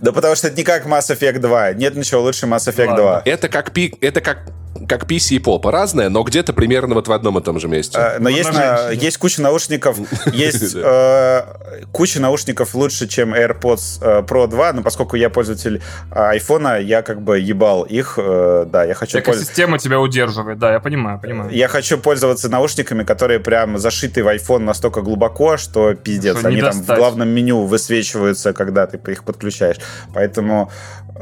[0.00, 1.72] Да потому что это не как Mass Effect 2.
[1.74, 3.02] Нет ничего лучше Mass Effect Ладно.
[3.02, 3.22] 2.
[3.24, 4.41] Это как пик, это как
[4.88, 5.66] как PC и поп.
[5.66, 7.98] Разное, но где-то примерно вот в одном и том же месте.
[7.98, 9.98] Э, Но есть, на есть куча наушников,
[10.32, 11.42] есть э,
[11.92, 17.22] куча наушников лучше, чем AirPods э, Pro 2, но поскольку я пользователь iPhone, я как
[17.22, 19.18] бы ебал их, э, да, я хочу.
[19.18, 21.50] Экосистема тебя удерживает, да, я понимаю, понимаю.
[21.50, 26.38] Я хочу пользоваться наушниками, которые прям зашиты в iPhone настолько глубоко, что пиздец.
[26.38, 29.76] Что Они там в главном меню высвечиваются, когда ты их подключаешь.
[30.14, 30.70] Поэтому,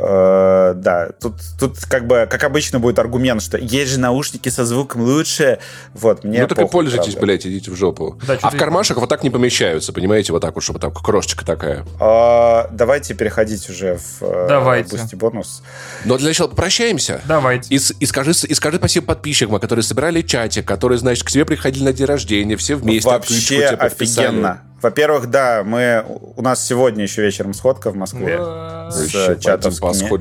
[0.03, 4.65] э, да, тут, тут как бы, как обычно, будет аргумент, что есть же наушники со
[4.65, 5.59] звуком лучше.
[5.95, 7.27] Вот, мне ну так и похуй, пользуйтесь, правда.
[7.27, 8.19] блядь, идите в жопу.
[8.27, 11.45] Да, а в кармашек вот так не помещаются, понимаете, вот так вот, чтобы там крошечка
[11.45, 11.85] такая.
[11.99, 14.97] А, давайте переходить уже в э, Давайте.
[14.97, 15.63] Boosty бонус.
[16.05, 17.21] Но для начала попрощаемся.
[17.27, 17.75] Давайте.
[17.75, 21.85] И, и скажи, и скажи спасибо подписчикам, которые собирали чатик, которые, значит, к тебе приходили
[21.85, 23.09] на день рождения, все вместе.
[23.09, 24.63] Вообще офигенно.
[24.83, 26.05] Во-первых, да, мы
[26.37, 28.37] у нас сегодня еще вечером сходка в Москве.
[28.39, 30.09] Э, с Еще чатовскими.
[30.09, 30.21] по.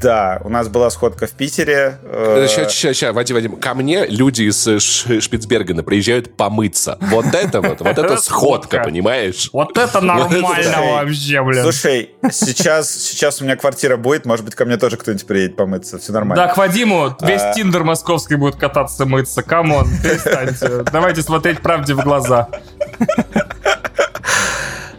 [0.00, 1.98] Да, у нас была сходка в Питере.
[2.02, 6.98] э, Сейчас, сейчас, сейчас, Вадим, Вадим, ко мне люди из э, Ш- Шпицбергена приезжают помыться.
[7.00, 9.48] Вот это вот, вот это сходка, понимаешь?
[9.54, 10.80] Вот это нормально да.
[10.82, 11.62] вообще, блин.
[11.62, 15.96] Слушай, сейчас, сейчас у меня квартира будет, может быть, ко мне тоже кто-нибудь приедет помыться,
[15.98, 16.48] все Да, нормально.
[16.52, 17.54] к Вадиму весь А.
[17.54, 19.42] Тиндер московский будет кататься, мыться.
[19.42, 20.82] Come on, перестаньте.
[20.92, 22.48] Давайте смотреть правде в глаза.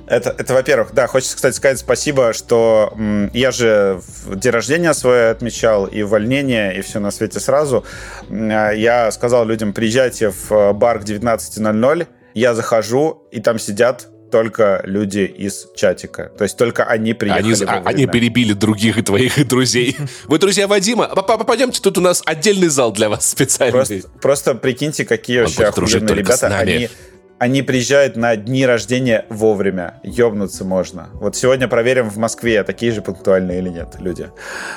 [0.08, 5.30] Это, это во-первых, да, хочется, кстати, сказать спасибо, что м, я же день рождения свое
[5.32, 7.84] отмечал, и увольнение, и все на свете сразу.
[8.30, 12.06] А, Я сказал людям, приезжайте в э, бар к 19.00,
[12.36, 16.26] я захожу, и там сидят только люди из чатика.
[16.38, 19.98] То есть только они приехали Они, а- они перебили других и твоих друзей.
[20.26, 21.08] Вы друзья Вадима?
[21.08, 23.72] Пойдемте, тут у нас отдельный зал для вас специальный.
[23.72, 26.50] Просто, просто прикиньте, какие Он вообще охуенные ребята.
[26.50, 26.72] нами.
[26.76, 26.90] Они,
[27.38, 30.00] они приезжают на дни рождения вовремя.
[30.04, 31.10] Ёбнуться можно.
[31.14, 34.30] Вот сегодня проверим в Москве, такие же пунктуальные или нет люди.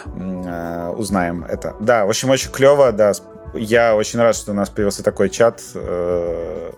[0.07, 1.77] Э, Узнаем это.
[1.81, 2.91] Да, в общем, очень клево.
[2.93, 3.13] Да,
[3.55, 5.61] я очень рад, что у нас появился такой чат.
[5.75, 6.73] Э,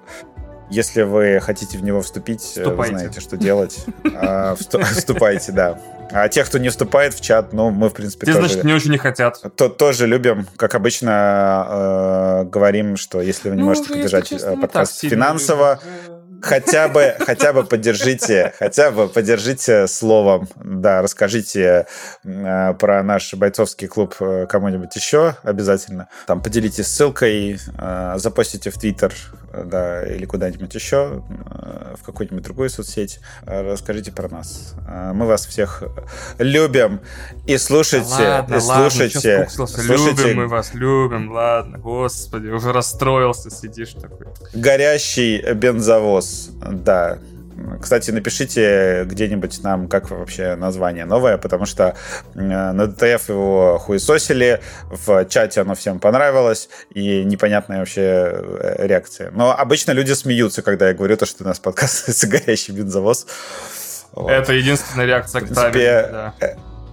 [0.70, 2.94] Если вы хотите в него вступить, э, вы Вступайте.
[2.96, 3.84] знаете, что делать.
[4.14, 5.80] А, всту- Вступайте, да.
[6.12, 8.48] А тех, кто не вступает в чат, ну, мы, в принципе, Те, тоже...
[8.48, 9.40] значит, не очень не хотят.
[9.56, 14.28] То, тоже любим, как обычно э, говорим, что если вы не Ну, можете уже, поддержать
[14.28, 15.80] честно, э, не подкаст финансово,
[16.42, 21.86] хотя бы, хотя бы поддержите, хотя бы поддержите словом, да, расскажите
[22.24, 26.08] э, про наш бойцовский клуб э, кому-нибудь еще обязательно.
[26.26, 29.12] Там поделитесь ссылкой, э, запостите в Твиттер,
[29.52, 34.74] да, или куда-нибудь еще, э, в какую-нибудь другую соцсеть, э, расскажите про нас.
[34.88, 35.82] Э, мы вас всех
[36.38, 37.00] любим
[37.46, 39.82] и слушайте, Ладно, и ладно, слушайте, скуксился?
[39.82, 44.26] слушайте Любим мы вас, любим, ладно, господи, уже расстроился, сидишь такой.
[44.54, 47.18] горящий бензовоз, да.
[47.80, 51.96] Кстати, напишите где-нибудь нам, как вообще название новое, потому что
[52.34, 54.60] на DTF его хуесосили,
[54.90, 59.30] в чате оно всем понравилось, и непонятная вообще э, реакция.
[59.30, 63.26] Но обычно люди смеются, когда я говорю то, что у нас подкаст «Горящий бензовоз».
[64.12, 64.30] Вот.
[64.30, 66.34] Это единственная реакция, к тебе, да.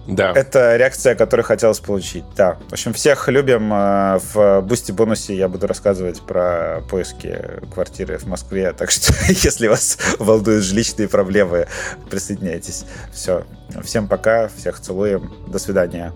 [0.08, 0.32] Да.
[0.34, 2.24] Это реакция, которую хотелось получить.
[2.34, 2.56] Да.
[2.68, 3.72] В общем, всех любим.
[3.72, 7.38] Э, в Boosty бонусе я буду рассказывать про поиски
[7.72, 8.72] квартиры в Москве.
[8.78, 11.66] Так что, если вас волнуют жилищные проблемы,
[12.10, 12.84] присоединяйтесь.
[13.12, 13.44] Все.
[13.82, 14.48] Всем пока.
[14.48, 15.34] Всех целуем.
[15.46, 16.12] До свидания.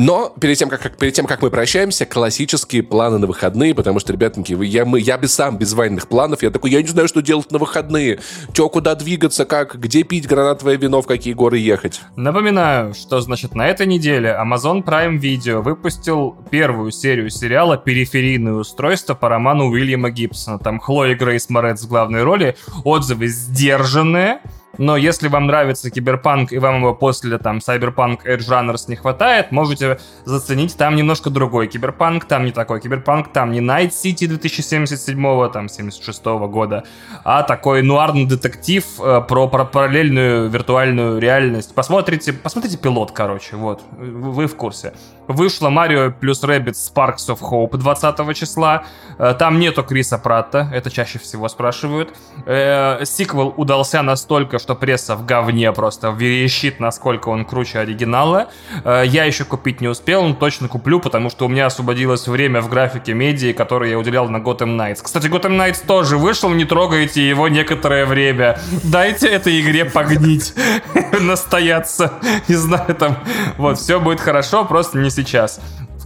[0.00, 4.14] Но перед тем, как, перед тем, как мы прощаемся, классические планы на выходные, потому что,
[4.14, 7.20] ребятники, я, мы, я без сам без вайных планов, я такой, я не знаю, что
[7.20, 8.18] делать на выходные.
[8.54, 12.00] Че, куда двигаться, как, где пить гранатовое вино, в какие горы ехать.
[12.16, 19.12] Напоминаю, что, значит, на этой неделе Amazon Prime Video выпустил первую серию сериала «Периферийное устройство»
[19.14, 20.58] по роману Уильяма Гибсона.
[20.58, 22.56] Там Хлоя Грейс Морец в главной роли.
[22.84, 24.40] Отзывы сдержанные,
[24.80, 29.52] но если вам нравится киберпанк и вам его после там Cyberpunk Edge Runners не хватает,
[29.52, 35.50] можете заценить там немножко другой киберпанк, там не такой киберпанк, там не Night City 2077
[35.50, 36.84] там 76 года,
[37.24, 41.74] а такой нуарный детектив э, про, про параллельную виртуальную реальность.
[41.74, 44.94] Посмотрите, посмотрите пилот, короче, вот, вы в курсе.
[45.30, 48.82] Вышло Марио плюс Rabbids Sparks of Hope 20 числа.
[49.16, 52.08] Э, там нету Криса Пратта, это чаще всего спрашивают.
[52.46, 58.48] Э, сиквел удался настолько, что пресса в говне просто верещит, насколько он круче оригинала.
[58.82, 62.60] Э, я еще купить не успел, но точно куплю, потому что у меня освободилось время
[62.60, 64.98] в графике медиа, которое я уделял на Gotham Knights.
[65.00, 68.58] Кстати, Gotham Knights тоже вышел, не трогайте его некоторое время.
[68.82, 70.54] Дайте этой игре погнить,
[71.20, 72.14] настояться.
[72.48, 73.16] Не знаю, там,
[73.58, 75.60] вот, все будет хорошо, просто не сейчас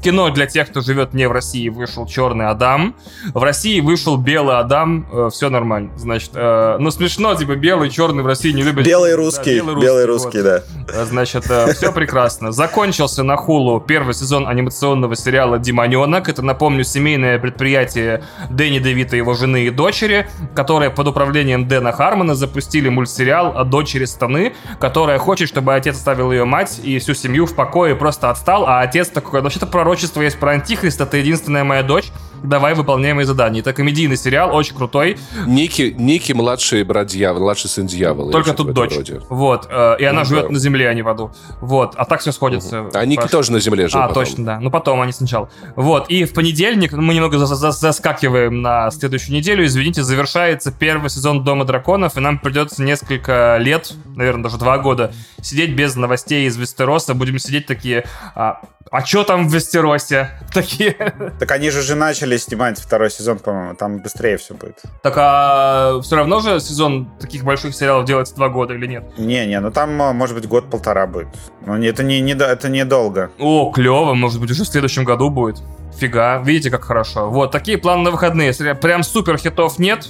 [0.05, 2.95] кино для тех, кто живет не в России, вышел «Черный Адам».
[3.33, 5.09] В России вышел «Белый Адам».
[5.11, 5.97] Э, все нормально.
[5.97, 8.85] Значит, э, ну смешно, типа белый, черный в России не любят.
[8.85, 9.59] Белый русский.
[9.59, 10.45] Да, белый русский, белый русский вот.
[10.45, 10.63] да.
[10.93, 12.53] Э, значит, э, все прекрасно.
[12.53, 16.29] Закончился на Хулу первый сезон анимационного сериала «Демоненок».
[16.29, 22.35] Это, напомню, семейное предприятие Дэнни Девита, его жены и дочери, которые под управлением Дэна Хармона
[22.35, 27.47] запустили мультсериал о дочери Станы, которая хочет, чтобы отец оставил ее мать и всю семью
[27.47, 31.63] в покое просто отстал, а отец такой, вообще-то пророк пророчество есть про Антихриста, ты единственная
[31.63, 32.11] моя дочь,
[32.45, 33.61] давай выполняем мои задания.
[33.61, 35.19] Это комедийный сериал, очень крутой.
[35.47, 38.31] Ники, Ники младший брат дьявола, младший сын дьявола.
[38.31, 38.97] Только тут дочь.
[38.97, 39.21] Роде.
[39.29, 40.51] Вот, э, и она ну, живет да.
[40.51, 41.33] на земле, а не в аду.
[41.61, 42.83] Вот, а так все сходится.
[42.83, 42.91] Угу.
[42.95, 43.31] А Ники Паш...
[43.31, 44.05] тоже на земле живет.
[44.05, 44.25] А, потом.
[44.25, 44.61] точно, да.
[44.61, 45.51] Ну потом, они сначала.
[45.77, 51.11] Вот, и в понедельник, мы немного за -за заскакиваем на следующую неделю, извините, завершается первый
[51.11, 56.47] сезон Дома драконов, и нам придется несколько лет, наверное, даже два года, сидеть без новостей
[56.47, 57.15] из Вестероса.
[57.15, 60.31] Будем сидеть такие, а, а что там в Вестеросе?
[60.53, 60.93] Такие.
[61.39, 64.83] Так они же уже начали снимать второй сезон, по-моему, там быстрее все будет.
[65.03, 69.05] Так а все равно же сезон таких больших сериалов делается два года или нет?
[69.19, 71.29] Не-не, ну там, а, может быть, год-полтора будет.
[71.67, 73.31] Но это не, не, это недолго.
[73.39, 75.63] О, клево, может быть, уже в следующем году будет.
[75.97, 77.31] Фига, видите, как хорошо.
[77.31, 78.53] Вот, такие планы на выходные.
[78.75, 80.09] Прям супер хитов нет,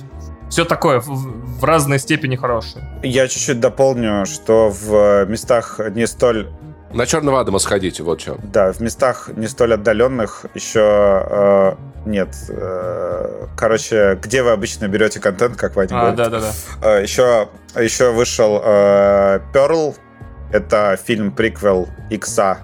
[0.48, 2.88] все такое в, в разной степени хорошее.
[3.02, 6.48] Я чуть-чуть дополню, что в местах не столь
[6.94, 8.38] на Черного Адама сходите, вот что.
[8.42, 11.74] Да, в местах не столь отдаленных еще э,
[12.06, 12.34] нет.
[12.48, 16.52] Э, короче, где вы обычно берете контент, как Ваня а, Да, да, да.
[16.82, 19.96] Э, еще, еще вышел э, Pearl.
[20.52, 22.58] Это фильм-приквел Икса.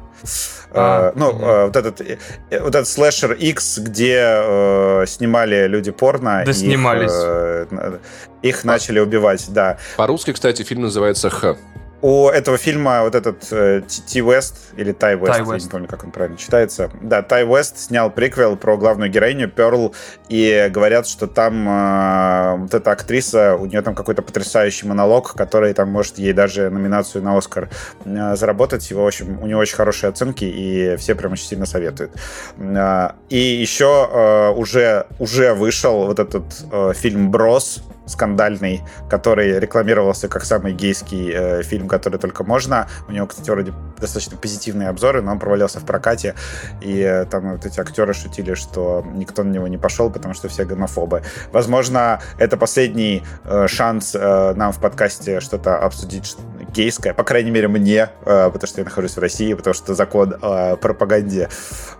[0.72, 2.18] А, uh, ну, uh, вот этот э,
[2.50, 6.44] вот этот слэшер X, где uh, снимали люди порно.
[6.46, 7.10] Да, снимались.
[7.10, 8.00] Их,
[8.42, 9.78] их начали убивать, да.
[9.96, 11.56] По-русски, кстати, фильм называется Х.
[12.02, 13.40] У этого фильма вот этот
[13.86, 16.90] Ти Вест или Тай Вест, я не помню, как он правильно читается.
[17.02, 19.94] Да, Тай Вест снял приквел про главную героиню Перл,
[20.28, 25.74] и говорят, что там э, вот эта актриса, у нее там какой-то потрясающий монолог, который
[25.74, 27.68] там может ей даже номинацию на Оскар
[28.04, 28.88] э, заработать.
[28.90, 32.12] Его, в общем, у него очень хорошие оценки, и все прям очень сильно советуют.
[32.58, 40.28] Э, и еще э, уже, уже вышел вот этот э, фильм «Брос», скандальный, который рекламировался
[40.28, 42.88] как самый гейский э, фильм, который только можно.
[43.08, 46.34] У него, кстати, вроде достаточно позитивные обзоры, но он провалился в прокате,
[46.80, 50.48] и э, там вот эти актеры шутили, что никто на него не пошел, потому что
[50.48, 51.22] все гомофобы.
[51.52, 56.36] Возможно, это последний э, шанс э, нам в подкасте что-то обсудить
[56.72, 60.36] гейская, по крайней мере, мне, э, потому что я нахожусь в России, потому что закон
[60.40, 61.48] о пропаганде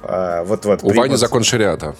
[0.02, 0.80] вот-вот.
[0.82, 1.94] У Вани закон шариата.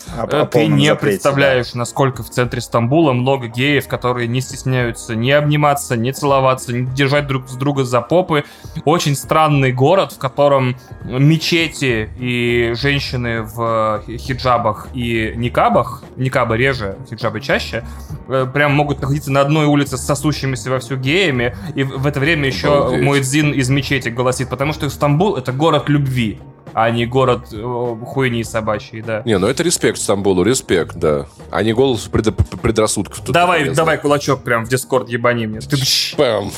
[0.51, 1.81] Ты не запрете, представляешь, да.
[1.81, 7.27] насколько в центре Стамбула много геев, которые не стесняются ни обниматься, ни целоваться, ни держать
[7.27, 8.45] друг с друга за попы.
[8.85, 17.41] Очень странный город, в котором мечети и женщины в хиджабах и никабах, никабы реже, хиджабы
[17.41, 17.85] чаще,
[18.29, 22.19] э, прям могут находиться на одной улице с сосущимися во всю геями, и в это
[22.19, 26.39] время еще мой дзин из мечети голосит, потому что Стамбул— это город любви
[26.73, 29.23] а не город э, хуйни собачьей, да.
[29.25, 31.27] Не, ну это респект Стамбулу, респект, да.
[31.51, 33.25] А не голос пред, предрассудков.
[33.27, 35.61] Давай, давай кулачок прям в Дискорд ебани мне.
[36.17, 36.51] Пэм.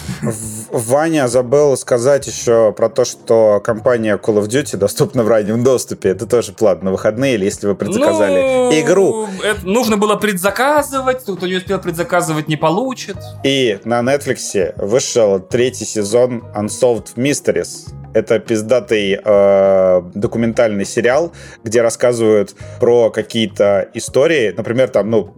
[0.70, 6.10] Ваня забыл сказать еще про то, что компания Call of Duty доступна в раннем доступе.
[6.10, 9.28] Это тоже платно на выходные, или если вы предзаказали ну, игру.
[9.42, 13.16] Это нужно было предзаказывать, кто не успел предзаказывать, не получит.
[13.44, 21.32] И на Netflix вышел третий сезон Unsolved Mysteries это пиздатый э, документальный сериал,
[21.64, 24.52] где рассказывают про какие-то истории.
[24.56, 25.34] Например, там, ну,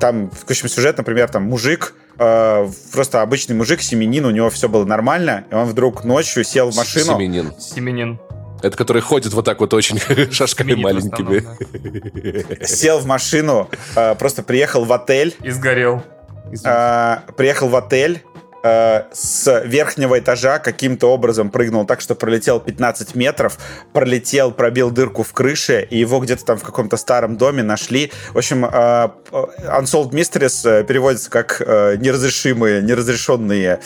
[0.00, 4.68] там, в общем, сюжет, например, там, мужик, э, просто обычный мужик, семенин, у него все
[4.68, 7.16] было нормально, и он вдруг ночью сел в машину.
[7.16, 7.52] Семенин.
[7.58, 8.18] Семенин.
[8.62, 9.98] Это который ходит вот так вот очень
[10.32, 11.44] шашками маленькими.
[12.64, 15.34] Сел в машину, э, просто приехал в отель.
[15.42, 16.02] И сгорел.
[16.64, 18.22] Э, приехал в отель,
[18.62, 23.58] Э, с верхнего этажа каким-то образом прыгнул так, что пролетел 15 метров,
[23.92, 28.12] пролетел, пробил дырку в крыше, и его где-то там в каком-то старом доме нашли.
[28.32, 28.68] В общем, э,
[29.30, 33.80] Unsolved Mysteries э, переводится как неразрешимые, неразрешенные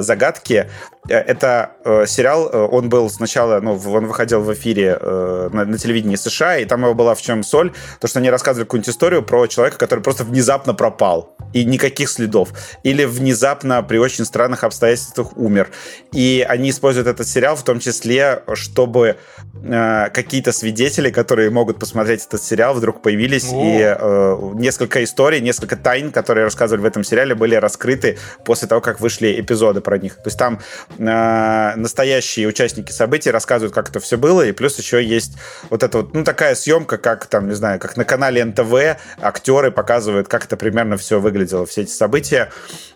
[0.00, 0.68] загадки.
[1.08, 1.72] Это
[2.06, 6.82] сериал, он был сначала, ну, он выходил в эфире на, на телевидении США, и там
[6.82, 10.24] его была в чем соль, то, что они рассказывали какую-нибудь историю про человека, который просто
[10.24, 12.50] внезапно пропал, и никаких следов.
[12.82, 15.70] Или внезапно при очень странных обстоятельствах умер.
[16.12, 19.16] И они используют этот сериал в том числе, чтобы
[19.54, 23.64] э, какие-то свидетели, которые могут посмотреть этот сериал, вдруг появились, О.
[23.64, 28.80] и э, несколько историй, несколько тайн, которые рассказывали в этом сериале, были раскрыты после того,
[28.80, 30.16] как вышли эпизоды про них.
[30.16, 30.60] То есть там
[30.95, 35.36] э, настоящие участники событий рассказывают, как это все было, и плюс еще есть
[35.70, 39.70] вот эта вот, ну, такая съемка, как там, не знаю, как на канале НТВ актеры
[39.70, 42.50] показывают, как это примерно все выглядело, все эти события.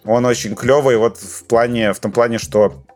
[0.05, 2.90] Он очень клевый вот в плане, в том плане, что э,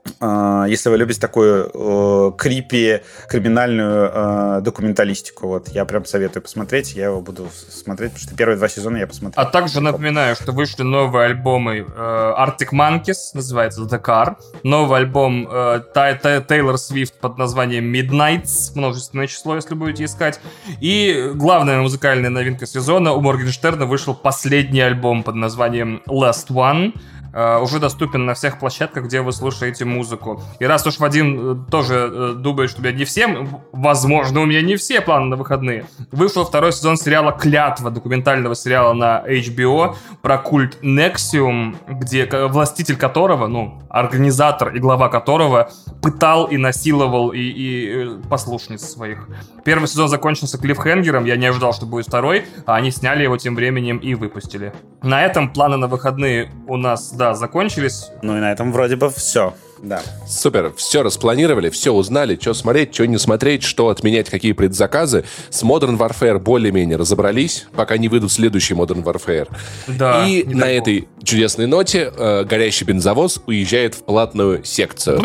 [0.68, 7.07] если вы любите такую э, крипи, криминальную э, документалистику, вот я прям советую посмотреть, я
[7.07, 9.42] его буду смотреть, потому что первые два сезона я посмотрел.
[9.42, 15.49] А также напоминаю, что вышли новые альбомы э, Arctic Monkeys, называется The Car, новый альбом
[15.50, 20.41] э, Swift под названием Midnights, множественное число, если будете искать,
[20.81, 26.94] и главная музыкальная новинка сезона у Моргенштерна вышел последний альбом под названием Last One,
[27.34, 30.40] Э, уже доступен на всех площадках, где вы слушаете музыку.
[30.60, 34.44] И раз уж Вадим э, тоже э, думает, что у меня не всем, возможно, у
[34.44, 39.96] меня не все планы на выходные, вышел второй сезон сериала «Клятва», документального сериала на HBO
[40.22, 47.40] про культ Nexium, где властитель которого, ну, организатор и глава которого пытал и насиловал и,
[47.40, 49.28] и послушниц своих.
[49.64, 53.56] Первый сезон закончился клиффхенгером, я не ожидал, что будет второй, а они сняли его тем
[53.56, 54.72] временем и выпустили.
[55.02, 58.10] На этом планы на выходные у нас, да, да, закончились.
[58.20, 59.54] Ну и на этом вроде бы все.
[59.82, 60.02] Да.
[60.28, 65.24] Супер, все распланировали, все узнали, что смотреть, что не смотреть, что отменять, какие предзаказы.
[65.48, 69.48] С Modern Warfare более-менее разобрались, пока не выйдут следующий Modern Warfare.
[69.86, 75.22] Да, И на этой чудесной ноте э, горящий бензовоз уезжает в платную секцию.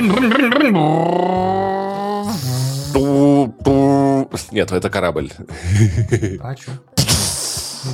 [4.51, 5.31] Нет, это корабль.
[6.39, 6.71] А что?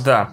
[0.04, 0.30] Да.